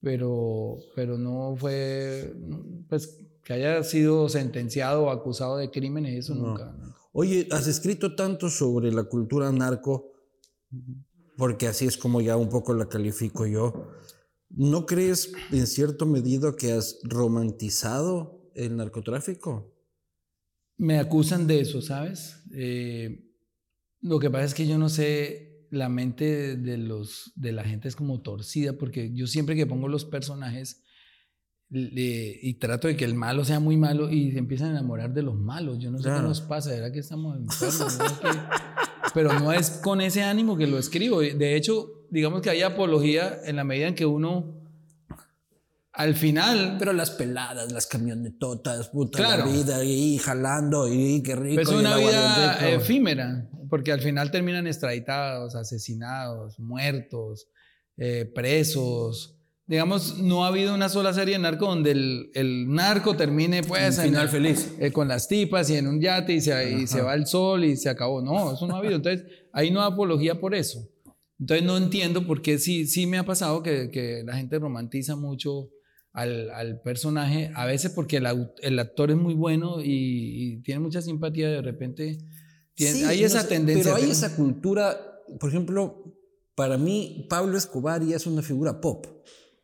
Pero, 0.00 0.78
pero 0.94 1.18
no 1.18 1.56
fue, 1.56 2.32
pues, 2.88 3.18
que 3.42 3.52
haya 3.54 3.82
sido 3.82 4.28
sentenciado 4.28 5.04
o 5.04 5.10
acusado 5.10 5.56
de 5.56 5.70
crímenes, 5.70 6.18
eso 6.24 6.34
No. 6.34 6.48
nunca. 6.48 6.66
nunca. 6.72 6.96
Oye, 7.12 7.48
has 7.50 7.66
escrito 7.66 8.14
tanto 8.14 8.50
sobre 8.50 8.92
la 8.92 9.04
cultura 9.04 9.50
narco, 9.52 10.12
porque 11.36 11.66
así 11.66 11.86
es 11.86 11.96
como 11.96 12.20
ya 12.20 12.36
un 12.36 12.48
poco 12.48 12.74
la 12.74 12.88
califico 12.88 13.46
yo. 13.46 13.90
¿No 14.50 14.86
crees 14.86 15.32
en 15.50 15.66
cierto 15.66 16.06
medida 16.06 16.56
que 16.56 16.72
has 16.72 16.98
romantizado 17.04 18.50
el 18.54 18.76
narcotráfico? 18.76 19.78
me 20.78 20.98
acusan 20.98 21.46
de 21.46 21.60
eso, 21.60 21.82
¿sabes? 21.82 22.40
Eh, 22.54 23.24
lo 24.00 24.20
que 24.20 24.30
pasa 24.30 24.44
es 24.44 24.54
que 24.54 24.66
yo 24.66 24.78
no 24.78 24.88
sé, 24.88 25.66
la 25.70 25.88
mente 25.88 26.56
de, 26.56 26.78
los, 26.78 27.32
de 27.34 27.52
la 27.52 27.64
gente 27.64 27.88
es 27.88 27.96
como 27.96 28.22
torcida, 28.22 28.72
porque 28.74 29.12
yo 29.12 29.26
siempre 29.26 29.56
que 29.56 29.66
pongo 29.66 29.88
los 29.88 30.04
personajes 30.04 30.84
y 31.70 32.54
trato 32.54 32.88
de 32.88 32.96
que 32.96 33.04
el 33.04 33.14
malo 33.14 33.44
sea 33.44 33.60
muy 33.60 33.76
malo 33.76 34.10
y 34.10 34.32
se 34.32 34.38
empiezan 34.38 34.68
a 34.68 34.70
enamorar 34.72 35.12
de 35.12 35.22
los 35.22 35.36
malos. 35.36 35.78
Yo 35.78 35.90
no 35.90 35.98
sé 35.98 36.08
qué 36.08 36.20
nos 36.22 36.40
pasa, 36.40 36.70
¿verdad 36.70 36.92
que 36.92 37.00
estamos 37.00 37.36
enfermos? 37.36 37.98
pero 39.14 39.38
no 39.38 39.52
es 39.52 39.70
con 39.70 40.00
ese 40.00 40.22
ánimo 40.22 40.56
que 40.56 40.66
lo 40.66 40.78
escribo. 40.78 41.20
De 41.20 41.56
hecho, 41.56 42.04
digamos 42.10 42.40
que 42.40 42.50
hay 42.50 42.62
apología 42.62 43.38
en 43.44 43.56
la 43.56 43.64
medida 43.64 43.88
en 43.88 43.94
que 43.94 44.06
uno 44.06 44.58
al 45.92 46.14
final. 46.14 46.76
Pero 46.78 46.92
las 46.92 47.10
peladas, 47.10 47.70
las 47.72 47.86
camionetotas, 47.86 48.88
puta 48.88 49.36
la 49.36 49.44
vida, 49.44 49.84
y 49.84 50.16
jalando, 50.18 50.88
y 50.88 51.22
qué 51.22 51.36
rico. 51.36 51.60
Es 51.60 51.68
una 51.68 51.96
vida 51.96 52.70
efímera, 52.70 53.48
porque 53.68 53.92
al 53.92 54.00
final 54.00 54.30
terminan 54.30 54.66
extraditados, 54.66 55.54
asesinados, 55.54 56.58
muertos, 56.58 57.48
eh, 57.96 58.30
presos 58.32 59.37
digamos, 59.68 60.18
no 60.18 60.44
ha 60.44 60.48
habido 60.48 60.74
una 60.74 60.88
sola 60.88 61.12
serie 61.12 61.34
de 61.34 61.40
narco 61.40 61.66
donde 61.66 61.90
el, 61.90 62.66
narco 62.68 63.16
termine, 63.16 63.62
pues, 63.62 63.98
un 63.98 64.04
final 64.04 64.28
feliz. 64.30 64.72
Eh, 64.78 64.90
con 64.90 65.08
las 65.08 65.28
tipas 65.28 65.68
y 65.68 65.76
en 65.76 65.86
un 65.86 66.00
yate 66.00 66.32
y 66.32 66.40
se, 66.40 66.86
se 66.86 67.02
va 67.02 67.14
el 67.14 67.26
sol 67.26 67.64
y 67.64 67.76
se 67.76 67.90
acabó. 67.90 68.22
No, 68.22 68.54
eso 68.54 68.66
no 68.66 68.74
ha 68.74 68.78
habido. 68.78 68.96
Entonces, 68.96 69.26
ahí 69.52 69.70
no 69.70 69.82
hay 69.82 69.92
apología 69.92 70.40
por 70.40 70.54
eso. 70.54 70.88
Entonces, 71.38 71.66
no 71.66 71.76
entiendo 71.76 72.26
por 72.26 72.40
qué 72.40 72.58
sí, 72.58 72.86
sí 72.86 73.06
me 73.06 73.18
ha 73.18 73.26
pasado 73.26 73.62
que, 73.62 73.90
que 73.90 74.22
la 74.24 74.36
gente 74.38 74.58
romantiza 74.58 75.16
mucho 75.16 75.68
al, 76.14 76.50
al, 76.50 76.80
personaje, 76.80 77.52
a 77.54 77.66
veces 77.66 77.92
porque 77.92 78.16
el, 78.16 78.26
el 78.62 78.78
actor 78.78 79.10
es 79.10 79.18
muy 79.18 79.34
bueno 79.34 79.82
y, 79.84 80.62
tiene 80.62 80.80
mucha 80.80 81.02
simpatía, 81.02 81.48
de 81.48 81.62
repente 81.62 82.18
tiene, 82.74 83.04
hay 83.04 83.22
esa 83.22 83.46
tendencia. 83.46 83.84
Pero 83.84 83.96
hay 83.96 84.10
esa 84.10 84.34
cultura, 84.34 84.96
por 85.38 85.50
ejemplo, 85.50 86.16
para 86.54 86.78
mí, 86.78 87.26
Pablo 87.28 87.58
Escobar 87.58 88.02
ya 88.02 88.16
es 88.16 88.26
una 88.26 88.42
figura 88.42 88.80
pop. 88.80 89.06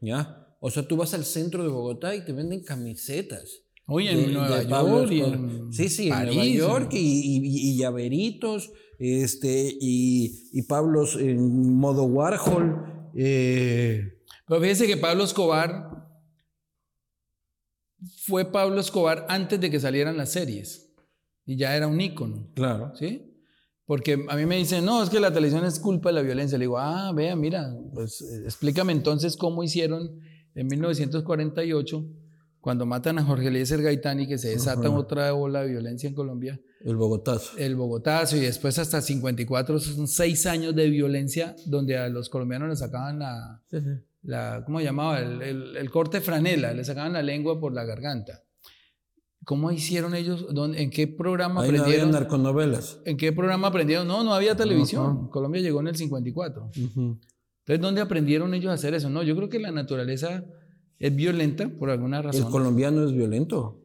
¿Ya? 0.05 0.57
O 0.61 0.71
sea, 0.71 0.87
tú 0.87 0.97
vas 0.97 1.15
al 1.15 1.25
centro 1.25 1.63
de 1.63 1.69
Bogotá 1.69 2.15
y 2.15 2.25
te 2.25 2.33
venden 2.33 2.63
camisetas. 2.63 3.65
Oye, 3.87 4.13
en 4.13 4.33
Nueva 4.33 4.63
York 4.63 5.13
y 5.13 5.21
en 5.21 5.73
Sí, 5.73 5.89
sí, 5.89 6.09
en 6.09 6.27
Nueva 6.27 6.45
York 6.45 6.89
y, 6.93 7.77
llaveritos, 7.77 8.73
este, 8.99 9.77
y, 9.79 10.49
y 10.53 10.63
Pablos 10.63 11.17
en 11.17 11.77
modo 11.77 12.05
Warhol. 12.05 13.11
Eh. 13.15 14.23
Pero 14.47 14.61
fíjese 14.61 14.87
que 14.87 14.97
Pablo 14.97 15.25
Escobar 15.25 16.09
fue 18.25 18.51
Pablo 18.51 18.81
Escobar 18.81 19.27
antes 19.29 19.61
de 19.61 19.71
que 19.71 19.81
salieran 19.81 20.17
las 20.17 20.33
series. 20.33 20.93
Y 21.47 21.57
ya 21.57 21.77
era 21.77 21.87
un 21.87 22.01
ícono. 22.01 22.51
Claro. 22.55 22.95
¿Sí? 22.97 23.34
Porque 23.87 24.24
a 24.28 24.37
mí 24.37 24.47
me 24.47 24.57
dicen, 24.57 24.85
no, 24.85 25.03
es 25.03 25.11
que 25.11 25.20
la 25.20 25.32
televisión 25.32 25.64
es 25.64 25.78
culpa 25.78 26.09
de 26.09 26.14
la 26.14 26.22
violencia. 26.22 26.57
Le 26.57 26.64
digo, 26.64 26.78
ah, 26.78 27.12
vea, 27.14 27.37
mira, 27.37 27.70
pues 27.93 28.22
eh, 28.22 28.43
explícame 28.45 28.93
entonces 28.93 29.37
cómo 29.37 29.62
hicieron 29.62 30.20
en 30.55 30.66
1948, 30.68 32.07
cuando 32.61 32.87
matan 32.87 33.18
a 33.18 33.24
Jorge 33.24 33.49
Eliezer 33.49 33.82
Gaitán 33.82 34.20
y 34.20 34.26
que 34.26 34.39
se 34.39 34.49
desata 34.49 34.89
otra 34.89 35.35
ola 35.35 35.62
de 35.62 35.68
violencia 35.68 36.09
en 36.09 36.14
Colombia. 36.14 36.59
El 36.82 36.97
Bogotazo. 36.97 37.59
El 37.59 37.76
Bogotazo 37.76 38.37
y 38.37 38.41
después 38.41 38.78
hasta 38.78 39.03
54, 39.03 39.78
son 39.80 40.09
seis 40.09 40.47
años 40.47 40.74
de 40.74 40.89
violencia 40.89 41.55
donde 41.66 41.99
a 41.99 42.09
los 42.09 42.30
colombianos 42.30 42.70
les 42.70 42.78
sacaban 42.78 43.18
la, 43.18 43.62
la 44.22 44.62
¿cómo 44.64 44.78
se 44.78 44.85
llamaba? 44.85 45.18
El, 45.18 45.43
el, 45.43 45.76
el 45.76 45.91
corte 45.91 46.22
franela, 46.22 46.72
les 46.72 46.87
sacaban 46.87 47.12
la 47.12 47.22
lengua 47.22 47.61
por 47.61 47.74
la 47.74 47.85
garganta. 47.85 48.44
¿Cómo 49.45 49.71
hicieron 49.71 50.15
ellos? 50.15 50.47
¿En 50.75 50.91
qué 50.91 51.07
programa 51.07 51.63
Ahí 51.63 51.69
aprendieron? 51.69 52.11
No 52.11 52.17
había 52.17 52.21
narconovelas. 52.21 53.01
¿En 53.05 53.17
qué 53.17 53.33
programa 53.33 53.69
aprendieron? 53.69 54.07
No, 54.09 54.25
no 54.25 54.33
había 54.33 54.57
televisión. 54.57 55.29
Colombia 55.29 55.61
llegó 55.61 55.81
en 55.81 55.89
el 55.89 55.97
54. 55.97 56.71
Entonces, 56.75 57.81
¿dónde 57.81 58.01
aprendieron 58.01 58.55
ellos 58.55 58.71
a 58.71 58.75
hacer 58.75 58.95
eso? 58.95 59.11
No, 59.11 59.23
yo 59.23 59.37
creo 59.37 59.49
que 59.49 59.59
la 59.59 59.71
naturaleza 59.71 60.45
es 60.99 61.15
violenta 61.15 61.69
por 61.69 61.91
alguna 61.91 62.23
razón. 62.23 62.45
El 62.45 62.51
colombiano 62.51 63.05
es 63.05 63.13
violento. 63.13 63.81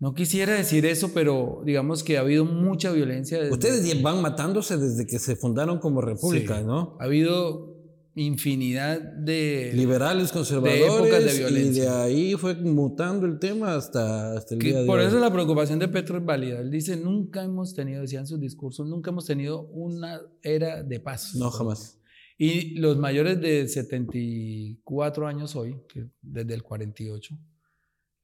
No 0.00 0.14
quisiera 0.14 0.52
decir 0.54 0.86
eso, 0.86 1.10
pero 1.12 1.62
digamos 1.64 2.04
que 2.04 2.18
ha 2.18 2.20
habido 2.20 2.44
mucha 2.44 2.92
violencia. 2.92 3.40
Ustedes 3.50 4.00
van 4.00 4.22
matándose 4.22 4.76
desde 4.76 5.06
que 5.06 5.18
se 5.18 5.34
fundaron 5.34 5.80
como 5.80 6.00
república, 6.00 6.60
¿no? 6.60 6.96
Ha 7.00 7.04
habido 7.04 7.77
infinidad 8.18 9.00
de 9.00 9.72
liberales 9.74 10.32
conservadores 10.32 11.36
de 11.36 11.50
y 11.50 11.70
de 11.70 11.88
ahí 11.88 12.34
fue 12.34 12.54
mutando 12.54 13.26
el 13.26 13.38
tema 13.38 13.74
hasta, 13.74 14.36
hasta 14.36 14.54
el 14.54 14.60
día 14.60 14.74
de 14.74 14.80
hoy. 14.82 14.86
Por 14.86 15.00
eso 15.00 15.18
la 15.18 15.32
preocupación 15.32 15.78
de 15.78 15.88
Petro 15.88 16.18
es 16.18 16.24
válida. 16.24 16.60
Él 16.60 16.70
dice, 16.70 16.96
nunca 16.96 17.42
hemos 17.42 17.74
tenido, 17.74 18.00
decían 18.00 18.26
sus 18.26 18.40
discursos, 18.40 18.86
nunca 18.86 19.10
hemos 19.10 19.26
tenido 19.26 19.62
una 19.68 20.20
era 20.42 20.82
de 20.82 21.00
paz. 21.00 21.34
No, 21.34 21.50
jamás. 21.50 22.00
Y 22.36 22.78
los 22.78 22.96
mayores 22.98 23.40
de 23.40 23.66
74 23.66 25.26
años 25.26 25.56
hoy, 25.56 25.76
que 25.88 26.08
desde 26.20 26.54
el 26.54 26.62
48, 26.62 27.36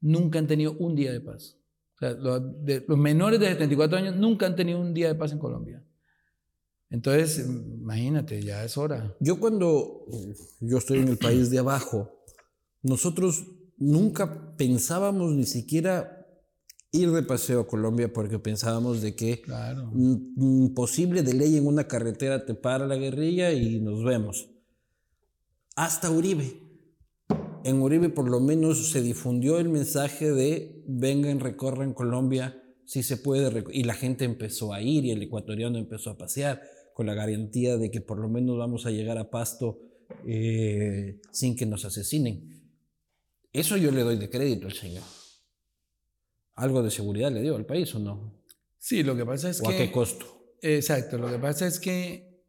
nunca 0.01 0.38
han 0.38 0.47
tenido 0.47 0.76
un 0.78 0.95
día 0.95 1.12
de 1.12 1.20
paz. 1.20 1.59
O 1.95 1.99
sea, 1.99 2.11
los, 2.12 2.42
los 2.86 2.99
menores 2.99 3.40
de 3.40 3.49
74 3.49 3.99
años 3.99 4.16
nunca 4.16 4.47
han 4.47 4.57
tenido 4.57 4.80
un 4.80 4.92
día 4.92 5.09
de 5.09 5.14
paz 5.14 5.32
en 5.32 5.38
Colombia. 5.38 5.84
Entonces, 6.95 7.45
imagínate, 7.45 8.40
ya 8.40 8.64
es 8.64 8.78
hora. 8.78 9.16
Yo 9.18 9.40
cuando 9.40 10.07
yo 10.61 10.78
estoy 10.78 11.01
en 11.01 11.09
el 11.09 11.18
país 11.18 11.51
de 11.51 11.59
abajo, 11.59 12.20
nosotros 12.82 13.47
nunca 13.76 14.57
pensábamos 14.57 15.32
ni 15.32 15.42
siquiera 15.42 16.24
ir 16.92 17.11
de 17.11 17.24
paseo 17.24 17.62
a 17.62 17.66
Colombia 17.66 18.12
porque 18.12 18.38
pensábamos 18.38 19.03
de 19.03 19.16
que 19.16 19.40
claro. 19.40 19.90
posible 20.76 21.24
de 21.24 21.34
ley 21.34 21.57
en 21.57 21.66
una 21.66 21.88
carretera 21.88 22.47
te 22.47 22.55
para 22.55 22.86
la 22.86 22.95
guerrilla 22.95 23.51
y 23.51 23.80
nos 23.80 24.05
vemos. 24.05 24.49
Hasta 25.74 26.12
Uribe. 26.12 26.61
En 27.64 27.82
Uribe 27.82 28.09
por 28.09 28.30
lo 28.30 28.38
menos 28.38 28.92
se 28.92 29.03
difundió 29.03 29.59
el 29.59 29.68
mensaje 29.68 30.30
de 30.30 30.84
vengan, 30.86 31.40
recorran 31.40 31.92
Colombia, 31.92 32.62
si 32.84 33.03
se 33.03 33.16
puede. 33.16 33.64
Y 33.72 33.82
la 33.82 33.95
gente 33.95 34.24
empezó 34.24 34.72
a 34.72 34.80
ir 34.80 35.05
y 35.05 35.11
el 35.11 35.22
ecuatoriano 35.22 35.76
empezó 35.76 36.11
a 36.11 36.18
pasear 36.18 36.62
con 36.95 37.07
la 37.07 37.14
garantía 37.14 37.76
de 37.76 37.90
que 37.90 38.01
por 38.01 38.18
lo 38.18 38.28
menos 38.28 38.57
vamos 38.57 38.86
a 38.86 38.90
llegar 38.90 39.18
a 39.18 39.28
Pasto 39.28 39.80
eh, 40.26 41.20
sin 41.32 41.57
que 41.57 41.66
nos 41.66 41.84
asesinen. 41.84 42.49
Eso 43.53 43.76
yo 43.76 43.90
le 43.90 44.03
doy 44.03 44.16
de 44.16 44.30
crédito 44.30 44.66
al 44.66 44.72
Señor. 44.72 45.03
Algo 46.55 46.82
de 46.82 46.90
seguridad 46.90 47.32
le 47.32 47.42
dio 47.42 47.57
al 47.57 47.66
país 47.66 47.92
o 47.97 47.99
no. 47.99 48.40
Sí, 48.78 49.03
lo 49.03 49.16
que 49.16 49.26
pasa 49.26 49.51
es 49.51 49.61
que... 49.61 49.66
¿O 49.66 49.70
a 49.70 49.76
qué 49.76 49.90
costo? 49.90 50.55
Exacto, 50.62 51.18
lo 51.18 51.28
que 51.28 51.38
pasa 51.38 51.66
es 51.66 51.80
que 51.80 52.42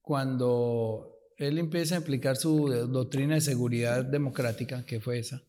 cuando 0.00 1.18
él 1.36 1.58
empieza 1.58 1.96
a 1.96 1.98
aplicar 1.98 2.36
su 2.36 2.68
doctrina 2.68 3.34
de 3.34 3.40
seguridad 3.40 4.04
democrática, 4.04 4.86
que 4.86 5.00
fue 5.00 5.18
esa, 5.18 5.42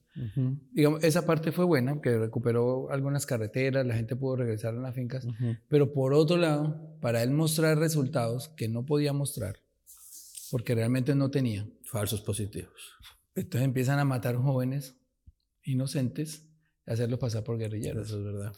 Digamos, 0.74 1.03
esa 1.03 1.26
parte 1.26 1.51
fue 1.51 1.66
buena, 1.66 2.01
que 2.01 2.18
recuperó 2.18 2.91
algunas 2.91 3.26
carreteras, 3.26 3.86
la 3.86 3.95
gente 3.95 4.16
pudo 4.16 4.38
regresar 4.38 4.76
a 4.76 4.80
las 4.80 4.93
fincas, 4.93 5.26
pero 5.70 5.93
por 5.93 6.14
otro 6.14 6.38
lado, 6.38 6.97
para 6.99 7.24
él 7.24 7.32
mostrar 7.32 7.78
resultados 7.78 8.49
que 8.49 8.68
no 8.68 8.86
podía 8.86 9.14
mostrar, 9.14 9.57
porque 10.49 10.76
realmente 10.76 11.16
no 11.16 11.32
tenía. 11.32 11.68
Falsos 11.84 12.22
positivos. 12.22 12.93
Entonces 13.36 13.66
empiezan 13.66 13.99
a 13.99 14.05
matar 14.05 14.36
jóvenes 14.36 14.95
inocentes 15.64 16.47
y 16.88 16.91
hacerlos 16.91 17.20
pasar 17.20 17.43
por 17.43 17.57
guerrilleros. 17.57 18.07
Eso 18.07 18.18
es 18.18 18.24
verdad. 18.24 18.53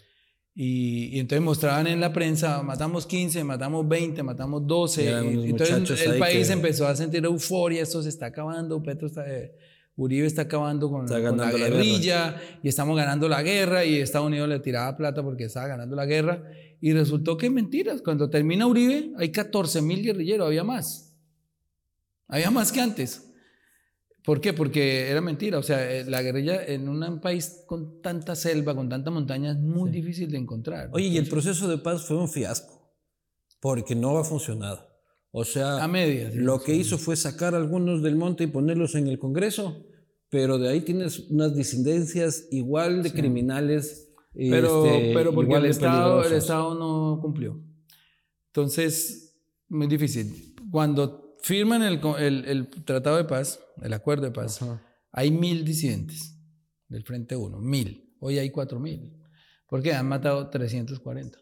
Y, 0.55 1.19
entonces 1.19 1.43
mostraban 1.43 1.87
en 1.87 1.99
la 1.99 2.13
prensa, 2.13 2.61
matamos 2.61 3.07
15, 3.07 3.43
matamos 3.43 3.87
20, 3.87 4.21
matamos 4.21 4.67
12. 4.67 5.03
Y, 5.03 5.49
entonces 5.49 6.05
el 6.05 6.19
país 6.19 6.49
empezó 6.49 6.87
a 6.87 6.95
sentir 6.95 7.25
euforia, 7.25 7.81
esto 7.81 8.01
se 8.03 8.09
está 8.09 8.27
acabando, 8.27 8.81
Petro 8.81 9.07
está... 9.07 9.27
Eh, 9.31 9.55
Uribe 9.95 10.25
está 10.25 10.43
acabando 10.43 10.89
con, 10.89 11.07
la 11.07 11.51
guerrilla 11.51 12.41
y 12.63 12.67
estamos 12.67 12.97
ganando 12.97 13.29
la 13.29 13.43
guerra 13.43 13.85
y 13.85 13.97
Estados 13.97 14.27
Unidos 14.27 14.49
le 14.49 14.59
tiraba 14.59 14.97
plata 14.97 15.21
porque 15.21 15.45
estaba 15.45 15.67
ganando 15.67 15.95
la 15.95 16.05
guerra 16.05 16.43
y 16.81 16.93
resultó 16.93 17.37
que 17.37 17.49
mentiras. 17.49 18.01
Cuando 18.01 18.29
termina 18.29 18.65
Uribe 18.65 19.11
hay 19.17 19.31
14 19.31 19.81
mil 19.81 20.03
guerrilleros, 20.03 20.47
había 20.47 20.63
más. 20.63 21.15
Había 22.27 22.49
más 22.49 22.71
que 22.71 22.81
antes. 22.81 23.29
¿Por 24.23 24.41
qué? 24.41 24.53
Porque 24.53 25.09
era 25.09 25.21
mentira. 25.21 25.59
O 25.59 25.63
sea, 25.63 25.91
eh, 25.91 26.05
la 26.05 26.21
guerrilla 26.21 26.63
en 26.65 26.89
un 26.89 27.19
país 27.19 27.63
con 27.67 28.01
tanta 28.01 28.35
selva, 28.35 28.73
con 28.73 28.89
tanta 28.89 29.11
montaña, 29.11 29.51
es 29.51 29.57
muy 29.57 29.91
difícil 29.91 30.31
de 30.31 30.37
encontrar. 30.39 30.89
Oye, 30.93 31.07
y 31.07 31.17
el 31.17 31.27
proceso 31.27 31.67
de 31.67 31.77
paz 31.77 32.05
fue 32.05 32.17
un 32.17 32.29
fiasco, 32.29 32.95
porque 33.59 33.95
no 33.95 34.17
ha 34.17 34.23
funcionado. 34.23 34.92
O 35.36 35.45
sea, 35.45 35.84
a 35.84 35.88
medias, 35.88 36.36
lo 36.36 36.61
que 36.61 36.75
hizo 36.75 36.99
fue 36.99 37.15
sacar 37.15 37.55
a 37.55 37.57
algunos 37.57 38.03
del 38.03 38.15
monte 38.15 38.43
y 38.43 38.47
ponerlos 38.47 38.93
en 38.93 39.07
el 39.07 39.17
Congreso, 39.17 39.84
pero 40.29 40.59
de 40.59 40.69
ahí 40.69 40.81
tienes 40.81 41.21
unas 41.31 41.55
disidencias 41.55 42.47
igual 42.51 43.01
de 43.01 43.11
criminales. 43.11 44.13
Pero, 44.31 44.86
este, 44.86 45.11
pero 45.15 45.34
porque 45.34 45.55
el 45.55 45.65
Estado, 45.65 46.23
el 46.23 46.34
Estado 46.34 46.75
no 46.75 47.19
cumplió. 47.19 47.59
Entonces, 48.47 49.36
muy 49.69 49.88
difícil. 49.88 50.53
Cuando 50.69 51.36
firman 51.41 51.81
el, 51.81 51.99
el, 52.19 52.45
el 52.45 52.67
Tratado 52.86 53.17
de 53.17 53.23
Paz, 53.23 53.59
el 53.81 53.93
Acuerdo 53.93 54.25
de 54.25 54.31
Paz, 54.31 54.59
hay 55.11 55.31
mil 55.31 55.65
disidentes 55.65 56.38
del 56.88 57.03
Frente 57.03 57.36
1, 57.36 57.59
mil. 57.59 58.15
Hoy 58.19 58.38
hay 58.38 58.51
cuatro 58.51 58.79
mil. 58.79 59.19
porque 59.67 59.93
han 59.93 60.07
matado 60.07 60.51
340 60.51 61.39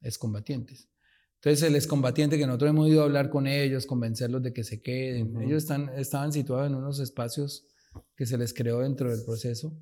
excombatientes. 0.00 0.88
Entonces 1.40 1.62
el 1.68 1.76
excombatiente 1.76 2.36
que 2.36 2.46
nosotros 2.46 2.70
hemos 2.70 2.88
ido 2.88 3.02
a 3.02 3.04
hablar 3.04 3.30
con 3.30 3.46
ellos, 3.46 3.86
convencerlos 3.86 4.42
de 4.42 4.52
que 4.52 4.64
se 4.64 4.82
queden, 4.82 5.40
ellos 5.40 5.62
están, 5.62 5.88
estaban 5.90 6.32
situados 6.32 6.66
en 6.66 6.74
unos 6.74 6.98
espacios 6.98 7.64
que 8.16 8.26
se 8.26 8.36
les 8.36 8.52
creó 8.52 8.80
dentro 8.80 9.10
del 9.10 9.24
proceso. 9.24 9.72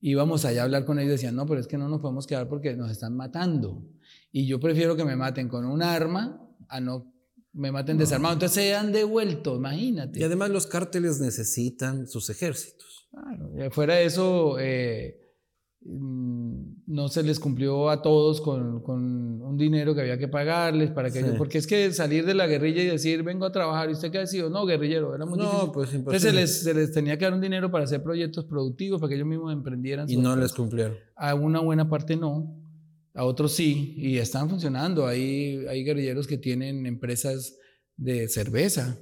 Íbamos 0.00 0.44
allá 0.44 0.60
a 0.60 0.64
hablar 0.64 0.84
con 0.84 0.98
ellos 0.98 1.08
y 1.08 1.12
decían, 1.12 1.34
no, 1.34 1.46
pero 1.46 1.60
es 1.60 1.66
que 1.66 1.78
no 1.78 1.88
nos 1.88 2.00
podemos 2.00 2.26
quedar 2.26 2.48
porque 2.48 2.76
nos 2.76 2.92
están 2.92 3.16
matando. 3.16 3.84
Y 4.30 4.46
yo 4.46 4.60
prefiero 4.60 4.94
que 4.96 5.04
me 5.04 5.16
maten 5.16 5.48
con 5.48 5.64
un 5.64 5.82
arma 5.82 6.40
a 6.68 6.80
no 6.80 7.12
me 7.52 7.72
maten 7.72 7.96
desarmado. 7.96 8.34
Entonces 8.34 8.62
se 8.62 8.74
han 8.74 8.92
devuelto, 8.92 9.56
imagínate. 9.56 10.20
Y 10.20 10.22
además 10.22 10.50
los 10.50 10.66
cárteles 10.66 11.20
necesitan 11.20 12.06
sus 12.06 12.28
ejércitos. 12.30 13.08
Claro, 13.10 13.70
fuera 13.70 13.94
de 13.94 14.04
eso, 14.04 14.58
eh, 14.58 15.23
no 15.86 17.08
se 17.08 17.22
les 17.22 17.38
cumplió 17.38 17.90
a 17.90 18.00
todos 18.00 18.40
con, 18.40 18.80
con, 18.80 19.42
un 19.42 19.56
dinero 19.58 19.94
que 19.94 20.00
había 20.00 20.16
que 20.16 20.28
pagarles 20.28 20.90
para 20.90 21.10
que 21.10 21.22
porque 21.36 21.58
es 21.58 21.66
que 21.66 21.92
salir 21.92 22.24
de 22.24 22.34
la 22.34 22.46
guerrilla 22.46 22.82
y 22.82 22.86
decir 22.86 23.22
vengo 23.22 23.44
a 23.44 23.52
trabajar 23.52 23.90
y 23.90 23.92
usted 23.92 24.10
qué 24.10 24.18
ha 24.18 24.26
sido 24.26 24.48
no 24.48 24.64
guerrillero 24.64 25.14
era 25.14 25.26
muy 25.26 25.38
no, 25.38 25.44
difícil. 25.44 25.70
pues 25.72 25.94
Entonces 25.94 26.22
se 26.22 26.32
les, 26.32 26.62
se 26.62 26.72
les, 26.72 26.90
tenía 26.90 27.18
que 27.18 27.26
dar 27.26 27.34
un 27.34 27.40
dinero 27.42 27.70
para 27.70 27.84
hacer 27.84 28.02
proyectos 28.02 28.46
productivos 28.46 28.98
para 28.98 29.10
que 29.10 29.16
ellos 29.16 29.26
mismos 29.26 29.52
emprendieran 29.52 30.08
y 30.08 30.16
no 30.16 30.34
les 30.36 30.54
cumplieron. 30.54 30.96
A 31.16 31.34
una 31.34 31.60
buena 31.60 31.88
parte 31.88 32.16
no 32.16 32.56
a 33.12 33.24
otros 33.24 33.52
sí 33.52 33.94
y 33.98 34.16
están 34.16 34.48
funcionando. 34.48 35.06
Hay 35.06 35.66
hay 35.68 35.84
guerrilleros 35.84 36.26
que 36.26 36.38
tienen 36.38 36.86
empresas 36.86 37.58
de 37.96 38.26
cerveza 38.28 38.98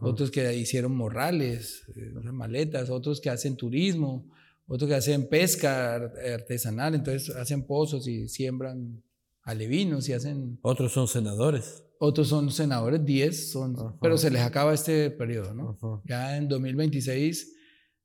otros 0.00 0.30
que 0.30 0.56
hicieron 0.56 0.96
morrales 0.96 1.82
eh, 1.96 2.12
maletas 2.32 2.88
otros 2.88 3.20
que 3.20 3.30
hacen 3.30 3.56
turismo 3.56 4.30
otros 4.66 4.88
que 4.88 4.96
hacen 4.96 5.28
pesca 5.28 5.94
artesanal, 5.94 6.94
entonces 6.94 7.34
hacen 7.36 7.66
pozos 7.66 8.06
y 8.06 8.28
siembran 8.28 9.02
alevinos 9.42 10.08
y 10.08 10.12
hacen... 10.12 10.58
Otros 10.62 10.92
son 10.92 11.08
senadores. 11.08 11.84
Otros 11.98 12.28
son 12.28 12.50
senadores, 12.50 13.04
10 13.04 13.52
son, 13.52 13.76
pero 14.00 14.18
se 14.18 14.30
les 14.30 14.42
acaba 14.42 14.74
este 14.74 15.10
periodo, 15.10 15.54
¿no? 15.54 16.02
Ya 16.04 16.36
en 16.36 16.48
2026 16.48 17.54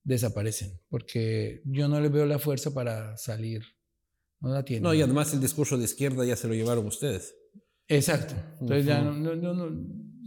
desaparecen, 0.04 0.80
porque 0.90 1.62
yo 1.66 1.88
no 1.88 2.00
les 2.00 2.12
veo 2.12 2.26
la 2.26 2.40
fuerza 2.40 2.74
para 2.74 3.18
salir. 3.18 3.64
No 4.40 4.50
la 4.50 4.64
tienen. 4.64 4.84
No, 4.84 4.94
y 4.94 5.02
además 5.02 5.34
el 5.34 5.42
discurso 5.42 5.78
de 5.78 5.86
izquierda 5.86 6.24
ya 6.26 6.36
se 6.36 6.48
lo 6.48 6.54
llevaron 6.54 6.86
ustedes. 6.86 7.36
Exacto. 7.88 8.36
Entonces 8.62 8.86
ya 8.86 9.02
no, 9.02 9.14
no, 9.14 9.36
no, 9.36 9.72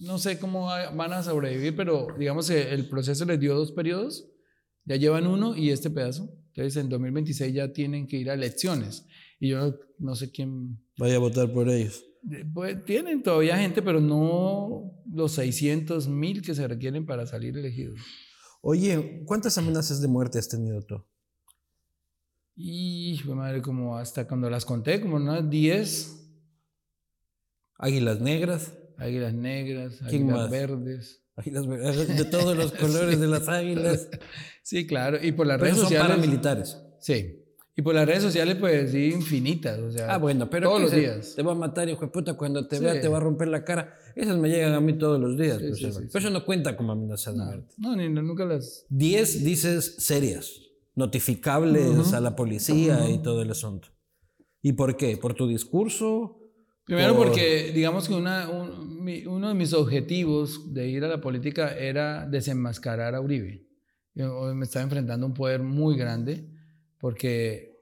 no, 0.02 0.18
sé 0.18 0.38
cómo 0.38 0.66
van 0.66 1.12
a 1.12 1.22
sobrevivir, 1.22 1.76
pero 1.76 2.08
digamos 2.18 2.48
que 2.48 2.72
el 2.72 2.88
proceso 2.88 3.24
les 3.24 3.38
dio 3.38 3.54
dos 3.54 3.72
periodos 3.72 4.29
ya 4.90 4.96
llevan 4.96 5.28
uno 5.28 5.54
y 5.56 5.70
este 5.70 5.88
pedazo. 5.88 6.36
Entonces 6.48 6.82
en 6.82 6.88
2026 6.88 7.54
ya 7.54 7.72
tienen 7.72 8.08
que 8.08 8.16
ir 8.16 8.28
a 8.28 8.34
elecciones. 8.34 9.06
Y 9.38 9.50
yo 9.50 9.78
no 10.00 10.16
sé 10.16 10.32
quién... 10.32 10.80
Vaya 10.98 11.14
a 11.14 11.20
votar 11.20 11.52
por 11.52 11.68
ellos. 11.68 12.04
Pues 12.52 12.84
tienen 12.84 13.22
todavía 13.22 13.56
gente, 13.56 13.82
pero 13.82 14.00
no 14.00 15.00
los 15.12 15.30
600 15.32 16.08
mil 16.08 16.42
que 16.42 16.56
se 16.56 16.66
requieren 16.66 17.06
para 17.06 17.24
salir 17.24 17.56
elegidos. 17.56 18.00
Oye, 18.62 19.22
¿cuántas 19.26 19.56
amenazas 19.58 20.00
de 20.00 20.08
muerte 20.08 20.40
has 20.40 20.48
tenido 20.48 20.82
tú? 20.82 21.04
Y, 22.56 23.20
madre, 23.28 23.62
como 23.62 23.96
hasta 23.96 24.26
cuando 24.26 24.50
las 24.50 24.64
conté, 24.64 25.00
como 25.00 25.16
unas 25.16 25.48
10. 25.48 26.16
Águilas 27.78 28.20
negras. 28.20 28.76
Águilas 28.98 29.34
negras, 29.34 30.02
águilas 30.02 30.50
verdes. 30.50 31.24
de 31.44 32.24
todos 32.24 32.56
los 32.56 32.72
colores 32.72 33.20
de 33.20 33.26
las 33.26 33.48
águilas. 33.48 34.08
Sí, 34.62 34.86
claro. 34.86 35.18
Y 35.20 35.32
por 35.32 35.46
las 35.46 35.60
redes 35.60 35.76
sociales. 35.76 36.06
Son 36.06 36.16
paramilitares. 36.16 36.78
Sí. 36.98 37.36
Y 37.76 37.82
por 37.82 37.94
las 37.94 38.06
redes 38.06 38.22
sociales, 38.22 38.56
pues 38.60 38.90
sí, 38.90 39.06
infinitas. 39.06 39.78
O 39.78 39.90
sea, 39.90 40.12
ah, 40.12 40.18
bueno, 40.18 40.50
pero 40.50 40.68
todos 40.68 40.82
los 40.82 40.92
días. 40.92 41.34
Te 41.34 41.42
va 41.42 41.52
a 41.52 41.54
matar, 41.54 41.88
hijo 41.88 42.02
de 42.02 42.08
puta, 42.08 42.34
cuando 42.34 42.66
te 42.66 42.78
vea 42.78 43.00
te 43.00 43.08
va 43.08 43.18
a 43.18 43.20
romper 43.20 43.48
la 43.48 43.64
cara. 43.64 43.94
Esas 44.14 44.36
me 44.36 44.48
llegan 44.48 44.74
a 44.74 44.80
mí 44.80 44.98
todos 44.98 45.20
los 45.20 45.38
días. 45.38 45.58
Pues, 45.58 45.80
pero 45.80 46.18
eso 46.18 46.30
no 46.30 46.44
cuenta 46.44 46.76
como 46.76 46.92
amenaza 46.92 47.32
de 47.32 47.38
no, 47.38 47.44
muerte. 47.44 47.74
No, 47.78 47.96
ni, 47.96 48.08
nunca 48.08 48.44
las. 48.44 48.84
Diez 48.90 49.44
dices 49.44 49.94
serias, 49.98 50.60
notificables 50.94 52.12
a 52.12 52.20
la 52.20 52.36
policía 52.36 53.08
y 53.08 53.22
todo 53.22 53.40
el 53.42 53.50
asunto. 53.50 53.88
¿Y 54.62 54.72
por 54.72 54.96
qué? 54.96 55.16
¿Por 55.16 55.34
tu 55.34 55.46
discurso? 55.48 56.39
Primero 56.90 57.16
porque, 57.16 57.70
digamos 57.72 58.08
que 58.08 58.14
una, 58.14 58.48
uno 58.48 59.48
de 59.48 59.54
mis 59.54 59.72
objetivos 59.72 60.74
de 60.74 60.88
ir 60.88 61.04
a 61.04 61.06
la 61.06 61.20
política 61.20 61.72
era 61.78 62.26
desenmascarar 62.26 63.14
a 63.14 63.20
Uribe. 63.20 63.64
Yo 64.12 64.52
me 64.56 64.64
estaba 64.64 64.82
enfrentando 64.82 65.24
a 65.24 65.28
un 65.28 65.34
poder 65.34 65.62
muy 65.62 65.96
grande 65.96 66.50
porque 66.98 67.78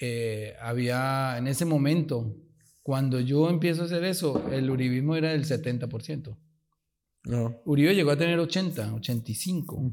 eh, 0.00 0.54
había 0.58 1.36
en 1.36 1.48
ese 1.48 1.66
momento, 1.66 2.34
cuando 2.82 3.20
yo 3.20 3.50
empiezo 3.50 3.82
a 3.82 3.84
hacer 3.84 4.04
eso, 4.04 4.50
el 4.50 4.70
uribismo 4.70 5.16
era 5.16 5.32
del 5.32 5.44
70%. 5.44 6.34
No. 7.24 7.60
Uribe 7.66 7.94
llegó 7.94 8.10
a 8.10 8.16
tener 8.16 8.38
80, 8.38 8.94
85. 8.94 9.92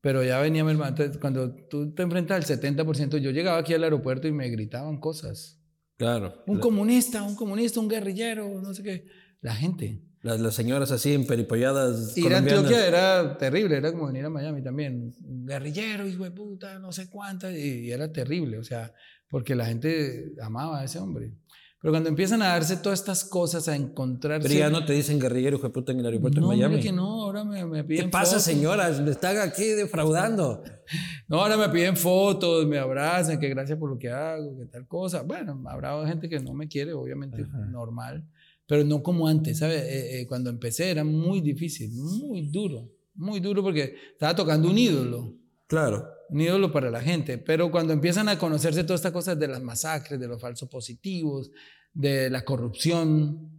Pero 0.00 0.24
ya 0.24 0.40
venía 0.40 0.64
mi 0.64 0.70
hermano. 0.70 0.96
cuando 1.20 1.54
tú 1.54 1.92
te 1.92 2.04
enfrentas 2.04 2.50
al 2.50 2.58
70%, 2.58 3.18
yo 3.18 3.32
llegaba 3.32 3.58
aquí 3.58 3.74
al 3.74 3.84
aeropuerto 3.84 4.28
y 4.28 4.32
me 4.32 4.48
gritaban 4.48 4.96
cosas. 4.98 5.61
Claro. 6.02 6.42
Un 6.46 6.58
comunista, 6.58 7.22
un 7.22 7.36
comunista, 7.36 7.78
un 7.78 7.88
guerrillero, 7.88 8.60
no 8.60 8.74
sé 8.74 8.82
qué. 8.82 9.06
La 9.40 9.54
gente. 9.54 10.02
Las, 10.20 10.40
las 10.40 10.54
señoras 10.54 10.90
así 10.90 11.14
emperipolladas. 11.14 12.16
Ir 12.18 12.34
a 12.34 12.38
Antioquia 12.38 12.86
era 12.86 13.38
terrible, 13.38 13.76
era 13.76 13.92
como 13.92 14.08
venir 14.08 14.24
a 14.24 14.30
Miami 14.30 14.62
también. 14.62 15.14
Un 15.22 15.46
guerrillero, 15.46 16.06
hijo 16.08 16.24
de 16.24 16.32
puta, 16.32 16.80
no 16.80 16.90
sé 16.90 17.08
cuántas. 17.08 17.54
Y, 17.54 17.86
y, 17.86 17.92
era 17.92 18.12
terrible, 18.12 18.58
o 18.58 18.64
sea, 18.64 18.92
porque 19.28 19.54
la 19.54 19.66
gente 19.66 20.32
amaba 20.42 20.80
a 20.80 20.84
ese 20.84 20.98
hombre. 20.98 21.34
Pero 21.82 21.94
cuando 21.94 22.08
empiezan 22.08 22.40
a 22.42 22.46
darse 22.46 22.76
todas 22.76 23.00
estas 23.00 23.24
cosas, 23.24 23.66
a 23.66 23.74
encontrarse. 23.74 24.48
Pero 24.48 24.58
ya 24.60 24.70
no 24.70 24.84
te 24.84 24.92
dicen 24.92 25.18
guerrillero, 25.18 25.56
hijo 25.56 25.66
de 25.66 25.72
puta, 25.72 25.90
en 25.90 25.98
el 25.98 26.06
aeropuerto 26.06 26.40
de 26.40 26.46
Miami. 26.46 26.76
No, 26.76 26.80
que 26.80 26.92
no, 26.92 27.22
ahora 27.24 27.44
me, 27.44 27.66
me 27.66 27.82
piden. 27.82 28.04
¿Qué 28.04 28.08
pasa, 28.08 28.38
señoras? 28.38 29.00
Me 29.00 29.10
están 29.10 29.36
aquí 29.38 29.64
defraudando. 29.64 30.62
no, 31.28 31.40
ahora 31.40 31.56
me 31.56 31.68
piden 31.70 31.96
fotos, 31.96 32.68
me 32.68 32.78
abrazan, 32.78 33.40
que 33.40 33.48
gracias 33.48 33.76
por 33.80 33.90
lo 33.90 33.98
que 33.98 34.10
hago, 34.10 34.56
que 34.56 34.66
tal 34.66 34.86
cosa. 34.86 35.22
Bueno, 35.22 35.60
habrá 35.66 36.06
gente 36.06 36.28
que 36.28 36.38
no 36.38 36.54
me 36.54 36.68
quiere, 36.68 36.92
obviamente, 36.92 37.44
normal. 37.68 38.24
Pero 38.68 38.84
no 38.84 39.02
como 39.02 39.26
antes, 39.26 39.58
¿sabes? 39.58 39.82
Eh, 39.82 40.20
eh, 40.20 40.26
cuando 40.28 40.50
empecé 40.50 40.88
era 40.88 41.02
muy 41.02 41.40
difícil, 41.40 41.90
muy 41.90 42.42
duro, 42.42 42.92
muy 43.16 43.40
duro 43.40 43.60
porque 43.60 43.96
estaba 44.12 44.36
tocando 44.36 44.70
un 44.70 44.78
ídolo. 44.78 45.34
Claro. 45.66 46.06
Un 46.32 46.40
ídolo 46.40 46.72
para 46.72 46.90
la 46.90 47.00
gente. 47.00 47.36
Pero 47.36 47.70
cuando 47.70 47.92
empiezan 47.92 48.28
a 48.28 48.38
conocerse 48.38 48.84
todas 48.84 49.00
estas 49.00 49.12
cosas 49.12 49.38
de 49.38 49.48
las 49.48 49.62
masacres, 49.62 50.18
de 50.18 50.26
los 50.26 50.40
falsos 50.40 50.68
positivos, 50.68 51.50
de 51.92 52.30
la 52.30 52.42
corrupción, 52.42 53.50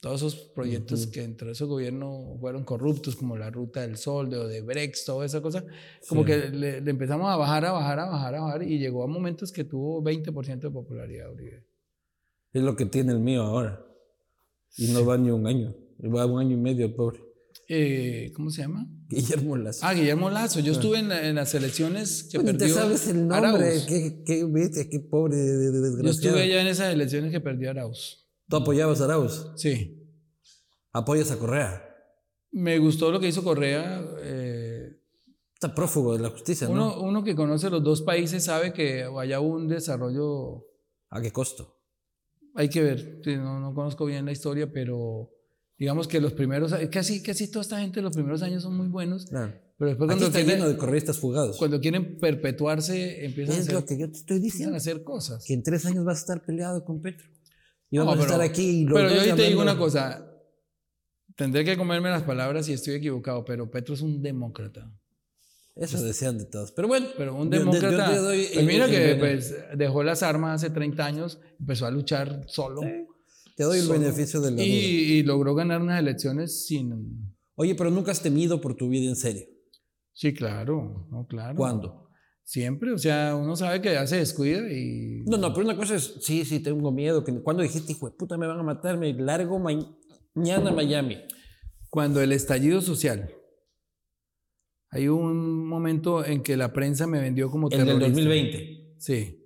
todos 0.00 0.22
esos 0.22 0.34
proyectos 0.54 1.06
que 1.08 1.20
dentro 1.20 1.48
de 1.48 1.52
ese 1.52 1.66
gobierno 1.66 2.38
fueron 2.40 2.64
corruptos, 2.64 3.16
como 3.16 3.36
la 3.36 3.50
Ruta 3.50 3.82
del 3.82 3.98
Sol, 3.98 4.30
de 4.30 4.38
Odebrecht, 4.38 5.04
toda 5.04 5.26
esa 5.26 5.42
cosa, 5.42 5.62
como 6.08 6.24
que 6.24 6.48
le, 6.48 6.78
empezamos 6.78 7.30
a 7.30 7.36
bajar, 7.36 7.66
a 7.66 7.72
bajar, 7.72 8.00
a 8.00 8.06
bajar, 8.06 8.34
a 8.34 8.40
bajar, 8.40 8.62
y 8.62 8.78
llegó 8.78 9.04
a 9.04 9.06
momentos 9.06 9.52
que 9.52 9.64
tuvo 9.64 10.02
20% 10.02 10.58
de 10.58 10.70
popularidad, 10.70 11.30
Uribe. 11.30 11.66
Es 12.54 12.62
lo 12.62 12.74
que 12.76 12.86
tiene 12.86 13.12
el 13.12 13.20
mío 13.20 13.42
ahora. 13.42 13.84
Y 14.78 14.88
no 14.92 15.04
va 15.04 15.18
ni 15.18 15.30
un 15.30 15.46
año, 15.46 15.74
va 16.02 16.24
un 16.24 16.40
año 16.40 16.56
y 16.56 16.60
medio 16.60 16.96
pobre. 16.96 17.20
Eh, 17.72 18.32
¿Cómo 18.34 18.50
se 18.50 18.62
llama? 18.62 18.84
Guillermo 19.08 19.56
Lazo. 19.56 19.78
Ah, 19.84 19.94
Guillermo 19.94 20.28
Lazo. 20.28 20.58
Yo 20.58 20.72
estuve 20.72 20.98
en, 20.98 21.36
las 21.36 21.54
elecciones 21.54 22.24
que 22.24 22.40
perdió. 22.40 22.66
¿Te 22.66 22.68
sabes 22.68 23.06
el 23.06 23.28
nombre? 23.28 23.84
Qué, 23.86 24.24
qué, 24.26 24.88
qué 24.90 25.00
pobre 25.08 25.36
desgraciado. 25.36 26.02
Yo 26.02 26.10
estuve 26.10 26.48
ya 26.48 26.62
en 26.62 26.66
esas 26.66 26.92
elecciones 26.92 27.30
que 27.30 27.40
perdió 27.40 27.70
Arauz. 27.70 28.28
¿Tú 28.48 28.56
apoyabas 28.56 29.00
a 29.00 29.04
Arauz? 29.04 29.52
Sí. 29.54 30.04
¿Apoyas 30.92 31.30
a 31.30 31.38
Correa? 31.38 31.80
Me 32.50 32.76
gustó 32.80 33.12
lo 33.12 33.20
que 33.20 33.28
hizo 33.28 33.44
Correa. 33.44 34.04
Eh, 34.20 34.98
Está 35.54 35.72
prófugo 35.72 36.16
de 36.16 36.22
la 36.24 36.30
justicia, 36.30 36.68
uno, 36.68 36.96
¿no? 36.96 37.02
Uno 37.02 37.22
que 37.22 37.36
conoce 37.36 37.70
los 37.70 37.84
dos 37.84 38.02
países 38.02 38.42
sabe 38.42 38.72
que 38.72 39.04
haya 39.16 39.38
un 39.38 39.68
desarrollo. 39.68 40.66
¿A 41.08 41.22
qué 41.22 41.30
costo? 41.30 41.76
Hay 42.56 42.68
que 42.68 42.82
ver. 42.82 43.20
No, 43.38 43.60
no 43.60 43.72
conozco 43.74 44.06
bien 44.06 44.26
la 44.26 44.32
historia, 44.32 44.72
pero 44.72 45.30
digamos 45.80 46.06
que 46.06 46.20
los 46.20 46.34
primeros, 46.34 46.74
casi, 46.92 47.22
casi 47.22 47.50
toda 47.50 47.62
esta 47.62 47.80
gente 47.80 48.02
los 48.02 48.12
primeros 48.14 48.42
años 48.42 48.62
son 48.62 48.76
muy 48.76 48.88
buenos, 48.88 49.24
claro. 49.24 49.54
pero 49.78 49.88
después 49.88 50.08
cuando 50.08 50.30
quieren, 50.30 50.46
lleno 50.46 50.68
de 50.68 50.76
correístas 50.76 51.18
fugados. 51.18 51.56
Cuando 51.56 51.80
quieren 51.80 52.18
perpetuarse, 52.18 53.24
empiezan 53.24 53.54
es 53.54 53.60
a 53.60 53.62
hacer, 53.62 53.74
lo 53.74 53.86
que 53.86 53.98
yo 53.98 54.10
te 54.10 54.18
estoy 54.18 54.40
diciendo. 54.40 54.74
a 54.74 54.76
hacer 54.76 55.02
cosas. 55.02 55.42
Que 55.46 55.54
en 55.54 55.62
tres 55.62 55.86
años 55.86 56.04
vas 56.04 56.18
a 56.18 56.20
estar 56.20 56.44
peleado 56.44 56.84
con 56.84 57.00
Petro. 57.00 57.26
Y 57.90 57.96
vamos 57.96 58.16
no, 58.16 58.22
a 58.22 58.24
estar 58.26 58.40
aquí. 58.42 58.82
Y 58.82 58.84
pero 58.84 59.08
yo 59.08 59.22
ahí 59.22 59.32
te 59.32 59.42
digo 59.44 59.62
una 59.62 59.78
cosa, 59.78 60.30
tendré 61.34 61.64
que 61.64 61.78
comerme 61.78 62.10
las 62.10 62.24
palabras 62.24 62.66
si 62.66 62.74
estoy 62.74 62.96
equivocado, 62.96 63.46
pero 63.46 63.70
Petro 63.70 63.94
es 63.94 64.02
un 64.02 64.20
demócrata. 64.20 64.92
Eso 65.76 66.02
decían 66.02 66.36
de 66.36 66.44
todos. 66.44 66.72
Pero 66.72 66.88
bueno, 66.88 67.06
pero 67.16 67.34
un 67.34 67.48
demócrata. 67.48 68.10
Yo, 68.10 68.16
yo 68.16 68.22
doy, 68.24 68.48
pues 68.52 68.66
mira 68.66 68.86
que 68.86 69.16
pues, 69.18 69.54
dejó 69.78 70.02
las 70.02 70.22
armas 70.22 70.62
hace 70.62 70.74
30 70.74 71.06
años, 71.06 71.40
empezó 71.58 71.86
a 71.86 71.90
luchar 71.90 72.44
solo. 72.48 72.82
Sí. 72.82 73.06
Te 73.56 73.64
doy 73.64 73.78
el 73.78 73.88
beneficio 73.88 74.40
de 74.40 74.50
la 74.50 74.62
y, 74.62 74.68
y, 74.68 75.22
logró 75.22 75.54
ganar 75.54 75.80
unas 75.82 75.98
elecciones 76.00 76.66
sin... 76.66 77.34
Oye, 77.54 77.74
pero 77.74 77.90
nunca 77.90 78.12
has 78.12 78.22
temido 78.22 78.60
por 78.60 78.74
tu 78.74 78.88
vida 78.88 79.08
en 79.08 79.16
serio. 79.16 79.46
Sí, 80.12 80.34
claro, 80.34 81.08
no, 81.10 81.26
claro. 81.26 81.56
¿Cuándo? 81.56 82.08
Siempre, 82.42 82.92
o 82.92 82.98
sea, 82.98 83.36
uno 83.36 83.54
sabe 83.54 83.80
que 83.80 83.92
ya 83.92 84.06
se 84.06 84.16
descuida 84.16 84.70
y... 84.72 85.22
No, 85.26 85.36
no, 85.36 85.52
pero 85.52 85.64
una 85.64 85.76
cosa 85.76 85.94
es, 85.94 86.14
sí, 86.20 86.44
sí, 86.44 86.60
tengo 86.60 86.90
miedo. 86.90 87.22
Que, 87.22 87.40
cuando 87.42 87.62
dijiste, 87.62 87.92
hijo 87.92 88.10
de 88.10 88.16
puta, 88.16 88.36
me 88.36 88.46
van 88.46 88.58
a 88.58 88.62
matar, 88.62 88.98
me 88.98 89.12
largo 89.12 89.58
mañana 89.58 90.70
a 90.70 90.72
Miami. 90.72 91.18
Cuando 91.88 92.20
el 92.20 92.32
estallido 92.32 92.80
social, 92.80 93.32
hay 94.90 95.08
un 95.08 95.66
momento 95.66 96.24
en 96.24 96.42
que 96.42 96.56
la 96.56 96.72
prensa 96.72 97.06
me 97.06 97.20
vendió 97.20 97.50
como 97.50 97.68
terrorista. 97.68 97.96
En 97.96 98.02
el 98.02 98.14
2020. 98.14 98.94
Sí. 98.98 99.44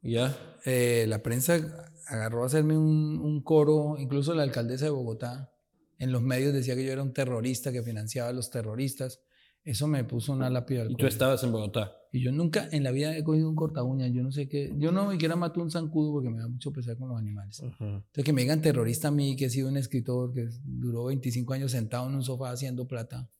¿Ya? 0.00 0.36
Eh, 0.64 1.04
la 1.08 1.22
prensa 1.22 1.91
agarró 2.06 2.42
a 2.42 2.46
hacerme 2.46 2.76
un, 2.76 3.20
un 3.20 3.42
coro, 3.42 3.96
incluso 3.98 4.34
la 4.34 4.42
alcaldesa 4.42 4.86
de 4.86 4.90
Bogotá, 4.90 5.52
en 5.98 6.10
los 6.10 6.20
medios 6.20 6.52
decía 6.52 6.74
que 6.74 6.84
yo 6.84 6.90
era 6.90 7.02
un 7.02 7.12
terrorista, 7.12 7.70
que 7.70 7.82
financiaba 7.82 8.30
a 8.30 8.32
los 8.32 8.50
terroristas. 8.50 9.20
Eso 9.62 9.86
me 9.86 10.02
puso 10.02 10.32
una 10.32 10.50
lápida 10.50 10.82
al 10.82 10.90
Y 10.90 10.96
tú 10.96 11.06
estabas 11.06 11.44
en 11.44 11.52
Bogotá. 11.52 11.92
Y 12.10 12.24
yo 12.24 12.32
nunca 12.32 12.68
en 12.72 12.82
la 12.82 12.90
vida 12.90 13.16
he 13.16 13.22
cogido 13.22 13.48
un 13.48 13.54
corta 13.54 13.84
uña, 13.84 14.08
yo 14.08 14.22
no 14.22 14.32
sé 14.32 14.48
qué. 14.48 14.74
Yo 14.76 14.90
no 14.90 15.06
me 15.06 15.16
quiera 15.16 15.36
matar 15.36 15.62
un 15.62 15.70
zancudo 15.70 16.12
porque 16.12 16.28
me 16.28 16.38
da 16.38 16.48
mucho 16.48 16.72
pesar 16.72 16.96
con 16.96 17.08
los 17.08 17.16
animales. 17.16 17.62
Entonces, 17.62 18.24
que 18.24 18.32
me 18.32 18.42
digan 18.42 18.60
terrorista 18.60 19.08
a 19.08 19.10
mí, 19.12 19.36
que 19.36 19.44
he 19.44 19.50
sido 19.50 19.68
un 19.68 19.76
escritor 19.76 20.34
que 20.34 20.48
duró 20.64 21.04
25 21.04 21.52
años 21.54 21.70
sentado 21.70 22.08
en 22.08 22.16
un 22.16 22.24
sofá 22.24 22.50
haciendo 22.50 22.88
plata 22.88 23.30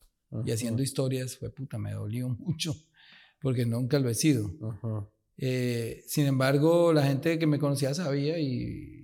y 0.47 0.53
haciendo 0.53 0.83
historias, 0.83 1.37
fue 1.37 1.51
puta, 1.51 1.79
me 1.79 1.93
dolió 1.93 2.29
mucho 2.29 2.77
porque 3.41 3.67
nunca 3.67 3.99
lo 3.99 4.09
he 4.09 4.15
sido. 4.15 4.51
Eh, 5.37 6.03
sin 6.07 6.27
embargo, 6.27 6.93
la 6.93 7.03
gente 7.05 7.39
que 7.39 7.47
me 7.47 7.59
conocía 7.59 7.95
sabía 7.95 8.39
y 8.39 9.03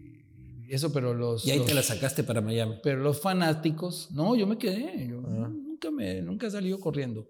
eso, 0.69 0.93
pero 0.93 1.15
los. 1.15 1.47
Y 1.47 1.51
ahí 1.51 1.61
te 1.61 1.75
la 1.75 1.83
sacaste 1.83 2.23
para 2.23 2.41
Miami. 2.41 2.77
Pero 2.83 3.01
los 3.01 3.21
fanáticos, 3.21 4.11
no, 4.13 4.37
yo 4.37 4.47
me 4.47 4.59
quedé. 4.59 5.09
Yo, 5.09 5.21
nunca, 5.21 5.91
me, 5.91 6.21
nunca 6.21 6.47
he 6.47 6.51
salido 6.51 6.79
corriendo. 6.79 7.27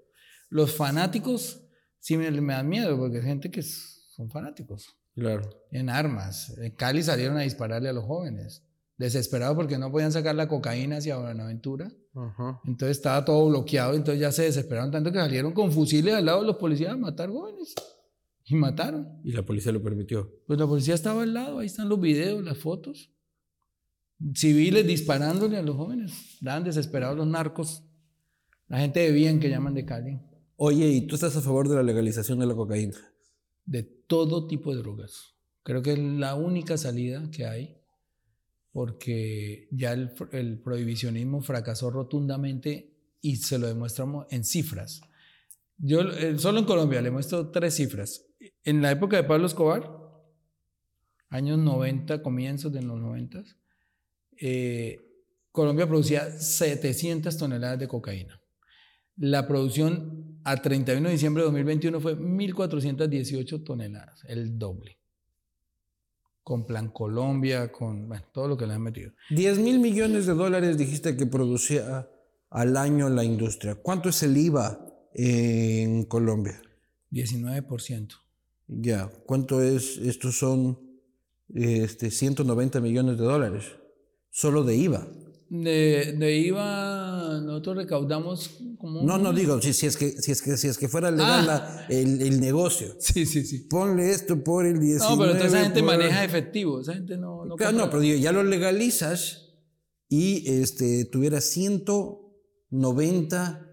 Los 0.48 0.74
fanáticos 0.74 1.62
sí 2.00 2.16
me, 2.16 2.30
me 2.30 2.54
dan 2.54 2.68
miedo 2.68 2.98
porque 2.98 3.18
hay 3.18 3.24
gente 3.24 3.50
que 3.50 3.62
son 3.62 4.28
fanáticos. 4.30 4.88
Claro. 5.14 5.48
En 5.70 5.88
armas. 5.88 6.56
En 6.58 6.74
Cali 6.74 7.02
salieron 7.02 7.36
a 7.36 7.42
dispararle 7.42 7.88
a 7.88 7.92
los 7.92 8.04
jóvenes. 8.04 8.64
Desesperados 8.96 9.56
porque 9.56 9.78
no 9.78 9.92
podían 9.92 10.10
sacar 10.10 10.34
la 10.34 10.48
cocaína 10.48 10.96
hacia 10.96 11.18
Buenaventura. 11.18 11.88
Entonces 12.64 12.96
estaba 12.96 13.24
todo 13.24 13.48
bloqueado. 13.48 13.94
Entonces 13.94 14.20
ya 14.20 14.32
se 14.32 14.42
desesperaron 14.42 14.90
tanto 14.90 15.12
que 15.12 15.18
salieron 15.18 15.52
con 15.52 15.70
fusiles 15.70 16.14
al 16.14 16.24
lado 16.24 16.40
de 16.40 16.46
los 16.48 16.56
policías 16.56 16.92
a 16.92 16.96
matar 16.96 17.30
jóvenes. 17.30 17.74
Y 18.48 18.54
mataron. 18.54 19.20
¿Y 19.24 19.32
la 19.32 19.44
policía 19.44 19.72
lo 19.72 19.82
permitió? 19.82 20.32
Pues 20.46 20.58
la 20.58 20.66
policía 20.66 20.94
estaba 20.94 21.22
al 21.22 21.34
lado. 21.34 21.58
Ahí 21.58 21.66
están 21.66 21.88
los 21.88 22.00
videos, 22.00 22.42
las 22.42 22.56
fotos. 22.56 23.10
Civiles 24.34 24.86
disparándole 24.86 25.58
a 25.58 25.62
los 25.62 25.76
jóvenes. 25.76 26.12
Estaban 26.34 26.64
desesperados 26.64 27.16
los 27.16 27.26
narcos. 27.26 27.84
La 28.68 28.78
gente 28.78 29.00
de 29.00 29.12
bien 29.12 29.38
que 29.38 29.50
llaman 29.50 29.74
de 29.74 29.84
Cali. 29.84 30.18
Oye, 30.56 30.88
¿y 30.88 31.06
tú 31.06 31.14
estás 31.14 31.36
a 31.36 31.40
favor 31.40 31.68
de 31.68 31.76
la 31.76 31.82
legalización 31.82 32.38
de 32.38 32.46
la 32.46 32.54
cocaína? 32.54 32.96
De 33.66 33.82
todo 33.82 34.46
tipo 34.46 34.74
de 34.74 34.82
drogas. 34.82 35.34
Creo 35.62 35.82
que 35.82 35.92
es 35.92 35.98
la 35.98 36.34
única 36.34 36.78
salida 36.78 37.30
que 37.30 37.44
hay 37.44 37.78
porque 38.72 39.68
ya 39.70 39.92
el, 39.92 40.60
prohibicionismo 40.62 41.42
fracasó 41.42 41.90
rotundamente 41.90 42.94
y 43.20 43.36
se 43.36 43.58
lo 43.58 43.66
demostramos 43.66 44.26
en 44.30 44.44
cifras. 44.44 45.00
Yo 45.78 46.00
eh, 46.00 46.38
solo 46.38 46.60
en 46.60 46.64
Colombia 46.64 47.02
le 47.02 47.10
muestro 47.10 47.50
tres 47.50 47.74
cifras. 47.74 48.27
En 48.64 48.82
la 48.82 48.90
época 48.90 49.16
de 49.16 49.24
Pablo 49.24 49.46
Escobar, 49.46 49.90
años 51.30 51.58
90, 51.58 52.22
comienzos 52.22 52.72
de 52.72 52.82
los 52.82 53.00
90, 53.00 53.42
eh, 54.40 55.04
Colombia 55.50 55.86
producía 55.86 56.30
700 56.30 57.36
toneladas 57.36 57.78
de 57.78 57.88
cocaína. 57.88 58.40
La 59.16 59.48
producción 59.48 60.40
a 60.44 60.56
31 60.62 61.08
de 61.08 61.12
diciembre 61.12 61.42
de 61.42 61.46
2021 61.46 62.00
fue 62.00 62.16
1.418 62.16 63.64
toneladas, 63.64 64.24
el 64.28 64.58
doble. 64.58 64.98
Con 66.44 66.64
Plan 66.64 66.90
Colombia, 66.90 67.72
con 67.72 68.08
todo 68.32 68.48
lo 68.48 68.56
que 68.56 68.66
le 68.66 68.74
han 68.74 68.82
metido. 68.82 69.12
10 69.30 69.58
mil 69.58 69.80
millones 69.80 70.26
de 70.26 70.34
dólares 70.34 70.78
dijiste 70.78 71.16
que 71.16 71.26
producía 71.26 72.08
al 72.50 72.76
año 72.76 73.08
la 73.10 73.24
industria. 73.24 73.74
¿Cuánto 73.74 74.08
es 74.10 74.22
el 74.22 74.36
IVA 74.36 74.78
en 75.12 76.04
Colombia? 76.04 76.62
19%. 77.10 78.27
Ya, 78.68 79.10
¿cuánto 79.24 79.62
es? 79.62 79.96
Estos 79.98 80.38
son 80.38 80.78
este, 81.54 82.10
190 82.10 82.80
millones 82.80 83.18
de 83.18 83.24
dólares, 83.24 83.64
solo 84.30 84.62
de 84.62 84.76
IVA. 84.76 85.08
De, 85.48 86.14
de, 86.18 86.36
IVA 86.36 87.40
nosotros 87.40 87.78
recaudamos 87.78 88.50
como... 88.76 89.02
No, 89.02 89.16
no 89.16 89.32
digo, 89.32 89.62
si, 89.62 89.72
si, 89.72 89.86
es, 89.86 89.96
que, 89.96 90.10
si, 90.10 90.30
es, 90.30 90.42
que, 90.42 90.58
si 90.58 90.68
es 90.68 90.76
que 90.76 90.88
fuera 90.88 91.10
legal 91.10 91.48
ah. 91.48 91.86
el, 91.88 92.20
el, 92.20 92.38
negocio. 92.38 92.94
Sí, 93.00 93.24
sí, 93.24 93.46
sí. 93.46 93.60
Ponle 93.60 94.10
esto 94.10 94.44
por 94.44 94.66
el 94.66 94.78
19. 94.78 95.10
No, 95.10 95.18
pero 95.18 95.32
entonces 95.32 95.54
esa 95.54 95.64
gente 95.64 95.82
maneja 95.82 96.22
efectivo, 96.22 96.82
esa 96.82 96.92
gente 96.92 97.16
no... 97.16 97.46
no 97.46 97.56
claro, 97.56 97.78
no, 97.78 97.88
pero 97.88 98.02
ya 98.02 98.32
lo 98.32 98.44
legalizas 98.44 99.54
y 100.10 100.46
este, 100.60 101.06
tuviera 101.06 101.40
190 101.40 103.66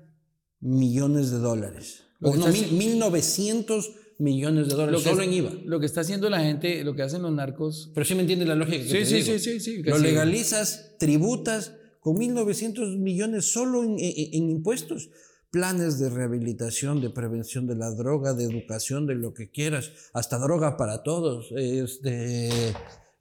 millones 0.62 1.32
de 1.32 1.39
dólares. 1.39 2.04
O 2.22 2.34
no, 2.38 2.48
1900 2.48 4.05
millones 4.18 4.70
de 4.70 4.76
dólares 4.76 5.01
solo 5.01 5.22
en 5.22 5.34
IVA. 5.34 5.51
Lo 5.66 5.80
que 5.80 5.86
está 5.86 6.01
haciendo 6.01 6.30
la 6.30 6.39
gente, 6.39 6.84
lo 6.84 6.95
que 6.95 7.01
hacen 7.01 7.22
los 7.22 7.32
narcos. 7.32 7.91
Pero 7.93 8.05
sí 8.05 8.16
me 8.16 8.22
entiendes 8.22 8.47
la 8.47 8.55
lógica 8.55 8.84
que 8.84 9.05
sí, 9.05 9.05
sí, 9.05 9.22
sí, 9.22 9.39
sí, 9.39 9.59
sí, 9.59 9.84
Lo 9.84 9.97
legalizas, 9.97 10.95
tributas 10.97 11.74
con 11.99 12.18
1.900 12.18 12.97
millones 12.97 13.51
solo 13.51 13.84
en, 13.84 13.95
en, 13.99 14.49
impuestos. 14.49 15.09
Planes 15.51 15.99
de 15.99 16.09
rehabilitación, 16.09 17.01
de 17.01 17.09
prevención 17.09 17.66
de 17.66 17.76
la 17.76 17.89
droga, 17.91 18.34
de 18.34 18.43
educación, 18.43 19.07
de 19.07 19.16
lo 19.16 19.34
que 19.34 19.49
quieras, 19.49 19.91
hasta 20.13 20.38
droga 20.38 20.76
para 20.76 21.01
todos, 21.01 21.51
este, 21.55 22.49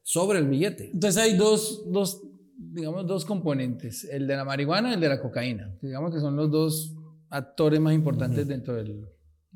sobre 0.02 0.40
el 0.40 0.48
billete. 0.48 0.90
Entonces 0.92 1.22
hay 1.22 1.36
dos, 1.36 1.84
dos, 1.86 2.22
digamos, 2.58 3.06
dos 3.06 3.24
componentes, 3.24 4.04
el 4.04 4.26
de 4.26 4.36
la 4.36 4.44
marihuana 4.44 4.90
y 4.90 4.94
el 4.94 5.00
de 5.00 5.08
la 5.08 5.22
cocaína. 5.22 5.78
Digamos 5.80 6.12
que 6.12 6.18
son 6.18 6.34
los 6.34 6.50
dos 6.50 6.92
actores 7.30 7.80
más 7.80 7.94
importantes 7.94 8.48
dentro 8.48 8.74
del, 8.74 9.06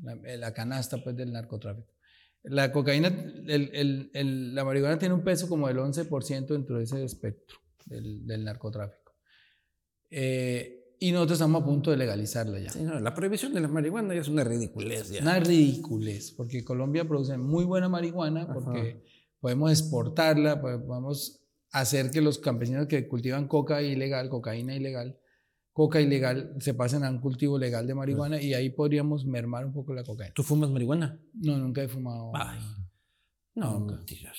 la, 0.01 0.53
canasta 0.53 1.03
pues, 1.03 1.15
del 1.15 1.31
narcotráfico. 1.31 1.93
La 2.43 2.71
cocaína, 2.71 3.07
el, 3.47 4.09
el, 4.13 4.55
la 4.55 4.63
marihuana 4.63 4.97
tiene 4.97 5.13
un 5.13 5.23
peso 5.23 5.49
como 5.49 5.67
del 5.67 5.77
11% 5.77 6.47
dentro 6.47 6.77
de 6.77 6.83
ese 6.83 7.03
espectro 7.03 7.57
del, 7.85 8.25
del 8.25 8.45
narcotráfico. 8.45 9.13
Eh, 10.09 10.95
y 10.99 11.11
nosotros 11.11 11.37
estamos 11.37 11.61
a 11.61 11.65
punto 11.65 11.91
de 11.91 11.97
legalizarla 11.97 12.59
ya. 12.59 12.99
la 12.99 13.13
prohibición 13.13 13.53
de 13.53 13.61
la 13.61 13.69
marihuana 13.69 14.13
ya 14.13 14.21
es 14.21 14.27
una 14.27 14.43
ridiculez. 14.43 15.09
Ya. 15.09 15.21
Una 15.21 15.39
ridiculez, 15.39 16.31
porque 16.31 16.63
Colombia 16.63 17.05
produce 17.07 17.37
muy 17.37 17.63
buena 17.63 17.87
marihuana, 17.87 18.51
porque 18.51 19.03
podemos 19.39 19.71
exportarla, 19.71 20.61
podemos 20.61 21.41
hacer 21.71 22.11
que 22.11 22.21
los 22.21 22.39
campesinos 22.39 22.87
que 22.87 23.07
cultivan 23.07 23.47
coca 23.47 23.81
ilegal, 23.81 24.29
cocaína 24.29 24.75
ilegal, 24.75 25.18
coca 25.79 26.01
ilegal 26.01 26.53
se 26.59 26.73
pasen 26.73 27.05
a 27.05 27.09
un 27.09 27.19
cultivo 27.19 27.57
legal 27.57 27.87
de 27.87 27.95
marihuana 27.95 28.41
y 28.41 28.53
ahí 28.53 28.69
podríamos 28.69 29.25
mermar 29.25 29.65
un 29.65 29.71
poco 29.71 29.93
la 29.93 30.03
cocaína. 30.03 30.33
¿Tú 30.33 30.43
fumas 30.43 30.69
marihuana? 30.69 31.17
No, 31.35 31.57
nunca 31.57 31.81
he 31.81 31.87
fumado. 31.87 32.33
no, 33.55 33.79
mentiras. 33.79 34.37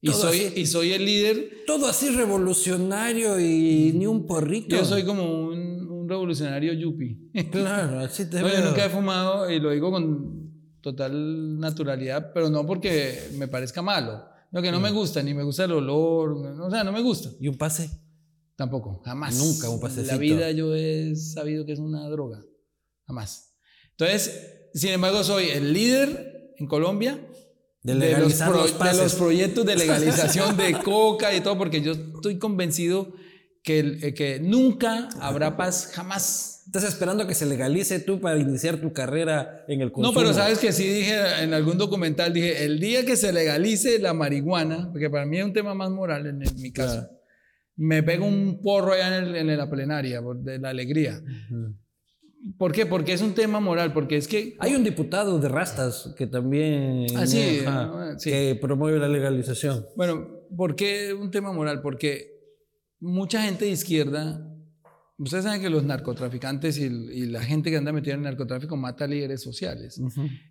Y 0.00 0.08
soy, 0.10 0.54
y 0.56 0.64
soy 0.64 0.92
el 0.92 1.04
líder. 1.04 1.50
Todo 1.66 1.86
así 1.86 2.08
revolucionario 2.08 3.38
y 3.38 3.92
ni 3.92 4.06
un 4.06 4.26
porrito. 4.26 4.74
Yo 4.74 4.86
soy 4.86 5.04
como 5.04 5.48
un, 5.48 5.86
un 5.86 6.08
revolucionario 6.08 6.72
yuppie. 6.72 7.18
Claro, 7.50 7.98
así 7.98 8.30
te 8.30 8.36
veo. 8.42 8.50
Yo 8.50 8.64
nunca 8.64 8.86
he 8.86 8.88
fumado 8.88 9.50
y 9.50 9.60
lo 9.60 9.72
digo 9.72 9.90
con 9.90 10.50
total 10.80 11.60
naturalidad, 11.60 12.32
pero 12.32 12.48
no 12.48 12.64
porque 12.64 13.18
me 13.36 13.48
parezca 13.48 13.82
malo. 13.82 14.24
No, 14.50 14.62
que 14.62 14.72
no 14.72 14.80
me 14.80 14.92
gusta, 14.92 15.22
ni 15.22 15.34
me 15.34 15.42
gusta 15.42 15.64
el 15.64 15.72
olor, 15.72 16.30
o 16.58 16.70
sea, 16.70 16.82
no 16.84 16.90
me 16.90 17.02
gusta. 17.02 17.28
¿Y 17.38 17.48
un 17.48 17.58
pase? 17.58 17.90
Tampoco, 18.60 19.00
jamás. 19.06 19.38
Nunca 19.38 19.70
un 19.70 19.80
pasecito. 19.80 20.02
En 20.02 20.16
la 20.16 20.18
vida 20.18 20.50
yo 20.50 20.74
he 20.74 21.16
sabido 21.16 21.64
que 21.64 21.72
es 21.72 21.78
una 21.78 22.06
droga. 22.10 22.42
Jamás. 23.06 23.54
Entonces, 23.92 24.68
sin 24.74 24.90
embargo, 24.90 25.24
soy 25.24 25.46
el 25.48 25.72
líder 25.72 26.52
en 26.58 26.66
Colombia 26.66 27.18
de, 27.82 27.94
los, 28.18 28.38
los, 28.38 29.14
proyectos 29.14 29.64
de 29.64 29.76
legalización 29.76 30.58
de 30.58 30.74
coca 30.84 31.34
y 31.34 31.40
todo, 31.40 31.56
porque 31.56 31.80
yo 31.80 31.92
estoy 31.92 32.36
convencido 32.38 33.14
que, 33.62 33.78
eh, 33.78 34.12
que 34.12 34.40
nunca 34.40 35.08
habrá 35.20 35.56
paz, 35.56 35.92
jamás. 35.94 36.64
Estás 36.66 36.84
esperando 36.84 37.26
que 37.26 37.34
se 37.34 37.46
legalice 37.46 37.98
tú 37.98 38.20
para 38.20 38.38
iniciar 38.38 38.76
tu 38.76 38.92
carrera 38.92 39.64
en 39.68 39.80
el 39.80 39.90
consumo. 39.90 40.12
No, 40.12 40.20
pero 40.20 40.34
sabes 40.34 40.58
que 40.58 40.74
sí 40.74 40.86
dije 40.86 41.16
en 41.42 41.54
algún 41.54 41.78
documental, 41.78 42.34
dije, 42.34 42.62
el 42.66 42.78
día 42.78 43.06
que 43.06 43.16
se 43.16 43.32
legalice 43.32 43.98
la 44.00 44.12
marihuana, 44.12 44.90
porque 44.92 45.08
para 45.08 45.24
mí 45.24 45.38
es 45.38 45.46
un 45.46 45.54
tema 45.54 45.72
más 45.72 45.88
moral 45.88 46.26
en, 46.26 46.42
mi 46.60 46.72
caso 46.74 47.08
me 47.76 48.02
pego 48.02 48.26
un 48.26 48.60
porro 48.62 48.92
allá 48.92 49.18
en, 49.18 49.56
la 49.56 49.70
plenaria 49.70 50.20
de 50.20 50.58
la 50.58 50.70
alegría. 50.70 51.22
¿Por 52.58 52.72
qué? 52.72 52.86
Porque 52.86 53.12
es 53.12 53.22
un 53.22 53.34
tema 53.34 53.60
moral, 53.60 53.92
porque 53.92 54.16
es 54.16 54.26
que... 54.26 54.56
Hay 54.60 54.74
un 54.74 54.82
diputado 54.82 55.38
de 55.38 55.48
Rastas 55.48 56.14
que 56.16 56.26
también... 56.26 57.06
Ah, 57.16 57.26
sí, 57.26 57.60
Que 58.22 58.58
promueve 58.60 58.98
la 58.98 59.08
legalización. 59.08 59.86
Bueno, 59.96 60.26
¿por 60.56 60.74
qué 60.74 61.12
un 61.12 61.30
tema 61.30 61.52
moral? 61.52 61.82
Porque 61.82 62.30
mucha 62.98 63.42
gente 63.42 63.66
de 63.66 63.72
izquierda 63.72 64.49
Ustedes 65.20 65.44
saben 65.44 65.60
que 65.60 65.68
los 65.68 65.84
narcotraficantes 65.84 66.78
y, 66.78 66.84
y, 66.84 67.26
la 67.26 67.42
gente 67.42 67.70
que 67.70 67.76
anda 67.76 67.92
metida 67.92 68.14
en 68.14 68.20
el 68.20 68.24
narcotráfico 68.24 68.74
mata 68.78 69.06
líderes 69.06 69.42
sociales. 69.42 70.00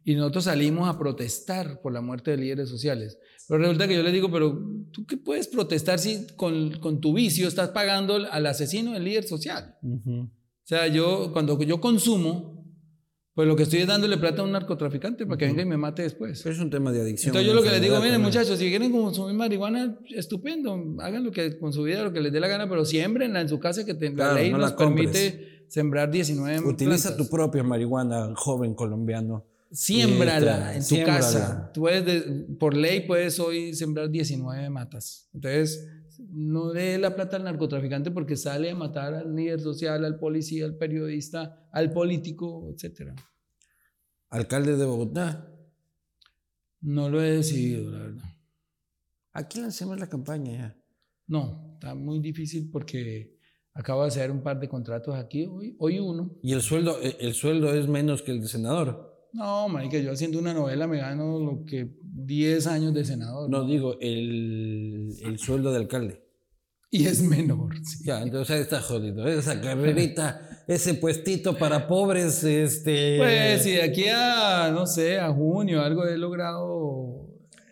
Y 0.03 0.13
nosotros 0.13 0.43
salimos 0.43 0.87
a 0.87 0.99
protestar 0.99 1.81
por 1.81 1.91
la 1.91 2.01
muerte 2.01 2.31
de 2.31 2.37
líderes 2.37 2.69
sociales. 2.69 3.17
Pero 3.47 3.61
resulta 3.61 3.87
que 3.87 3.95
yo 3.95 4.03
les 4.03 4.13
digo, 4.13 4.29
pero 4.31 4.61
¿tú 4.91 5.07
qué 5.07 5.17
puedes 5.17 5.47
protestar 5.47 5.97
si 5.97 6.27
con, 6.35 6.79
con 6.79 7.01
tu 7.01 7.13
vicio 7.13 7.47
estás 7.47 7.69
pagando 7.69 8.17
al 8.31 8.45
asesino 8.45 8.93
del 8.93 9.05
líder 9.05 9.23
social? 9.23 9.75
O 9.83 10.29
sea, 10.65 10.85
yo 10.85 11.31
cuando 11.33 11.59
yo 11.63 11.81
consumo, 11.81 12.58
pues 13.39 13.47
lo 13.47 13.55
que 13.55 13.63
estoy 13.63 13.79
es 13.79 13.87
dándole 13.87 14.17
plata 14.17 14.41
a 14.41 14.43
un 14.43 14.51
narcotraficante 14.51 15.25
para 15.25 15.37
que 15.37 15.45
venga 15.45 15.61
y 15.61 15.65
me 15.65 15.77
mate 15.77 16.01
después. 16.01 16.41
Pero 16.43 16.53
es 16.53 16.59
un 16.59 16.69
tema 16.69 16.91
de 16.91 16.99
adicción. 16.99 17.29
Entonces 17.29 17.47
yo 17.47 17.53
lo 17.53 17.63
que 17.63 17.69
les 17.69 17.81
digo, 17.81 17.97
miren 18.01 18.21
muchachos, 18.21 18.59
si 18.59 18.67
quieren 18.67 18.91
consumir 18.91 19.33
marihuana, 19.33 19.97
estupendo, 20.13 20.97
hagan 20.99 21.23
lo 21.23 21.31
que 21.31 21.57
con 21.57 21.71
su 21.71 21.83
vida, 21.83 22.03
lo 22.03 22.11
que 22.11 22.19
les 22.19 22.33
dé 22.33 22.41
la 22.41 22.49
gana, 22.49 22.67
pero 22.67 22.83
siembrenla 22.83 23.39
en 23.39 23.47
su 23.47 23.57
casa 23.57 23.85
que 23.85 23.93
la 23.93 24.33
ley 24.33 24.51
nos 24.51 24.73
permite 24.73 25.63
sembrar 25.69 26.11
19 26.11 26.67
Utiliza 26.67 27.15
tu 27.15 27.29
propia 27.29 27.63
marihuana, 27.63 28.33
joven 28.35 28.73
colombiano. 28.73 29.45
Siémbrala 29.71 30.75
en 30.75 30.85
tu 30.85 31.01
casa. 31.05 31.71
Tú 31.73 31.79
puedes, 31.79 32.25
por 32.59 32.75
ley 32.75 33.07
puedes 33.07 33.39
hoy 33.39 33.73
sembrar 33.73 34.09
19 34.09 34.69
matas. 34.69 35.29
Entonces, 35.33 35.87
no 36.31 36.71
dé 36.71 36.97
la 36.97 37.15
plata 37.15 37.37
al 37.37 37.43
narcotraficante 37.43 38.11
porque 38.11 38.35
sale 38.35 38.71
a 38.71 38.75
matar 38.75 39.13
al 39.13 39.35
líder 39.35 39.61
social, 39.61 40.03
al 40.03 40.19
policía, 40.19 40.65
al 40.65 40.77
periodista, 40.77 41.67
al 41.71 41.91
político, 41.91 42.69
etc. 42.69 43.13
Alcalde 44.29 44.75
de 44.75 44.85
Bogotá. 44.85 45.51
No 46.81 47.09
lo 47.09 47.21
he 47.21 47.31
decidido, 47.31 47.91
la 47.91 47.99
verdad. 47.99 48.23
Aquí 49.33 49.59
lancemos 49.59 49.99
la 49.99 50.07
campaña 50.07 50.51
ya. 50.51 50.77
No, 51.27 51.73
está 51.73 51.95
muy 51.95 52.19
difícil 52.19 52.69
porque 52.71 53.37
acabo 53.73 54.01
de 54.01 54.09
hacer 54.09 54.31
un 54.31 54.41
par 54.41 54.59
de 54.59 54.67
contratos 54.67 55.15
aquí, 55.15 55.45
hoy, 55.45 55.75
hoy 55.79 55.99
uno. 55.99 56.37
¿Y 56.41 56.53
el 56.53 56.61
sueldo, 56.61 56.99
el 57.01 57.33
sueldo 57.33 57.73
es 57.73 57.87
menos 57.87 58.21
que 58.21 58.31
el 58.31 58.41
de 58.41 58.47
senador? 58.47 59.08
No, 59.33 59.69
marica, 59.69 59.97
yo 59.99 60.11
haciendo 60.11 60.39
una 60.39 60.53
novela 60.53 60.87
me 60.87 60.97
gano 60.97 61.39
lo 61.39 61.63
que 61.65 61.95
10 62.01 62.67
años 62.67 62.93
de 62.93 63.05
senador. 63.05 63.49
No, 63.49 63.65
digo, 63.65 63.97
el, 63.99 65.15
el, 65.23 65.39
sueldo 65.39 65.71
de 65.71 65.77
alcalde. 65.77 66.23
Y 66.91 67.05
es 67.05 67.21
menor. 67.21 67.75
Ya, 68.03 68.21
entonces 68.21 68.61
está 68.61 68.81
jodido. 68.81 69.27
Esa 69.27 69.61
carrerita, 69.61 70.63
ese 70.67 70.95
puestito 70.95 71.57
para 71.57 71.87
pobres, 71.87 72.43
este... 72.43 73.17
Pues 73.17 73.61
si 73.61 73.71
de 73.71 73.83
aquí 73.83 74.05
a, 74.07 74.71
no 74.71 74.87
sé, 74.87 75.19
a 75.19 75.31
junio 75.31 75.81
algo 75.81 76.05
he 76.05 76.17
logrado 76.17 77.29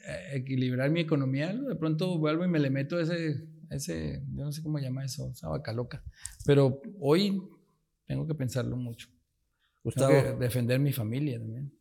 eh, 0.08 0.38
equilibrar 0.38 0.91
mi 0.91 0.99
economía, 0.99 1.51
de 1.51 1.76
pronto 1.76 2.20
vuelvo 2.20 2.45
y 2.45 2.47
me 2.47 2.60
le 2.60 2.70
meto 2.70 2.99
ese, 2.99 3.47
ese, 3.72 4.24
yo 4.34 4.45
no 4.45 4.51
sé 4.51 4.62
cómo 4.62 4.78
llama 4.78 5.03
eso, 5.03 5.32
esa 5.32 5.49
vaca 5.49 5.74
loca. 5.74 6.03
Pero 6.45 6.82
hoy 6.99 7.41
tengo 8.05 8.28
que 8.28 8.36
pensarlo 8.36 8.78
mucho. 8.78 9.10
Gustavo. 9.88 10.38
defender 10.38 10.79
mi 10.79 10.91
familia 10.91 11.39
también. 11.39 11.73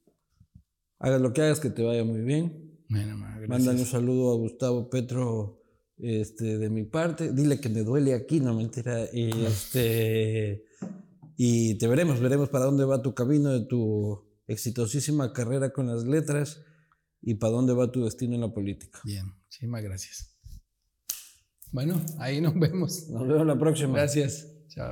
Haga 1.01 1.19
lo 1.19 1.33
que 1.33 1.43
hagas, 1.43 1.59
que 1.59 1.71
te 1.71 1.83
vaya 1.83 2.05
muy 2.05 2.21
bien. 2.21 2.79
Bueno, 2.89 3.17
Mándale 3.49 3.81
un 3.81 3.87
saludo 3.87 4.33
a 4.33 4.37
Gustavo 4.37 4.89
Petro 4.89 5.61
este, 5.99 6.59
de 6.59 6.71
mi 6.71 6.85
parte. 6.85 7.33
Dile 7.33 7.61
que 7.61 7.69
me 7.69 7.83
duele 7.83 8.15
aquí, 8.15 8.39
no 8.39 8.55
mentira. 8.55 9.07
Y, 9.13 9.45
este, 9.45 10.65
y 11.37 11.77
te 11.79 11.89
veremos, 11.89 12.21
veremos 12.21 12.49
para 12.49 12.67
dónde 12.67 12.85
va 12.85 13.03
tu 13.03 13.13
camino 13.13 13.51
de 13.51 13.67
tu 13.67 14.25
exitosísima 14.47 15.33
carrera 15.33 15.71
con 15.71 15.89
las 15.89 16.05
letras 16.05 16.63
y 17.21 17.35
para 17.35 17.55
dónde 17.55 17.75
va 17.75 17.91
tu 17.91 18.05
destino 18.05 18.37
en 18.37 18.43
la 18.43 18.55
política. 18.55 19.01
Bien, 19.05 19.27
muchísimas 19.43 19.83
gracias. 19.83 20.39
Bueno, 21.73 22.01
ahí 22.21 22.41
nos 22.41 22.55
vemos. 22.55 23.09
Nos 23.11 23.27
vemos 23.27 23.47
la 23.47 23.59
próxima. 23.59 23.95
Gracias. 23.95 24.56